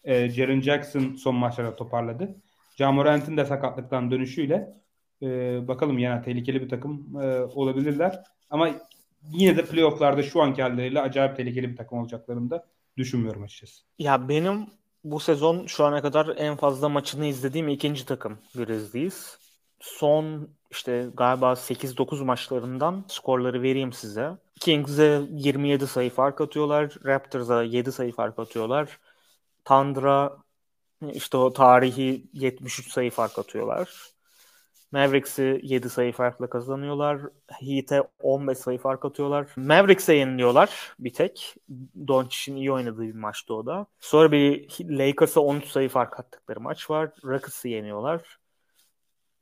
[0.05, 2.37] E, Jaren Jackson son maçlarda toparladı.
[2.77, 4.69] Jamorant'in de sakatlıktan dönüşüyle
[5.23, 5.29] e,
[5.69, 8.23] bakalım yani tehlikeli bir takım e, olabilirler.
[8.51, 8.71] Ama
[9.33, 12.67] yine de playofflarda şu anki halleriyle acayip tehlikeli bir takım olacaklarını da
[12.97, 13.83] düşünmüyorum açıkçası.
[13.99, 14.67] Ya benim
[15.05, 19.39] bu sezon şu ana kadar en fazla maçını izlediğim ikinci takım Grizzlies.
[19.81, 24.39] Son işte galiba 8-9 maçlarından skorları vereyim size.
[24.61, 26.95] Kings'e 27 sayı fark atıyorlar.
[27.05, 28.99] Raptors'a 7 sayı fark atıyorlar.
[29.65, 30.39] Tundra
[31.13, 34.12] işte o tarihi 73 sayı fark atıyorlar.
[34.93, 37.21] Mavericks'i 7 sayı farkla kazanıyorlar.
[37.49, 39.47] Heat'e 15 sayı fark atıyorlar.
[39.57, 41.55] Mavericks'e yeniliyorlar bir tek.
[42.09, 43.87] Doncic'in iyi oynadığı bir maçtı o da.
[44.01, 47.11] Sonra bir Lakers'a 13 sayı fark attıkları maç var.
[47.25, 48.39] Rockets'ı yeniyorlar.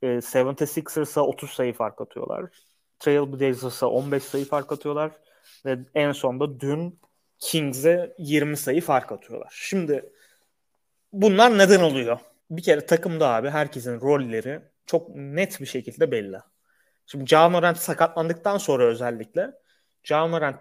[0.01, 2.49] E, 76ers'a 30 sayı fark atıyorlar.
[2.99, 5.11] Trailblazers'a 15 sayı fark atıyorlar.
[5.65, 6.99] Ve en sonunda dün
[7.39, 9.53] Kings'e 20 sayı fark atıyorlar.
[9.55, 10.09] Şimdi
[11.13, 12.19] bunlar neden oluyor?
[12.51, 16.37] Bir kere takımda abi herkesin rolleri çok net bir şekilde belli.
[17.05, 19.51] Şimdi Camorant sakatlandıktan sonra özellikle
[20.03, 20.59] Camorant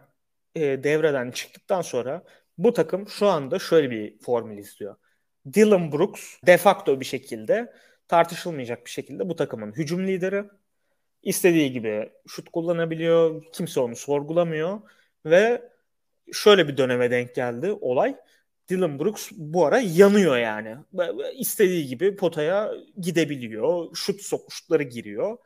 [0.55, 2.25] e, devreden çıktıktan sonra
[2.59, 4.97] bu takım şu anda şöyle bir formül istiyor.
[5.55, 7.73] Dylan Brooks de facto bir şekilde
[8.09, 10.45] tartışılmayacak bir şekilde bu takımın hücum lideri.
[11.23, 13.45] istediği gibi şut kullanabiliyor.
[13.53, 14.81] Kimse onu sorgulamıyor
[15.27, 15.71] ve
[16.33, 18.17] şöyle bir döneme denk geldi olay.
[18.71, 20.77] Dylan Brooks bu ara yanıyor yani.
[21.35, 23.97] İstediği gibi potaya gidebiliyor.
[23.97, 25.39] Şut sokuşları giriyor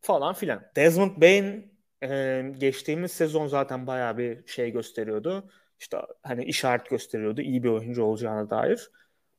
[0.00, 0.62] falan filan.
[0.76, 5.50] Desmond Bain e, geçtiğimiz sezon zaten bayağı bir şey gösteriyordu.
[5.80, 8.90] İşte hani işaret gösteriyordu iyi bir oyuncu olacağına dair.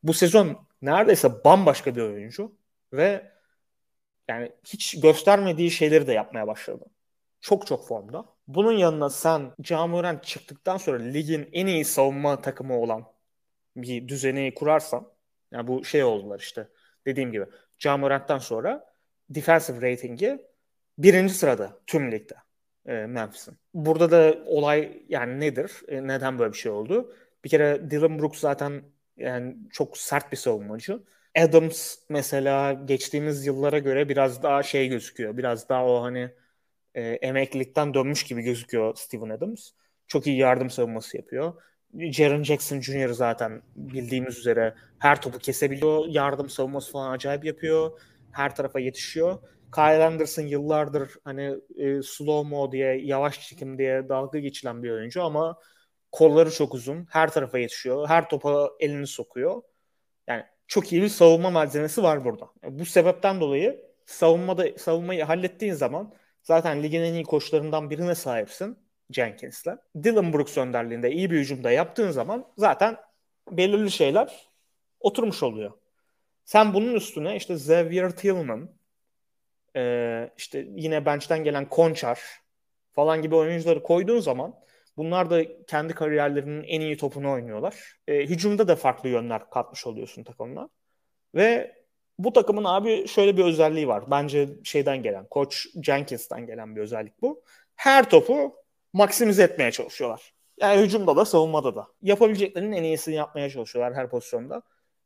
[0.04, 2.56] Bu sezon neredeyse bambaşka bir oyuncu
[2.94, 3.32] ve
[4.28, 6.86] yani hiç göstermediği şeyleri de yapmaya başladı.
[7.42, 8.26] Çok çok formda.
[8.48, 13.06] Bunun yanına sen Camurant çıktıktan sonra ligin en iyi savunma takımı olan
[13.76, 15.12] bir düzeni kurarsan
[15.52, 16.68] yani bu şey oldular işte
[17.06, 17.46] dediğim gibi
[17.80, 18.94] Camurant'tan sonra
[19.30, 20.40] defensive ratingi
[20.98, 22.36] birinci sırada tüm ligde
[22.86, 23.58] e, Memphis'in.
[23.74, 25.72] Burada da olay yani nedir?
[25.88, 27.16] E, neden böyle bir şey oldu?
[27.44, 28.84] Bir kere Dylan Brooks zaten
[29.18, 31.04] yani çok sert bir savunmacı.
[31.38, 35.38] Adams mesela geçtiğimiz yıllara göre biraz daha şey gözüküyor.
[35.38, 36.32] Biraz daha o hani
[36.96, 39.72] e, emeklilikten dönmüş gibi gözüküyor Steven Adams.
[40.08, 41.54] Çok iyi yardım savunması yapıyor.
[41.98, 43.10] Jaren Jackson Jr.
[43.10, 46.06] zaten bildiğimiz üzere her topu kesebiliyor.
[46.08, 48.00] Yardım savunması falan acayip yapıyor.
[48.32, 49.38] Her tarafa yetişiyor.
[49.76, 55.24] Kyle Anderson yıllardır hani e, slow mo diye, yavaş çekim diye dalga geçilen bir oyuncu
[55.24, 55.60] ama
[56.12, 57.08] kolları çok uzun.
[57.10, 58.08] Her tarafa yetişiyor.
[58.08, 59.62] Her topa elini sokuyor.
[60.28, 62.50] Yani çok iyi bir savunma malzemesi var burada.
[62.64, 66.14] Bu sebepten dolayı savunmada savunmayı hallettiğin zaman
[66.44, 68.78] zaten ligin en iyi koçlarından birine sahipsin
[69.10, 69.68] Jenkins'le.
[70.04, 72.98] Dylan Brooks önderliğinde iyi bir hücumda yaptığın zaman zaten
[73.52, 74.50] belirli şeyler
[75.00, 75.72] oturmuş oluyor.
[76.46, 78.70] Sen bunun üstüne işte Xavier Tillman,
[79.76, 82.20] e, işte yine bench'ten gelen Konçar
[82.92, 84.56] falan gibi oyuncuları koyduğun zaman
[84.98, 87.76] bunlar da kendi kariyerlerinin en iyi topunu oynuyorlar.
[88.08, 90.70] E, hücumda da farklı yönler katmış oluyorsun takımına.
[91.36, 91.76] Ve
[92.20, 94.12] bu takımın abi şöyle bir özelliği var.
[94.12, 97.44] Bence şeyden gelen, Koç Jenkins'ten gelen bir özellik bu.
[97.76, 98.56] Her topu
[98.94, 100.34] maksimize etmeye çalışıyorlar.
[100.62, 101.88] Yani hücumda da savunmada da.
[102.02, 104.62] Yapabileceklerinin en iyisini yapmaya çalışıyorlar her pozisyonda.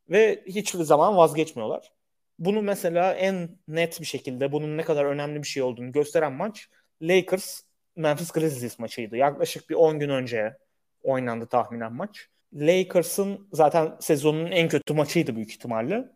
[0.10, 1.92] Ve hiçbir zaman vazgeçmiyorlar.
[2.40, 6.70] Bunu mesela en net bir şekilde bunun ne kadar önemli bir şey olduğunu gösteren maç
[7.02, 7.62] Lakers
[7.96, 9.18] Memphis Grizzlies maçıydı.
[9.18, 10.58] Yaklaşık bir 10 gün önce
[11.04, 12.28] oynandı tahminen maç.
[12.54, 16.10] Lakers'ın zaten sezonun en kötü maçıydı büyük ihtimalle.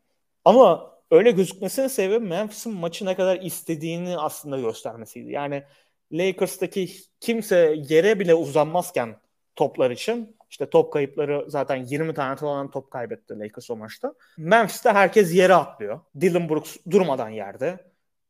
[0.46, 5.32] Ama öyle gözükmesine sebebi Memphis'in maçı ne kadar istediğini aslında göstermesiydi.
[5.32, 5.64] Yani
[6.12, 6.90] Lakers'taki
[7.20, 9.16] kimse yere bile uzanmazken
[9.56, 14.14] toplar için işte top kayıpları zaten 20 tane falan top kaybetti Lakers o maçta.
[14.38, 16.00] Memphis'te herkes yere atlıyor.
[16.22, 17.80] Dylan Brooks durmadan yerde.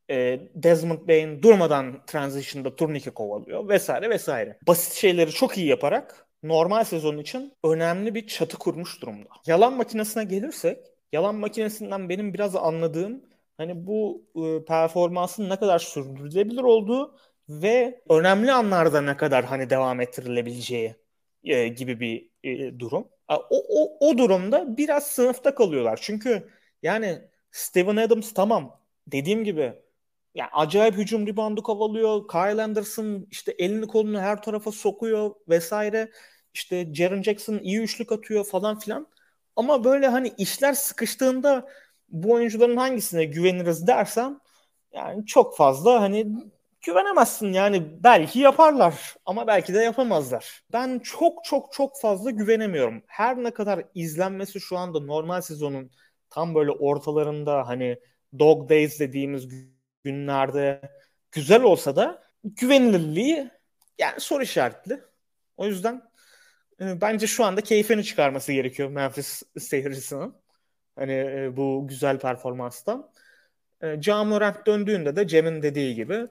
[0.09, 4.57] E, Desmond Bain durmadan transition'da turnike kovalıyor vesaire vesaire.
[4.67, 9.29] Basit şeyleri çok iyi yaparak normal sezon için önemli bir çatı kurmuş durumda.
[9.45, 10.77] Yalan makinesine gelirsek,
[11.11, 13.21] yalan makinesinden benim biraz anladığım
[13.57, 17.15] hani bu e, performansın ne kadar sürdürülebilir olduğu
[17.49, 20.95] ve önemli anlarda ne kadar hani devam ettirilebileceği
[21.43, 23.07] e, gibi bir e, durum.
[23.29, 23.35] O,
[23.69, 25.99] o, o durumda biraz sınıfta kalıyorlar.
[26.01, 26.49] Çünkü
[26.83, 27.21] yani
[27.51, 29.73] Steven Adams tamam dediğim gibi
[30.35, 32.27] yani acayip hücum ribandı kovalıyor.
[32.27, 36.11] Kyle Anderson işte elini kolunu her tarafa sokuyor vesaire.
[36.53, 39.07] İşte Jaren Jackson iyi üçlük atıyor falan filan.
[39.55, 41.67] Ama böyle hani işler sıkıştığında
[42.09, 44.39] bu oyuncuların hangisine güveniriz dersen
[44.93, 46.27] yani çok fazla hani
[46.88, 50.61] güvenemezsin yani belki yaparlar ama belki de yapamazlar.
[50.73, 53.03] Ben çok çok çok fazla güvenemiyorum.
[53.07, 55.91] Her ne kadar izlenmesi şu anda normal sezonun
[56.30, 57.99] tam böyle ortalarında hani
[58.39, 59.47] dog days dediğimiz
[60.03, 60.81] günlerde
[61.31, 63.49] güzel olsa da güvenilirliği
[63.99, 64.99] yani soru işaretli.
[65.57, 66.01] O yüzden
[66.81, 70.34] e, bence şu anda keyfini çıkarması gerekiyor Memphis seyircisinin.
[70.95, 73.11] Hani e, bu güzel performanstan.
[73.84, 76.27] E, Morant döndüğünde de Cem'in dediği gibi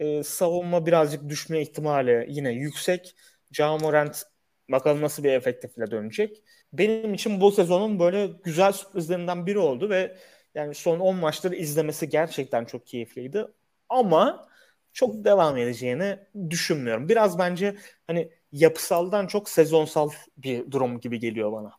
[0.00, 3.16] e, savunma birazcık düşme ihtimali yine yüksek.
[3.52, 4.22] Ja Morant
[4.70, 6.42] bakalım nasıl bir efektifle dönecek.
[6.72, 10.16] Benim için bu sezonun böyle güzel sürprizlerinden biri oldu ve
[10.54, 13.44] yani son 10 maçları izlemesi gerçekten çok keyifliydi.
[13.88, 14.48] Ama
[14.92, 16.18] çok devam edeceğini
[16.50, 17.08] düşünmüyorum.
[17.08, 17.76] Biraz bence
[18.06, 21.72] hani yapısaldan çok sezonsal bir durum gibi geliyor bana.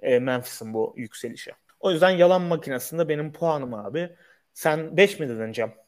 [0.00, 1.52] E, Memphis'in bu yükselişi.
[1.80, 4.16] O yüzden yalan makinesinde benim puanım abi.
[4.54, 5.81] Sen 5 mi dedin Cem?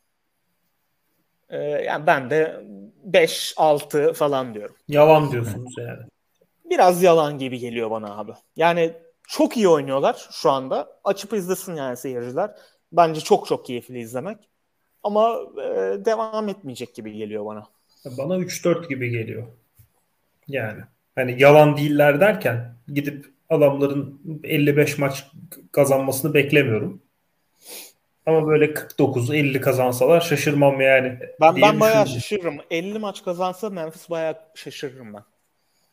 [1.54, 2.64] Ee, yani ben de
[3.10, 4.76] 5-6 falan diyorum.
[4.88, 6.02] Yalan diyorsunuz yani.
[6.64, 8.32] Biraz yalan gibi geliyor bana abi.
[8.56, 8.92] Yani
[9.28, 10.88] çok iyi oynuyorlar şu anda.
[11.04, 12.50] Açıp izlesin yani seyirciler.
[12.92, 14.38] Bence çok çok keyifli izlemek.
[15.02, 15.68] Ama e,
[16.04, 17.66] devam etmeyecek gibi geliyor bana.
[18.18, 19.46] Bana 3-4 gibi geliyor.
[20.48, 20.80] Yani
[21.14, 25.26] hani yalan değiller derken gidip adamların 55 maç
[25.72, 27.02] kazanmasını beklemiyorum.
[28.26, 31.18] Ama böyle 49-50 kazansalar şaşırmam yani.
[31.40, 32.56] Ben ben bayağı şaşırırım.
[32.70, 35.22] 50 maç kazansa Memphis bayağı şaşırırım ben.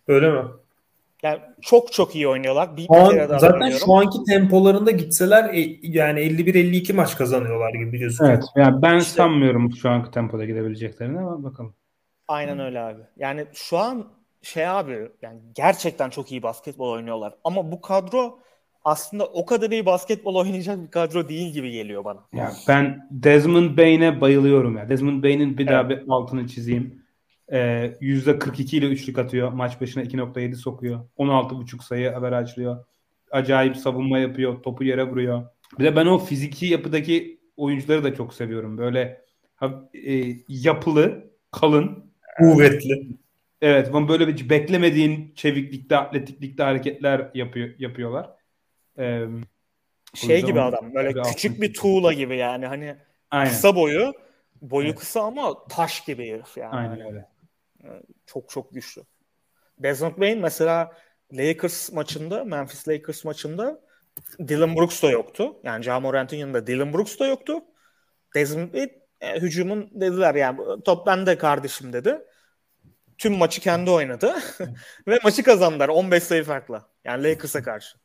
[0.07, 0.43] Öyle mi?
[1.23, 2.77] Yani çok çok iyi oynuyorlar.
[2.77, 8.25] Bir, an, bir zaten şu anki tempolarında gitseler e, yani 51-52 maç kazanıyorlar gibi biliyorsun.
[8.25, 8.43] Evet.
[8.55, 11.73] Yani ben işte, sanmıyorum şu anki tempoda gidebileceklerini ama bakalım.
[12.27, 13.01] Aynen öyle abi.
[13.17, 14.07] Yani şu an
[14.41, 17.33] şey abi yani gerçekten çok iyi basketbol oynuyorlar.
[17.43, 18.39] Ama bu kadro
[18.83, 22.19] aslında o kadar iyi basketbol oynayacak bir kadro değil gibi geliyor bana.
[22.33, 24.89] Ya ben Desmond Bain'e bayılıyorum ya.
[24.89, 25.71] Desmond Bain'in bir evet.
[25.71, 27.01] daha bir altını çizeyim.
[27.51, 29.51] Ee, %42 ile üçlük atıyor.
[29.51, 30.99] Maç başına 2.7 sokuyor.
[31.17, 32.85] 16.5 sayı açlıyor.
[33.31, 34.63] Acayip savunma yapıyor.
[34.63, 35.45] Topu yere vuruyor.
[35.79, 38.77] Bir de ben o fiziki yapıdaki oyuncuları da çok seviyorum.
[38.77, 39.21] Böyle
[40.07, 43.07] e, yapılı, kalın, kuvvetli.
[43.61, 48.29] Evet, böyle bir beklemediğin çeviklikte, atletiklikte hareketler yapıyor yapıyorlar.
[49.01, 49.27] Ee,
[50.13, 52.97] şey gibi adam böyle küçük bir tuğla gibi yani hani
[53.31, 53.51] Aynen.
[53.51, 54.13] kısa boyu
[54.61, 54.99] boyu evet.
[54.99, 56.75] kısa ama taş gibi herif yani.
[56.75, 57.27] Aynen öyle.
[58.25, 59.01] Çok çok güçlü.
[59.79, 60.97] Desmond Bain mesela
[61.33, 63.81] Lakers maçında Memphis Lakers maçında
[64.39, 65.55] Dylan Brooks da yoktu.
[65.63, 67.59] Yani Ja Morant'ın yanında Dylan Brooks da yoktu.
[68.35, 68.91] Desmond Bain
[69.21, 72.19] e, hücumun dediler yani top bende kardeşim dedi.
[73.17, 74.35] Tüm maçı kendi oynadı.
[75.07, 76.89] Ve maçı kazandılar 15 sayı farkla.
[77.03, 78.00] Yani Lakers'a karşı.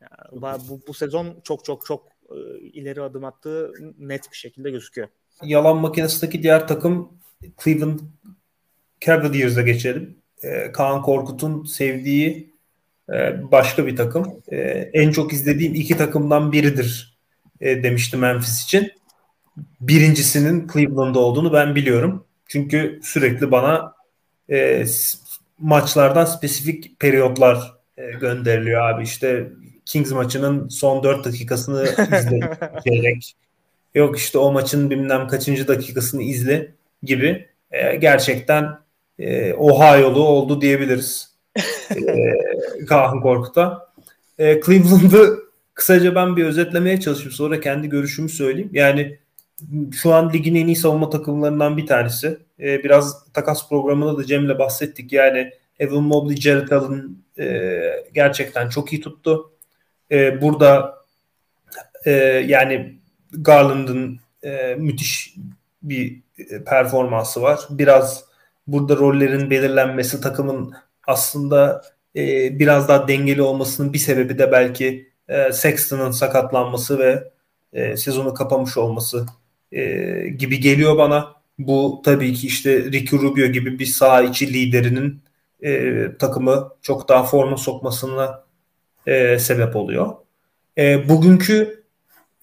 [0.00, 5.08] Yani bu, bu sezon çok çok çok e, ileri adım attığı net bir şekilde gözüküyor.
[5.42, 7.12] Yalan makinesindeki diğer takım
[7.64, 7.98] Cleveland
[9.00, 10.18] Cavaliers'a geçelim.
[10.42, 12.54] E, Kaan Korkut'un sevdiği
[13.12, 14.42] e, başka bir takım.
[14.48, 14.56] E,
[14.92, 17.18] en çok izlediğim iki takımdan biridir
[17.60, 18.92] e, demişti Memphis için.
[19.80, 22.24] Birincisinin Cleveland'da olduğunu ben biliyorum.
[22.46, 23.94] Çünkü sürekli bana
[24.50, 24.84] e,
[25.58, 29.02] maçlardan spesifik periyotlar e, gönderiliyor abi.
[29.02, 29.52] İşte
[29.88, 31.84] Kings maçının son 4 dakikasını
[32.18, 32.50] izle
[33.94, 38.78] Yok işte o maçın bilmem kaçıncı dakikasını izle gibi e, gerçekten
[39.18, 41.34] e, Ohio'lu oldu diyebiliriz.
[41.56, 43.92] e, Kaan Korkut'a.
[44.38, 45.38] E, Cleveland'ı
[45.74, 47.32] kısaca ben bir özetlemeye çalışayım.
[47.32, 48.70] Sonra kendi görüşümü söyleyeyim.
[48.72, 49.18] Yani
[49.92, 52.38] şu an ligin en iyi savunma takımlarından bir tanesi.
[52.60, 55.12] E, biraz takas programında da Cem'le bahsettik.
[55.12, 57.80] Yani Evan Mobley, Jared Allen e,
[58.14, 59.52] gerçekten çok iyi tuttu.
[60.10, 60.98] E, burada
[62.04, 62.10] e,
[62.46, 62.98] yani
[63.32, 65.34] Garland'ın e, müthiş
[65.82, 67.60] bir e, performansı var.
[67.70, 68.24] Biraz
[68.66, 70.74] burada rollerin belirlenmesi takımın
[71.06, 71.82] aslında
[72.16, 77.32] e, biraz daha dengeli olmasının bir sebebi de belki e, Sexton'ın sakatlanması ve
[77.72, 79.26] e, sezonu kapamış olması
[79.72, 79.82] e,
[80.28, 81.38] gibi geliyor bana.
[81.58, 85.22] Bu tabii ki işte Ricky Rubio gibi bir saha içi liderinin
[85.62, 88.47] e, takımı çok daha forma sokmasına
[89.08, 90.14] e, sebep oluyor.
[90.78, 91.84] E, bugünkü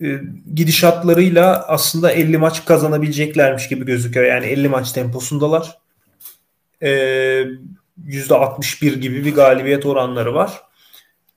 [0.02, 0.20] e,
[0.56, 4.26] gidişatlarıyla aslında 50 maç kazanabileceklermiş gibi gözüküyor.
[4.26, 5.78] Yani 50 maç temposundalar.
[6.82, 6.90] E,
[8.08, 10.62] %61 gibi bir galibiyet oranları var.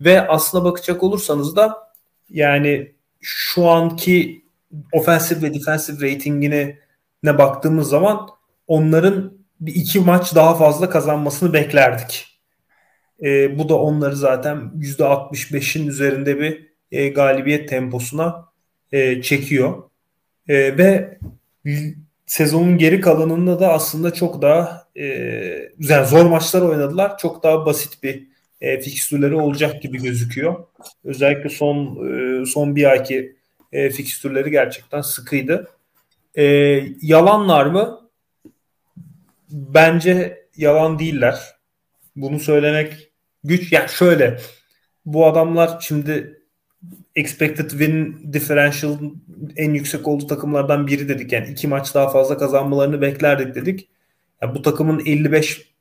[0.01, 1.93] Ve aslına bakacak olursanız da
[2.31, 4.45] yani şu anki
[4.93, 6.79] ofensif ve defensif ratingine
[7.23, 8.29] ne baktığımız zaman
[8.67, 12.28] onların bir iki maç daha fazla kazanmasını beklerdik.
[13.23, 18.45] E, bu da onları zaten %65'in üzerinde bir e, galibiyet temposuna
[18.93, 19.83] e, çekiyor.
[20.49, 21.19] E, ve
[22.27, 25.05] sezonun geri kalanında da aslında çok daha e,
[25.79, 27.19] yani zor maçlar oynadılar.
[27.19, 28.29] Çok daha basit bir
[28.61, 30.65] e, fikstürleri olacak gibi gözüküyor.
[31.05, 31.99] Özellikle son
[32.43, 33.37] e, son bir ayki
[33.73, 35.71] e, fikstürleri gerçekten sıkıydı.
[36.35, 36.45] E,
[37.03, 38.09] yalanlar mı?
[39.51, 41.39] Bence yalan değiller.
[42.17, 43.08] Bunu söylemek
[43.45, 43.73] güç.
[43.73, 44.39] Yani şöyle
[45.07, 46.43] bu adamlar şimdi
[47.17, 48.99] expected win differential
[49.57, 51.33] en yüksek olduğu takımlardan biri dedik.
[51.33, 53.89] Yani iki maç daha fazla kazanmalarını beklerdik dedik.
[54.43, 55.75] Yani bu takımın 55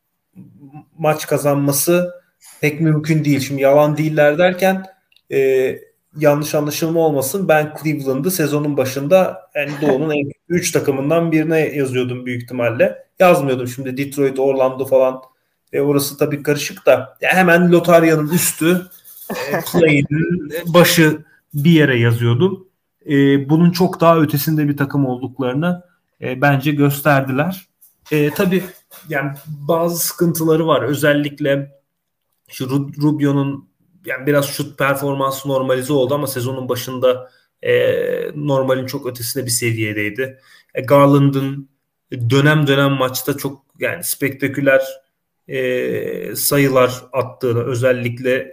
[0.97, 2.13] maç kazanması
[2.61, 3.39] pek mümkün değil.
[3.39, 4.85] Şimdi yalan değiller derken
[5.31, 5.79] e,
[6.17, 7.47] yanlış anlaşılma olmasın.
[7.47, 12.97] Ben Cleveland'ı sezonun başında yani Doğu'nun en 3 takımından birine yazıyordum büyük ihtimalle.
[13.19, 15.21] Yazmıyordum şimdi Detroit, Orlando falan.
[15.73, 18.87] E, orası tabii karışık da ya hemen lotaryanın üstü
[19.29, 20.07] e, play'in
[20.65, 22.67] başı bir yere yazıyordum.
[23.09, 25.83] E, bunun çok daha ötesinde bir takım olduklarını
[26.21, 27.67] e, bence gösterdiler.
[28.11, 28.63] E, tabii
[29.09, 30.81] yani bazı sıkıntıları var.
[30.81, 31.71] Özellikle
[32.47, 32.69] şu
[33.01, 33.69] Rubio'nun
[34.05, 37.31] yani biraz şut performansı normalize oldu ama sezonun başında
[37.61, 37.71] e,
[38.35, 40.39] normalin çok ötesinde bir seviyedeydi.
[40.75, 41.69] E, Garland'ın
[42.11, 44.81] dönem dönem maçta çok yani spektaküler
[45.47, 48.51] e, sayılar attığını özellikle e,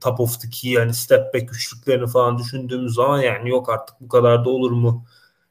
[0.00, 4.08] top of the key yani step back üçlüklerini falan düşündüğümüz zaman yani yok artık bu
[4.08, 5.04] kadar da olur mu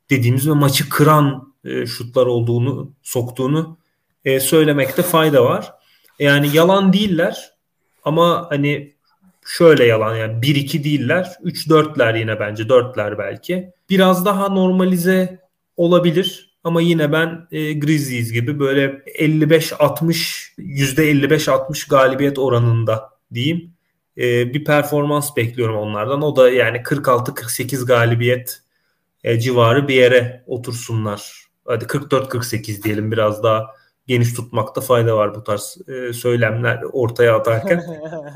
[0.10, 3.78] dediğimiz ve maçı kıran e, şutlar olduğunu soktuğunu
[4.26, 5.74] e, söylemekte fayda var.
[6.20, 7.54] Yani yalan değiller
[8.04, 8.94] ama hani
[9.46, 11.32] şöyle yalan yani 1-2 değiller.
[11.44, 13.72] 3-4'ler yine bence 4'ler belki.
[13.90, 15.40] Biraz daha normalize
[15.78, 23.74] olabilir ama yine ben e, Grizzlies gibi böyle 55-60 %55-60 galibiyet oranında diyeyim.
[24.18, 26.22] E, bir performans bekliyorum onlardan.
[26.22, 28.62] O da yani 46-48 galibiyet
[29.24, 31.44] e, civarı bir yere otursunlar.
[31.66, 33.68] Hadi 44-48 diyelim biraz daha
[34.08, 37.78] geniş tutmakta fayda var bu tarz e, söylemler ortaya atarken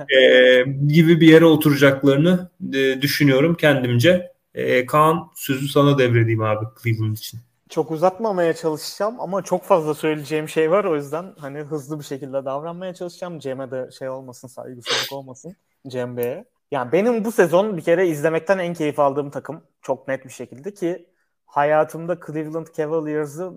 [0.09, 4.31] e, gibi bir yere oturacaklarını e, düşünüyorum kendimce.
[4.53, 7.39] E, Kaan sözü sana devredeyim abi Cleveland için.
[7.69, 12.45] Çok uzatmamaya çalışacağım ama çok fazla söyleyeceğim şey var o yüzden hani hızlı bir şekilde
[12.45, 13.39] davranmaya çalışacağım.
[13.39, 15.55] Cem'e de şey olmasın saygısızlık olmasın
[15.87, 16.45] Cem Bey'e.
[16.71, 20.73] Yani benim bu sezon bir kere izlemekten en keyif aldığım takım çok net bir şekilde
[20.73, 21.09] ki
[21.45, 23.53] hayatımda Cleveland Cavaliers'ı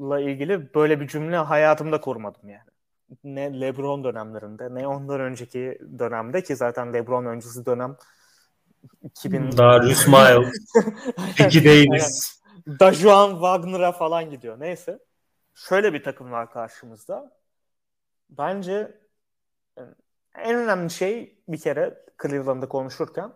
[0.00, 2.70] ilgili böyle bir cümle hayatımda kurmadım yani.
[3.24, 7.96] Ne LeBron dönemlerinde ne ondan önceki dönemde ki zaten LeBron öncesi dönem
[9.02, 10.54] 2000 Darius Miles,
[11.40, 12.39] Ricky Davis.
[12.66, 14.60] Dajuan Wagner'a falan gidiyor.
[14.60, 14.98] Neyse.
[15.54, 17.32] Şöyle bir takım var karşımızda.
[18.30, 19.00] Bence
[19.78, 19.82] e,
[20.34, 23.32] en önemli şey bir kere Cleveland'da konuşurken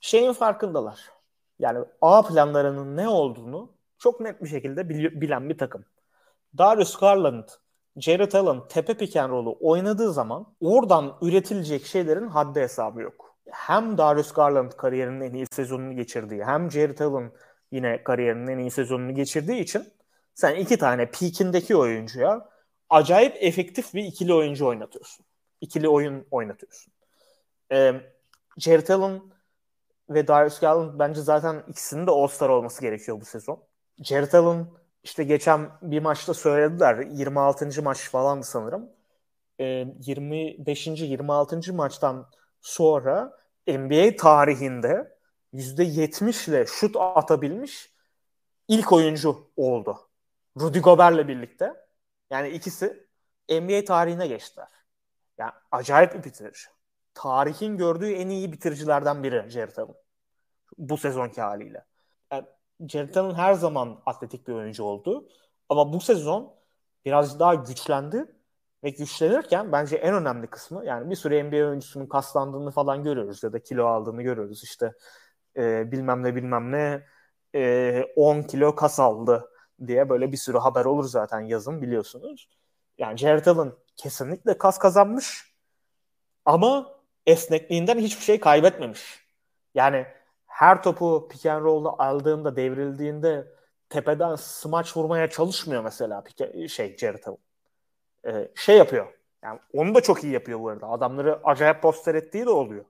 [0.00, 1.10] şeyin farkındalar.
[1.58, 5.84] Yani A planlarının ne olduğunu çok net bir şekilde bilen bir takım.
[6.58, 7.48] Darius Garland,
[7.96, 13.36] Jared Allen tepe pick and roll'u oynadığı zaman oradan üretilecek şeylerin haddi hesabı yok.
[13.50, 17.32] Hem Darius Garland kariyerinin en iyi sezonunu geçirdiği hem Jared Allen
[17.74, 19.92] yine kariyerinin en iyi sezonunu geçirdiği için
[20.34, 22.48] sen iki tane peakindeki oyuncuya
[22.90, 25.26] acayip efektif bir ikili oyuncu oynatıyorsun.
[25.60, 26.92] İkili oyun oynatıyorsun.
[27.72, 27.92] Ee,
[28.58, 29.22] Jared Allen
[30.10, 33.64] ve Darius Garland bence zaten ikisinin de All-Star olması gerekiyor bu sezon.
[34.02, 34.66] Jared Allen
[35.02, 37.82] işte geçen bir maçta söylediler 26.
[37.82, 38.90] maç falan sanırım.
[39.60, 39.64] E,
[40.00, 40.86] 25.
[40.86, 41.74] 26.
[41.74, 42.30] maçtan
[42.60, 43.32] sonra
[43.66, 45.13] NBA tarihinde
[45.54, 47.94] %70 ile şut atabilmiş
[48.68, 49.98] ilk oyuncu oldu.
[50.60, 51.74] Rudy Gobert'le birlikte.
[52.30, 53.06] Yani ikisi
[53.50, 54.68] NBA tarihine geçtiler.
[55.38, 56.60] Yani acayip bir bitirici.
[57.14, 59.94] Tarihin gördüğü en iyi bitiricilerden biri Jared Allen.
[60.78, 61.84] Bu sezonki haliyle.
[62.88, 65.28] Jared Allen her zaman atletik bir oyuncu oldu.
[65.68, 66.54] Ama bu sezon
[67.04, 68.26] biraz daha güçlendi
[68.84, 73.52] ve güçlenirken bence en önemli kısmı yani bir sürü NBA oyuncusunun kaslandığını falan görüyoruz ya
[73.52, 74.92] da kilo aldığını görüyoruz işte
[75.56, 77.06] e, bilmem ne bilmem ne
[77.54, 79.50] e, 10 kilo kas aldı
[79.86, 82.48] diye böyle bir sürü haber olur zaten yazın biliyorsunuz.
[82.98, 85.54] Yani Jared Allen kesinlikle kas kazanmış
[86.44, 86.94] ama
[87.26, 89.24] esnekliğinden hiçbir şey kaybetmemiş.
[89.74, 90.06] Yani
[90.46, 93.52] her topu pick and roll'da aldığında, devrildiğinde
[93.88, 97.38] tepeden smaç vurmaya çalışmıyor mesela pick, şey Jared Allen.
[98.26, 99.06] Ee, şey yapıyor.
[99.42, 100.88] Yani onu da çok iyi yapıyor bu arada.
[100.88, 102.84] Adamları acayip poster ettiği de oluyor.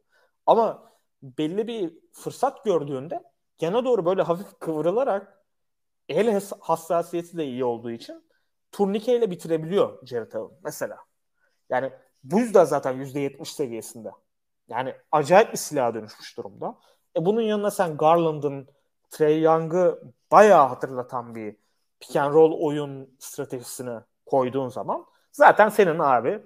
[0.47, 0.93] Ama
[1.25, 3.23] belli bir fırsat gördüğünde
[3.61, 5.45] yana doğru böyle hafif kıvrılarak
[6.09, 8.25] el hassasiyeti de iyi olduğu için
[8.73, 10.99] turnikeyle bitirebiliyor Jared Allen mesela.
[11.71, 11.93] Yani
[12.25, 14.11] bu yüzden zaten %70 seviyesinde.
[14.69, 16.79] Yani acayip bir silaha dönüşmüş durumda.
[17.17, 18.69] E bunun yanına sen Garland'ın
[19.11, 20.03] Trey Young'ı
[20.33, 21.57] bayağı hatırlatan bir
[22.01, 26.43] pick and roll oyun stratejisini koyduğun zaman zaten senin abi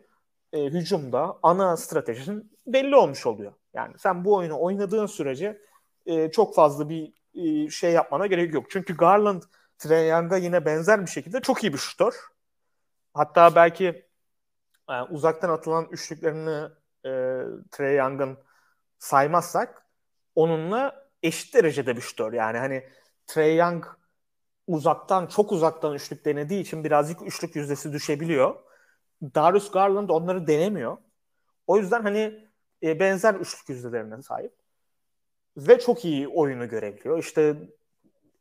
[0.52, 3.52] e, hücumda ana stratejin belli olmuş oluyor.
[3.78, 5.62] Yani sen bu oyunu oynadığın sürece
[6.06, 8.70] e, çok fazla bir e, şey yapmana gerek yok.
[8.70, 9.42] Çünkü Garland
[9.78, 12.14] Trey Young'a yine benzer bir şekilde çok iyi bir şutör.
[13.14, 14.06] Hatta belki
[14.90, 16.68] e, uzaktan atılan üçlüklerini
[17.78, 18.38] e, Young'ın
[18.98, 19.86] saymazsak
[20.34, 22.32] onunla eşit derecede bir şutör.
[22.32, 22.88] Yani hani
[23.26, 23.84] Trey Young
[24.66, 28.54] uzaktan çok uzaktan üçlük denediği için birazcık üçlük yüzdesi düşebiliyor.
[29.22, 30.96] Darius Garland onları denemiyor.
[31.66, 32.47] O yüzden hani
[32.82, 34.52] e, benzer üçlük yüzdelerine sahip.
[35.56, 37.18] Ve çok iyi oyunu görebiliyor.
[37.18, 37.56] İşte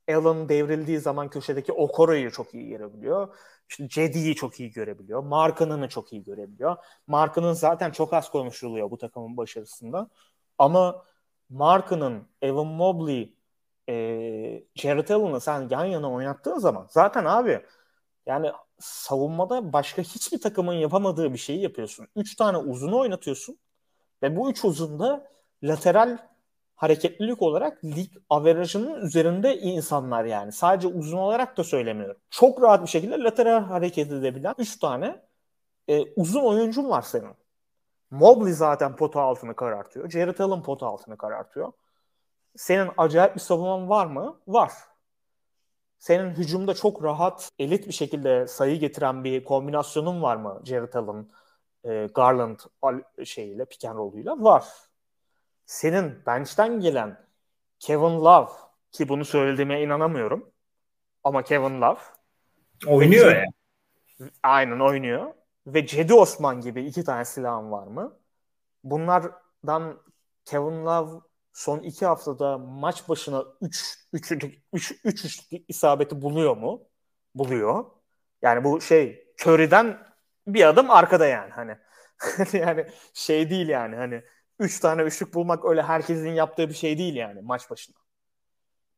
[0.09, 3.35] Allen devrildiği zaman köşedeki Okoro'yu çok iyi görebiliyor.
[3.69, 5.23] İşte Cedi'yi çok iyi görebiliyor.
[5.23, 6.76] Markan'ını çok iyi görebiliyor.
[7.07, 10.09] Markan'ın zaten çok az konuşuluyor bu takımın başarısında.
[10.57, 11.05] Ama
[11.49, 13.34] Markan'ın, Evan Mobley,
[13.89, 13.93] e,
[14.76, 17.65] Jared Allen'ı sen yan yana oynattığın zaman zaten abi
[18.26, 22.07] yani savunmada başka hiçbir takımın yapamadığı bir şeyi yapıyorsun.
[22.15, 23.59] Üç tane uzunu oynatıyorsun
[24.23, 25.30] ve bu üç uzunda
[25.64, 26.18] lateral
[26.76, 30.52] hareketlilik olarak lig averajının üzerinde insanlar yani.
[30.52, 32.18] Sadece uzun olarak da söylemiyorum.
[32.30, 35.22] Çok rahat bir şekilde lateral hareket edebilen 3 tane
[35.88, 37.34] e, uzun oyuncun var senin.
[38.11, 40.10] Mobley zaten pota altını karartıyor.
[40.10, 41.72] Jared Allen pota altını karartıyor.
[42.56, 44.39] Senin acayip bir savunman var mı?
[44.48, 44.72] Var.
[45.99, 51.30] Senin hücumda çok rahat, elit bir şekilde sayı getiren bir kombinasyonun var mı Jared Allen,
[51.85, 52.59] e, Garland
[53.25, 54.43] şeyiyle, pick and roll'uyla?
[54.43, 54.65] Var
[55.67, 57.27] senin bench'ten gelen
[57.79, 58.49] Kevin Love
[58.91, 60.51] ki bunu söylediğime inanamıyorum.
[61.23, 61.99] Ama Kevin Love
[62.87, 63.45] oynuyor ya.
[64.43, 65.33] Aynen oynuyor.
[65.67, 68.19] Ve Cedi Osman gibi iki tane silahın var mı?
[68.83, 70.01] Bunlardan
[70.45, 71.21] Kevin Love
[71.53, 74.31] son iki haftada maç başına 3 3
[74.73, 76.83] 3 3 isabeti buluyor mu?
[77.35, 77.85] Buluyor.
[78.41, 80.06] Yani bu şey Curry'den
[80.48, 81.78] bir adım arkada yani hani.
[82.53, 84.22] yani şey değil yani hani
[84.60, 87.95] 3 tane üçlük bulmak öyle herkesin yaptığı bir şey değil yani maç başına.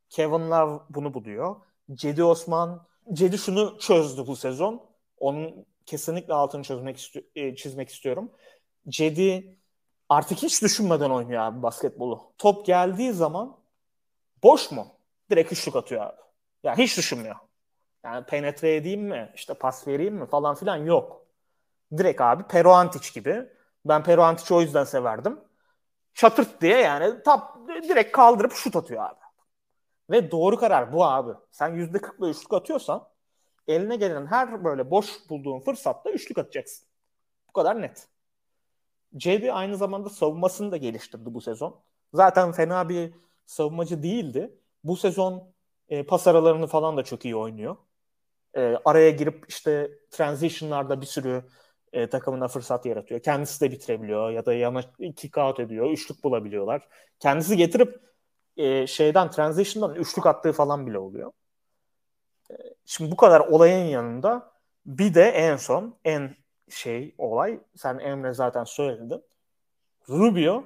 [0.10, 1.56] Kevin Love bunu buluyor.
[1.94, 4.90] Cedi Osman, Cedi şunu çözdü bu sezon.
[5.18, 8.32] Onun kesinlikle altını çözmek isti- e, çizmek istiyorum.
[8.90, 9.58] Cedi
[10.10, 12.34] artık hiç düşünmeden oynuyor abi basketbolu.
[12.38, 13.58] Top geldiği zaman
[14.44, 14.88] boş mu?
[15.32, 16.18] Direkt üçlük atıyor abi.
[16.64, 17.36] Yani hiç düşünmüyor.
[18.04, 19.32] Yani penetre edeyim mi?
[19.36, 20.28] İşte pas vereyim mi?
[20.28, 21.19] Falan filan yok.
[21.98, 23.50] Direkt abi Pero Antic gibi.
[23.86, 25.40] Ben Pero Antic'i o yüzden severdim
[26.14, 29.20] çatırt diye yani tap direkt kaldırıp şut atıyor abi.
[30.10, 31.32] Ve doğru karar bu abi.
[31.52, 33.10] Sen yüzde kırkla üçlük atıyorsan
[33.68, 36.88] eline gelen her böyle boş bulduğun fırsatta üçlük atacaksın.
[37.50, 38.08] Bu kadar net.
[39.20, 41.82] JB aynı zamanda savunmasını da geliştirdi bu sezon.
[42.14, 43.14] Zaten fena bir
[43.46, 44.60] savunmacı değildi.
[44.84, 45.54] Bu sezon
[45.90, 47.78] e, pas aralarını falan da çok iyi oynuyor.
[48.54, 51.44] E, araya girip işte transition'larda bir sürü
[51.94, 53.22] e, takımına fırsat yaratıyor.
[53.22, 54.82] Kendisi de bitirebiliyor ya da yana
[55.16, 55.92] kick out ediyor.
[55.92, 56.88] Üçlük bulabiliyorlar.
[57.20, 58.00] Kendisi getirip
[58.58, 61.32] e, şeyden transition'dan üçlük attığı falan bile oluyor.
[62.52, 62.54] E,
[62.86, 64.52] şimdi bu kadar olayın yanında
[64.86, 66.36] bir de en son en
[66.70, 69.24] şey olay sen Emre zaten söyledin.
[70.10, 70.64] Rubio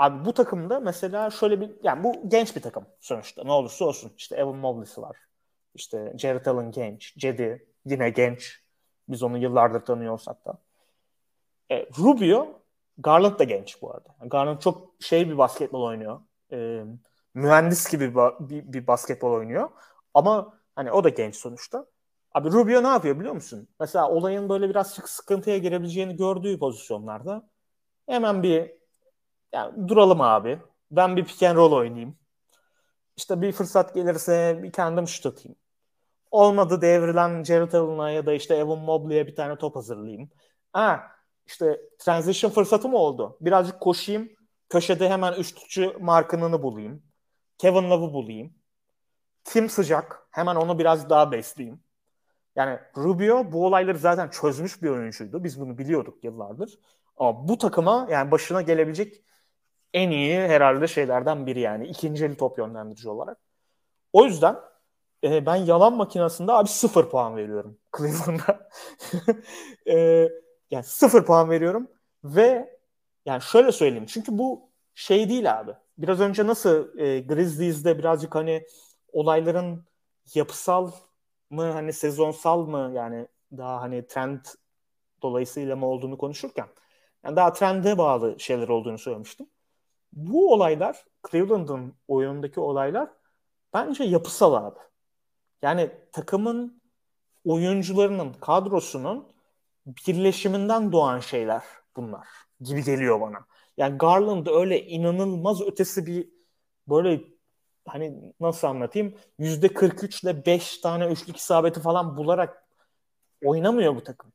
[0.00, 4.12] Abi bu takımda mesela şöyle bir yani bu genç bir takım sonuçta ne olursa olsun.
[4.16, 5.16] İşte Evan Mobley'si var.
[5.74, 7.16] İşte Jared Allen genç.
[7.16, 8.62] Cedi yine genç.
[9.10, 10.58] Biz onu yıllardır tanıyor olsak da.
[11.70, 12.60] E, Rubio,
[12.98, 14.16] Garland da genç bu arada.
[14.20, 16.20] Garland çok şey bir basketbol oynuyor.
[16.52, 16.84] E,
[17.34, 19.70] mühendis gibi bir, bir basketbol oynuyor.
[20.14, 21.86] Ama hani o da genç sonuçta.
[22.34, 23.68] Abi Rubio ne yapıyor biliyor musun?
[23.80, 27.50] Mesela olayın böyle biraz sıkıntıya girebileceğini gördüğü pozisyonlarda
[28.06, 28.72] hemen bir
[29.52, 30.60] yani duralım abi.
[30.90, 32.16] Ben bir pick and roll oynayayım.
[33.16, 35.56] İşte bir fırsat gelirse bir kendim şut atayım.
[36.30, 40.30] Olmadı devrilen Jared Allen'a ya da işte Evan Mobley'e bir tane top hazırlayayım.
[40.72, 41.02] Ha,
[41.46, 43.36] işte transition fırsatı mı oldu?
[43.40, 44.30] Birazcık koşayım.
[44.68, 47.02] Köşede hemen üçlükçü markınını bulayım.
[47.58, 48.54] Kevin Love'ı bulayım.
[49.44, 50.26] Kim sıcak?
[50.30, 51.80] Hemen onu biraz daha besleyeyim.
[52.56, 55.44] Yani Rubio bu olayları zaten çözmüş bir oyuncuydu.
[55.44, 56.78] Biz bunu biliyorduk yıllardır.
[57.16, 59.24] Ama bu takıma yani başına gelebilecek
[59.94, 61.86] en iyi herhalde şeylerden biri yani.
[61.86, 63.38] ikinci top yönlendirici olarak.
[64.12, 64.56] O yüzden
[65.24, 68.68] e, ben yalan makinasında abi sıfır puan veriyorum Cleveland'a.
[69.86, 70.28] e,
[70.70, 71.88] yani sıfır puan veriyorum
[72.24, 72.78] ve
[73.26, 74.06] yani şöyle söyleyeyim.
[74.06, 75.72] Çünkü bu şey değil abi.
[75.98, 78.66] Biraz önce nasıl e, Grizzlies'de birazcık hani
[79.12, 79.84] olayların
[80.34, 80.92] yapısal
[81.50, 84.40] mı hani sezonsal mı yani daha hani trend
[85.22, 86.66] dolayısıyla mı olduğunu konuşurken
[87.24, 89.46] yani daha trende bağlı şeyler olduğunu söylemiştim.
[90.12, 93.10] Bu olaylar Cleveland'ın oyunundaki olaylar
[93.74, 94.78] bence yapısal abi.
[95.62, 96.80] Yani takımın
[97.44, 99.32] oyuncularının kadrosunun
[99.86, 101.62] birleşiminden doğan şeyler
[101.96, 102.28] bunlar
[102.60, 103.46] gibi geliyor bana.
[103.76, 106.28] Yani Garland öyle inanılmaz ötesi bir
[106.88, 107.20] böyle
[107.86, 112.64] hani nasıl anlatayım yüzde 43 ile 5 tane üçlük isabeti falan bularak
[113.44, 114.32] oynamıyor bu takım.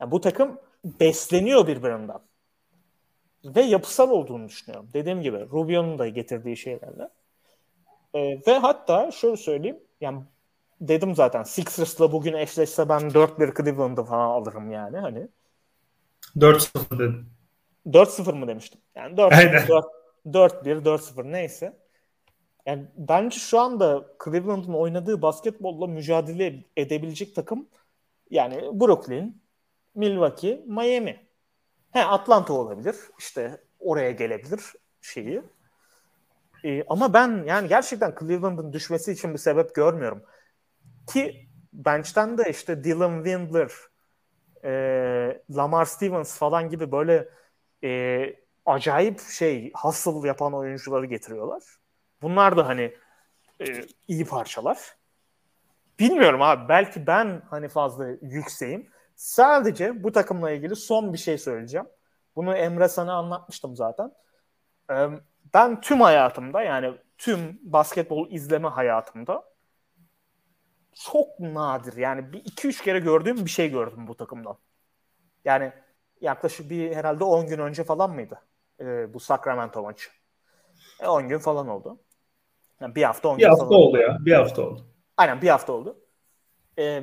[0.00, 2.20] Yani bu takım besleniyor birbirinden.
[3.44, 4.88] Ve yapısal olduğunu düşünüyorum.
[4.92, 7.08] Dediğim gibi Rubio'nun da getirdiği şeylerle.
[8.14, 9.80] Ee, ve hatta şöyle söyleyeyim.
[10.00, 10.22] Yani
[10.80, 15.28] dedim zaten Sixers'la bugün eşleşse ben 4-1 Cleveland'ı falan alırım yani hani.
[16.36, 17.30] 4-0 dedim.
[17.86, 18.80] 4-0 mı demiştim?
[18.94, 19.82] Yani 4-1,
[20.26, 21.78] 4-1, 4-0 neyse.
[22.66, 27.68] Yani bence şu anda Cleveland'ın oynadığı basketbolla mücadele edebilecek takım
[28.30, 29.42] yani Brooklyn,
[29.94, 31.26] Milwaukee, Miami.
[31.90, 32.96] He Atlanta olabilir.
[33.18, 34.60] İşte oraya gelebilir
[35.00, 35.42] şeyi.
[36.64, 40.22] Ee, ama ben yani gerçekten Cleveland'ın düşmesi için bir sebep görmüyorum.
[41.12, 43.70] Ki bench'ten de işte Dylan Windler,
[44.64, 47.28] e, Lamar Stevens falan gibi böyle
[47.84, 48.34] e,
[48.66, 51.62] acayip şey hustle yapan oyuncuları getiriyorlar.
[52.22, 52.94] Bunlar da hani
[53.60, 53.66] e,
[54.08, 54.78] iyi parçalar.
[55.98, 58.90] Bilmiyorum abi belki ben hani fazla yükseğim.
[59.16, 61.86] Sadece bu takımla ilgili son bir şey söyleyeceğim.
[62.36, 64.12] Bunu Emre sana anlatmıştım zaten.
[64.90, 65.08] Ee,
[65.54, 69.44] ben tüm hayatımda yani tüm basketbol izleme hayatımda
[70.94, 74.56] çok nadir yani bir iki üç kere gördüğüm bir şey gördüm bu takımdan.
[75.44, 75.72] Yani
[76.20, 78.40] yaklaşık bir herhalde 10 gün önce falan mıydı
[78.80, 80.10] ee, bu Sacramento maçı?
[81.00, 81.98] E, 10 gün falan oldu.
[82.80, 84.18] Yani bir hafta 10 bir gün hafta falan oldu ya.
[84.20, 84.86] Bir hafta oldu.
[85.16, 85.98] Aynen bir hafta oldu.
[86.78, 87.02] Ee,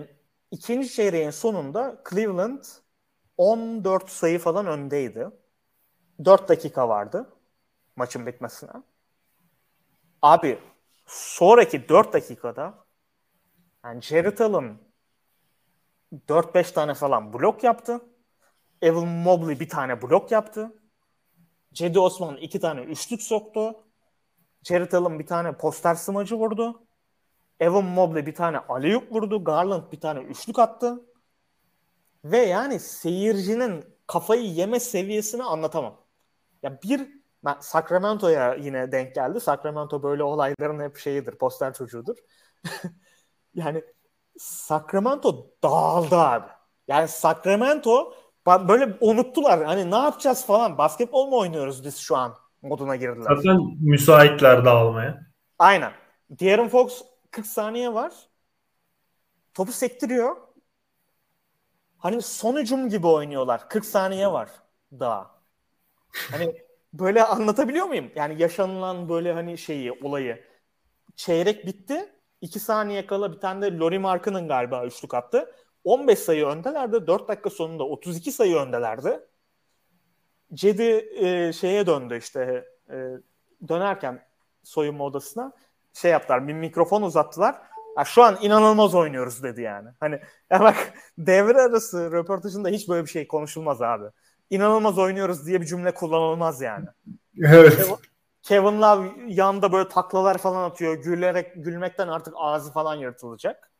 [0.51, 2.63] ikinci çeyreğin sonunda Cleveland
[3.37, 5.29] 14 sayı falan öndeydi.
[6.25, 7.36] 4 dakika vardı
[7.97, 8.71] maçın bitmesine.
[10.21, 10.59] Abi
[11.05, 12.85] sonraki 4 dakikada
[13.85, 14.77] yani Jared Allen
[16.27, 18.01] 4-5 tane falan blok yaptı.
[18.81, 20.81] Evan Mobley bir tane blok yaptı.
[21.73, 23.75] Cedi Osman iki tane üçlük soktu.
[24.63, 26.87] Jared Allen bir tane poster smacı vurdu.
[27.59, 29.43] Evan Mobley bir tane aleyup vurdu.
[29.43, 31.05] Garland bir tane üçlük attı.
[32.23, 36.01] Ve yani seyircinin kafayı yeme seviyesini anlatamam.
[36.63, 37.17] Ya bir
[37.59, 39.39] Sacramento'ya yine denk geldi.
[39.39, 42.17] Sacramento böyle olayların hep şeyidir, poster çocuğudur.
[43.55, 43.83] yani
[44.37, 46.47] Sacramento dağıldı abi.
[46.87, 48.13] Yani Sacramento
[48.47, 49.63] böyle unuttular.
[49.63, 50.77] Hani ne yapacağız falan.
[50.77, 53.35] Basketbol mu oynuyoruz biz şu an moduna girdiler.
[53.35, 55.21] Zaten müsaitler dağılmaya.
[55.59, 55.91] Aynen.
[56.29, 57.01] De'Aaron Fox
[57.31, 58.13] 40 saniye var.
[59.53, 60.35] Topu sektiriyor.
[61.97, 63.69] Hani son hücum gibi oynuyorlar.
[63.69, 64.49] 40 saniye var
[64.99, 65.31] daha.
[66.31, 66.66] Hani
[66.99, 68.11] böyle anlatabiliyor muyum?
[68.15, 70.43] Yani yaşanılan böyle hani şeyi, olayı.
[71.15, 72.13] Çeyrek bitti.
[72.41, 75.51] 2 saniye kala bir tane de Lori Mark'ının galiba üçlük attı.
[75.83, 77.07] 15 sayı öndelerdi.
[77.07, 79.19] 4 dakika sonunda 32 sayı öndelerdi.
[80.53, 82.95] Cedi e, şeye döndü işte e,
[83.67, 84.27] dönerken
[84.63, 85.51] soyunma odasına
[85.93, 87.55] şey yaptılar bir mikrofon uzattılar.
[87.97, 89.89] Ya şu an inanılmaz oynuyoruz dedi yani.
[89.99, 90.19] Hani
[90.51, 94.05] ya bak devre arası röportajında hiç böyle bir şey konuşulmaz abi.
[94.49, 96.85] İnanılmaz oynuyoruz diye bir cümle kullanılmaz yani.
[97.43, 97.91] Evet.
[98.43, 101.03] Kevin Love yanında böyle taklalar falan atıyor.
[101.03, 103.71] Gülerek gülmekten artık ağzı falan yırtılacak.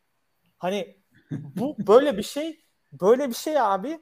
[0.58, 0.98] Hani
[1.32, 2.60] bu böyle bir şey
[2.92, 4.00] böyle bir şey abi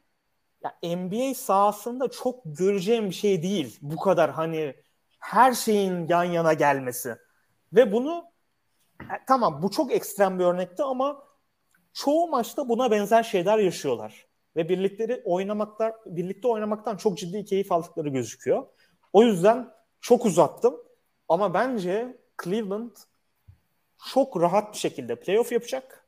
[0.63, 3.79] ya NBA sahasında çok göreceğim bir şey değil.
[3.81, 4.75] Bu kadar hani
[5.19, 7.15] her şeyin yan yana gelmesi.
[7.73, 8.25] Ve bunu
[9.01, 11.23] e, tamam bu çok ekstrem bir örnekti ama
[11.93, 14.24] çoğu maçta buna benzer şeyler yaşıyorlar.
[14.55, 18.65] Ve birlikleri oynamaklar, birlikte oynamaktan çok ciddi keyif aldıkları gözüküyor.
[19.13, 19.71] O yüzden
[20.01, 20.75] çok uzattım.
[21.29, 22.91] Ama bence Cleveland
[24.13, 26.05] çok rahat bir şekilde playoff yapacak.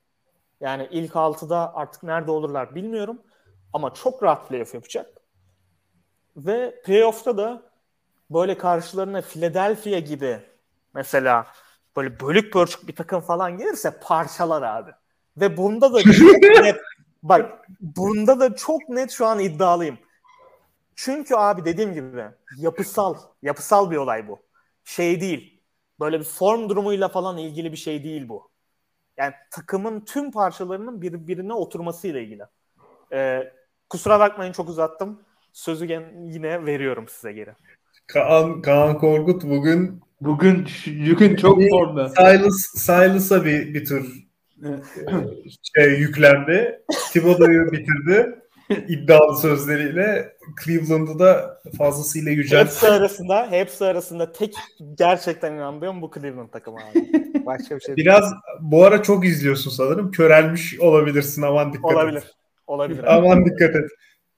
[0.62, 3.22] Yani ilk altıda artık nerede olurlar bilmiyorum.
[3.74, 5.22] Ama çok rahat playoff yapacak.
[6.38, 7.62] Ve playoff'ta da
[8.30, 10.40] böyle karşılarına Philadelphia gibi
[10.94, 11.48] mesela
[11.96, 14.92] böyle bölük pörçük bir takım falan gelirse parçalar abi.
[15.38, 15.98] Ve bunda da
[16.62, 16.78] net
[17.24, 19.98] bak bunda da çok net şu an iddialıyım.
[20.96, 22.24] Çünkü abi dediğim gibi
[22.58, 24.40] yapısal, yapısal bir olay bu.
[24.84, 25.62] Şey değil.
[26.00, 28.50] Böyle bir form durumuyla falan ilgili bir şey değil bu.
[29.18, 32.44] Yani takımın tüm parçalarının birbirine oturmasıyla ilgili.
[33.14, 33.54] Ee,
[33.90, 35.22] kusura bakmayın çok uzattım.
[35.54, 35.86] Sözü
[36.16, 37.52] yine veriyorum size geri.
[38.08, 40.68] Kaan, Kaan Korkut bugün bugün
[41.12, 42.10] bugün çok formda.
[42.10, 44.27] Silas Silas'a bir bir tür
[45.76, 46.82] şey yüklendi.
[47.12, 48.40] Thibodeau'yu bitirdi.
[48.88, 52.66] iddialı sözleriyle Cleveland'ı da fazlasıyla yüceltti.
[52.66, 54.56] Hepsi arasında, hepsi arasında tek
[54.98, 57.46] gerçekten inandığım bu Cleveland takımı abi.
[57.46, 58.42] Başka bir şey Biraz değil.
[58.62, 60.12] bu ara çok izliyorsun sanırım.
[60.12, 62.18] Körelmiş olabilirsin aman dikkat olabilir.
[62.18, 62.32] et.
[62.68, 63.16] Olabilir.
[63.16, 63.90] Aman dikkat et.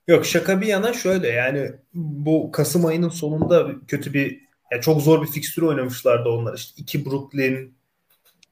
[0.08, 4.41] Yok şaka bir yana şöyle yani bu Kasım ayının sonunda kötü bir
[4.72, 6.54] yani çok zor bir fikstür oynamışlardı onlar.
[6.56, 7.74] İşte iki Brooklyn,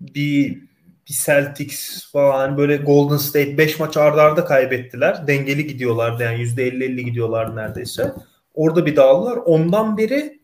[0.02, 0.62] bir
[1.10, 5.28] bir Celtics falan böyle Golden State 5 maç ardarda arda kaybettiler.
[5.28, 8.14] Dengeli gidiyorlardı yani %50-50 gidiyorlar neredeyse.
[8.54, 9.38] Orada bir dağıldılar.
[9.38, 10.40] Ondan beri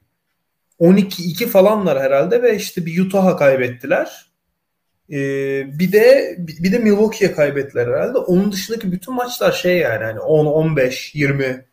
[0.80, 4.34] 12-2 falanlar herhalde ve işte bir Utah'a kaybettiler.
[5.10, 8.18] Ee, bir de bir de Milwaukee'ye kaybettiler herhalde.
[8.18, 11.65] Onun dışındaki bütün maçlar şey yani hani 10 15 20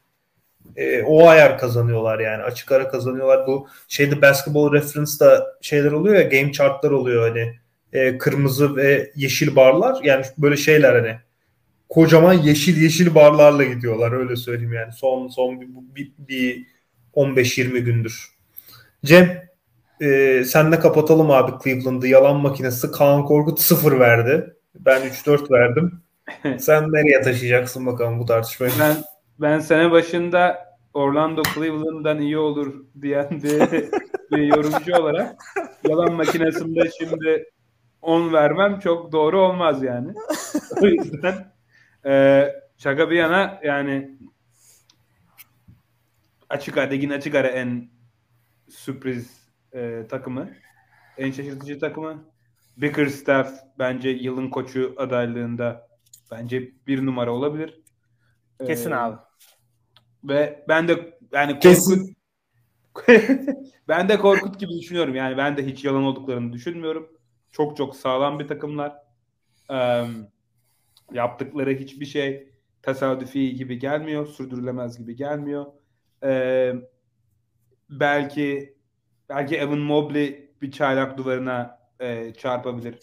[0.76, 2.42] e, o ayar kazanıyorlar yani.
[2.42, 3.46] Açık ara kazanıyorlar.
[3.46, 7.59] Bu şeyde basketball reference'da şeyler oluyor ya game chartlar oluyor hani
[7.92, 11.18] e, kırmızı ve yeşil barlar yani böyle şeyler hani
[11.88, 16.66] kocaman yeşil yeşil barlarla gidiyorlar öyle söyleyeyim yani son son bir, bir, bir
[17.14, 18.28] 15-20 gündür.
[19.04, 19.50] Cem
[20.00, 24.54] e, senle kapatalım abi Cleveland'ı yalan makinesi Kaan Korkut 0 verdi.
[24.74, 26.02] Ben 3-4 verdim.
[26.58, 28.72] Sen nereye taşıyacaksın bakalım bu tartışmayı?
[28.80, 28.96] Ben
[29.38, 30.58] ben sene başında
[30.94, 33.60] Orlando Cleveland'dan iyi olur diyen bir,
[34.32, 35.36] bir yorumcu olarak
[35.88, 37.46] yalan makinesinde şimdi
[38.02, 40.14] 10 vermem çok doğru olmaz yani.
[40.80, 41.52] o yüzden
[42.06, 42.44] e,
[42.76, 44.18] şaka bir yana yani
[46.48, 47.90] açık ara ligin açık ara en
[48.68, 50.50] sürpriz e, takımı.
[51.18, 52.24] En şaşırtıcı takımı.
[52.76, 55.88] Bickerstaff bence yılın koçu adaylığında
[56.30, 57.80] bence bir numara olabilir.
[58.66, 59.16] Kesin ee, abi.
[60.24, 62.16] Ve ben de yani Kesin.
[63.88, 65.14] ben de Korkut gibi düşünüyorum.
[65.14, 67.19] Yani ben de hiç yalan olduklarını düşünmüyorum.
[67.52, 68.96] Çok çok sağlam bir takımlar.
[69.70, 70.04] Ee,
[71.12, 72.52] yaptıkları hiçbir şey
[72.82, 74.26] tesadüfi gibi gelmiyor.
[74.26, 75.66] Sürdürülemez gibi gelmiyor.
[76.24, 76.74] Ee,
[77.90, 78.76] belki
[79.28, 82.98] belki Evan Mobley bir çaylak duvarına e, çarpabilir.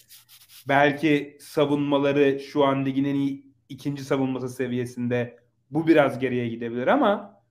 [0.68, 5.40] Belki savunmaları şu an ligin en iyi ikinci savunması seviyesinde.
[5.72, 7.42] Bu biraz geriye gidebilir ama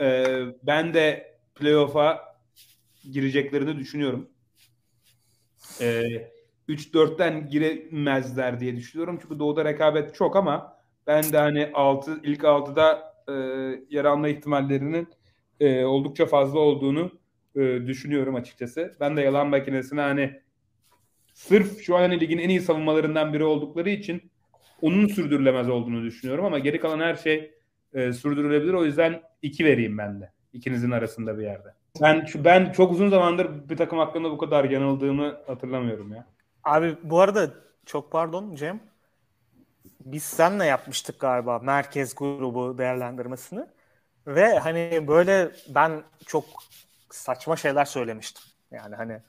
[0.00, 0.24] e,
[0.62, 2.36] ben de playoff'a
[3.12, 4.30] gireceklerini düşünüyorum
[5.80, 6.02] e,
[6.68, 9.18] 3-4'ten giremezler diye düşünüyorum.
[9.22, 10.76] Çünkü doğuda rekabet çok ama
[11.06, 13.32] ben de hani 6 ilk 6'da e,
[13.90, 15.08] yer alma ihtimallerinin
[15.60, 17.10] e, oldukça fazla olduğunu
[17.56, 18.96] e, düşünüyorum açıkçası.
[19.00, 20.40] Ben de yalan makinesine hani
[21.34, 24.30] sırf şu an hani ligin en iyi savunmalarından biri oldukları için
[24.82, 27.54] onun sürdürülemez olduğunu düşünüyorum ama geri kalan her şey
[27.94, 28.72] e, sürdürülebilir.
[28.72, 30.32] O yüzden 2 vereyim ben de.
[30.52, 31.74] ikinizin arasında bir yerde.
[32.02, 36.26] Ben ben çok uzun zamandır bir takım hakkında bu kadar yanıldığımı hatırlamıyorum ya.
[36.64, 37.50] Abi bu arada
[37.86, 38.80] çok pardon Cem.
[40.00, 43.66] Biz senle yapmıştık galiba merkez grubu değerlendirmesini.
[44.26, 46.44] Ve hani böyle ben çok
[47.10, 48.44] saçma şeyler söylemiştim.
[48.70, 49.20] Yani hani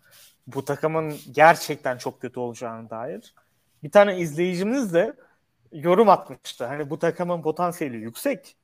[0.48, 3.35] bu takımın gerçekten çok kötü olacağını dair.
[3.84, 5.14] Bir tane izleyicimiz de
[5.72, 6.65] yorum atmıştı.
[6.65, 8.56] Hani bu takımın potansiyeli yüksek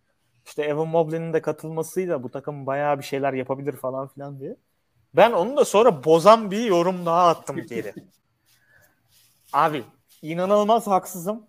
[0.46, 4.56] işte Evan Mobley'nin de katılmasıyla bu takım bayağı bir şeyler yapabilir falan filan diye.
[5.16, 7.94] Ben onu da sonra bozan bir yorum daha attım geri.
[9.54, 9.84] Abi
[10.22, 11.44] inanılmaz haksızım.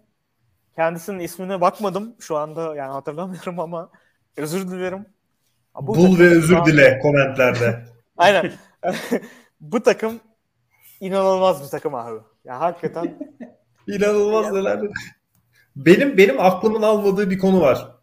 [0.77, 3.91] Kendisinin ismine bakmadım şu anda yani hatırlamıyorum ama
[4.37, 5.07] özür dilerim.
[5.81, 6.67] Bu Bul ve özür an...
[6.67, 7.85] dile komentlerde.
[8.17, 8.53] Aynen.
[9.61, 10.21] bu takım
[11.01, 12.21] inanılmaz bir takım abi.
[12.45, 13.19] Ya hakikaten
[13.87, 14.81] inanılmaz neler.
[15.77, 17.94] Benim benim aklımın almadığı bir konu var.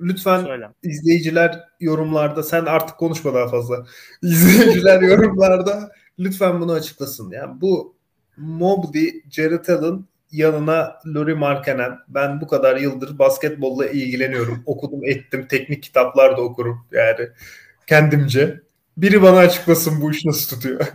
[0.00, 0.68] Lütfen Söyle.
[0.82, 3.86] izleyiciler yorumlarda sen artık konuşma daha fazla.
[4.22, 7.30] İzleyiciler yorumlarda lütfen bunu açıklasın.
[7.30, 7.94] Yani bu
[8.36, 11.98] Mobley, Jared Allen yanına Lori Markkanen.
[12.08, 14.62] Ben bu kadar yıldır basketbolla ilgileniyorum.
[14.66, 15.46] Okudum ettim.
[15.46, 17.28] Teknik kitaplar da okurum yani
[17.86, 18.60] kendimce.
[18.96, 20.86] Biri bana açıklasın bu iş nasıl tutuyor.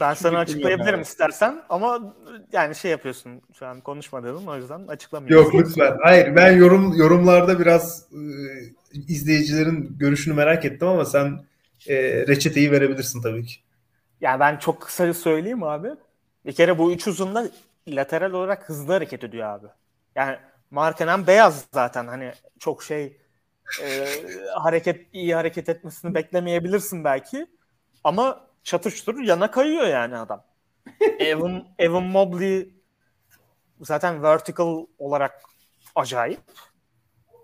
[0.00, 2.14] Ben sana açıklayabilirim istersen ama
[2.52, 5.44] yani şey yapıyorsun şu an konuşma dedim o yüzden açıklamıyorum.
[5.44, 5.96] Yok lütfen.
[6.02, 8.22] Hayır ben yorum yorumlarda biraz e,
[9.08, 11.40] izleyicilerin görüşünü merak ettim ama sen
[11.88, 13.54] e, reçeteyi verebilirsin tabii ki.
[14.20, 15.88] Yani ben çok kısa söyleyeyim abi.
[16.46, 17.48] Bir kere bu üç uzunla
[17.88, 19.66] lateral olarak hızlı hareket ediyor abi.
[20.14, 20.36] Yani
[20.70, 23.16] Markenen beyaz zaten hani çok şey
[23.82, 24.06] e,
[24.54, 27.46] hareket iyi hareket etmesini beklemeyebilirsin belki.
[28.04, 30.44] Ama çatıştır yana kayıyor yani adam.
[31.18, 32.74] Evan, Evan Mobley
[33.80, 35.42] zaten vertical olarak
[35.94, 36.40] acayip.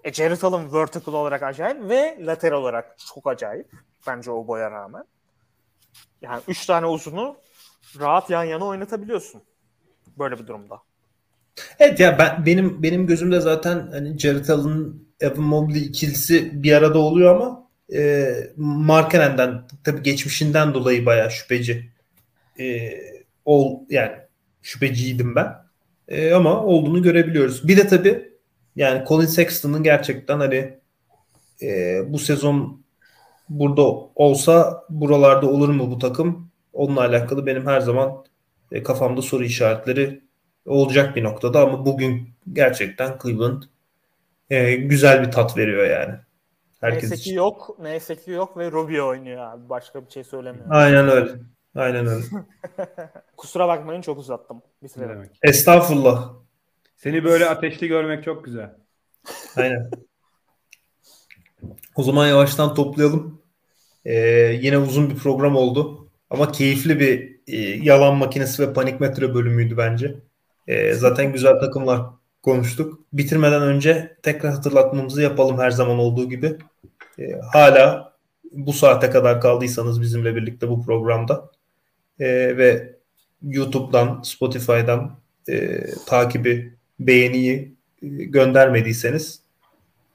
[0.04, 3.70] E, Jared Allen vertical olarak acayip ve lateral olarak çok acayip.
[4.06, 5.04] Bence o boya rağmen.
[6.22, 7.36] Yani üç tane uzunu
[7.98, 9.42] rahat yan yana oynatabiliyorsun.
[10.18, 10.82] Böyle bir durumda.
[11.78, 16.98] Evet ya ben benim benim gözümde zaten hani Jared Allen, Evan Mobley ikilisi bir arada
[16.98, 21.90] oluyor ama e, Markkanen'den tabii geçmişinden dolayı bayağı şüpheci.
[22.60, 22.90] E,
[23.44, 24.12] ol yani
[24.62, 25.52] şüpheciydim ben.
[26.08, 27.68] E, ama olduğunu görebiliyoruz.
[27.68, 28.32] Bir de tabii
[28.76, 30.78] yani Colin Sexton'ın gerçekten hani
[31.62, 32.82] e, bu sezon
[33.48, 33.82] burada
[34.14, 36.50] olsa buralarda olur mu bu takım?
[36.72, 38.24] Onunla alakalı benim her zaman
[38.72, 40.20] e, kafamda soru işaretleri
[40.66, 43.62] olacak bir noktada ama bugün gerçekten Cleveland
[44.50, 46.14] e, güzel bir tat veriyor yani.
[46.86, 49.68] Herkes neyse ki yok, neyse ki yok ve Rubio oynuyor abi.
[49.68, 50.72] Başka bir şey söylemiyorum.
[50.72, 51.32] Aynen öyle.
[51.74, 52.24] Aynen öyle.
[53.36, 54.62] Kusura bakmayın çok uzattım.
[54.82, 55.30] Bitirelim.
[55.42, 56.32] Estağfurullah.
[56.96, 58.74] Seni böyle ateşli görmek çok güzel.
[59.56, 59.90] Aynen.
[61.96, 63.42] O zaman yavaştan toplayalım.
[64.04, 64.14] Ee,
[64.62, 66.08] yine uzun bir program oldu.
[66.30, 70.14] Ama keyifli bir e, yalan makinesi ve panik metre bölümüydü bence.
[70.66, 72.00] E, zaten güzel takımlar
[72.42, 73.00] konuştuk.
[73.12, 76.58] Bitirmeden önce tekrar hatırlatmamızı yapalım her zaman olduğu gibi.
[77.18, 77.22] E,
[77.52, 78.12] hala
[78.52, 81.50] bu saate kadar kaldıysanız bizimle birlikte bu programda
[82.20, 82.96] e, ve
[83.42, 85.18] YouTube'dan, Spotify'dan
[85.48, 89.40] e, takibi, beğeniyi e, göndermediyseniz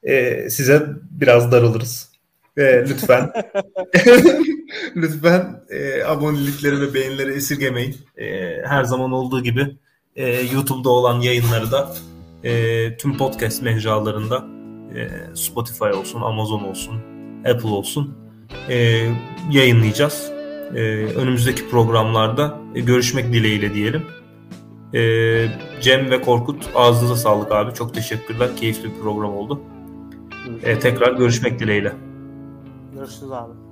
[0.04, 2.12] e, size biraz darılırız.
[2.58, 3.32] E, lütfen
[4.96, 7.98] lütfen e, abonelikleri ve beğenileri esirgemeyin.
[8.18, 9.78] E, her zaman olduğu gibi
[10.16, 11.94] e, YouTube'da olan yayınları da
[12.44, 14.61] e, tüm podcast mecralarında
[14.96, 16.96] e, Spotify olsun, Amazon olsun,
[17.46, 18.16] Apple olsun
[18.70, 19.08] e,
[19.52, 20.32] yayınlayacağız.
[20.76, 24.04] E, önümüzdeki programlarda e, görüşmek dileğiyle diyelim.
[24.94, 25.02] E,
[25.82, 27.74] Cem ve Korkut ağzınıza sağlık abi.
[27.74, 28.50] Çok teşekkürler.
[28.56, 29.62] Keyifli bir program oldu.
[30.64, 31.94] E, tekrar görüşmek dileğiyle.
[32.96, 33.71] Görüşürüz abi.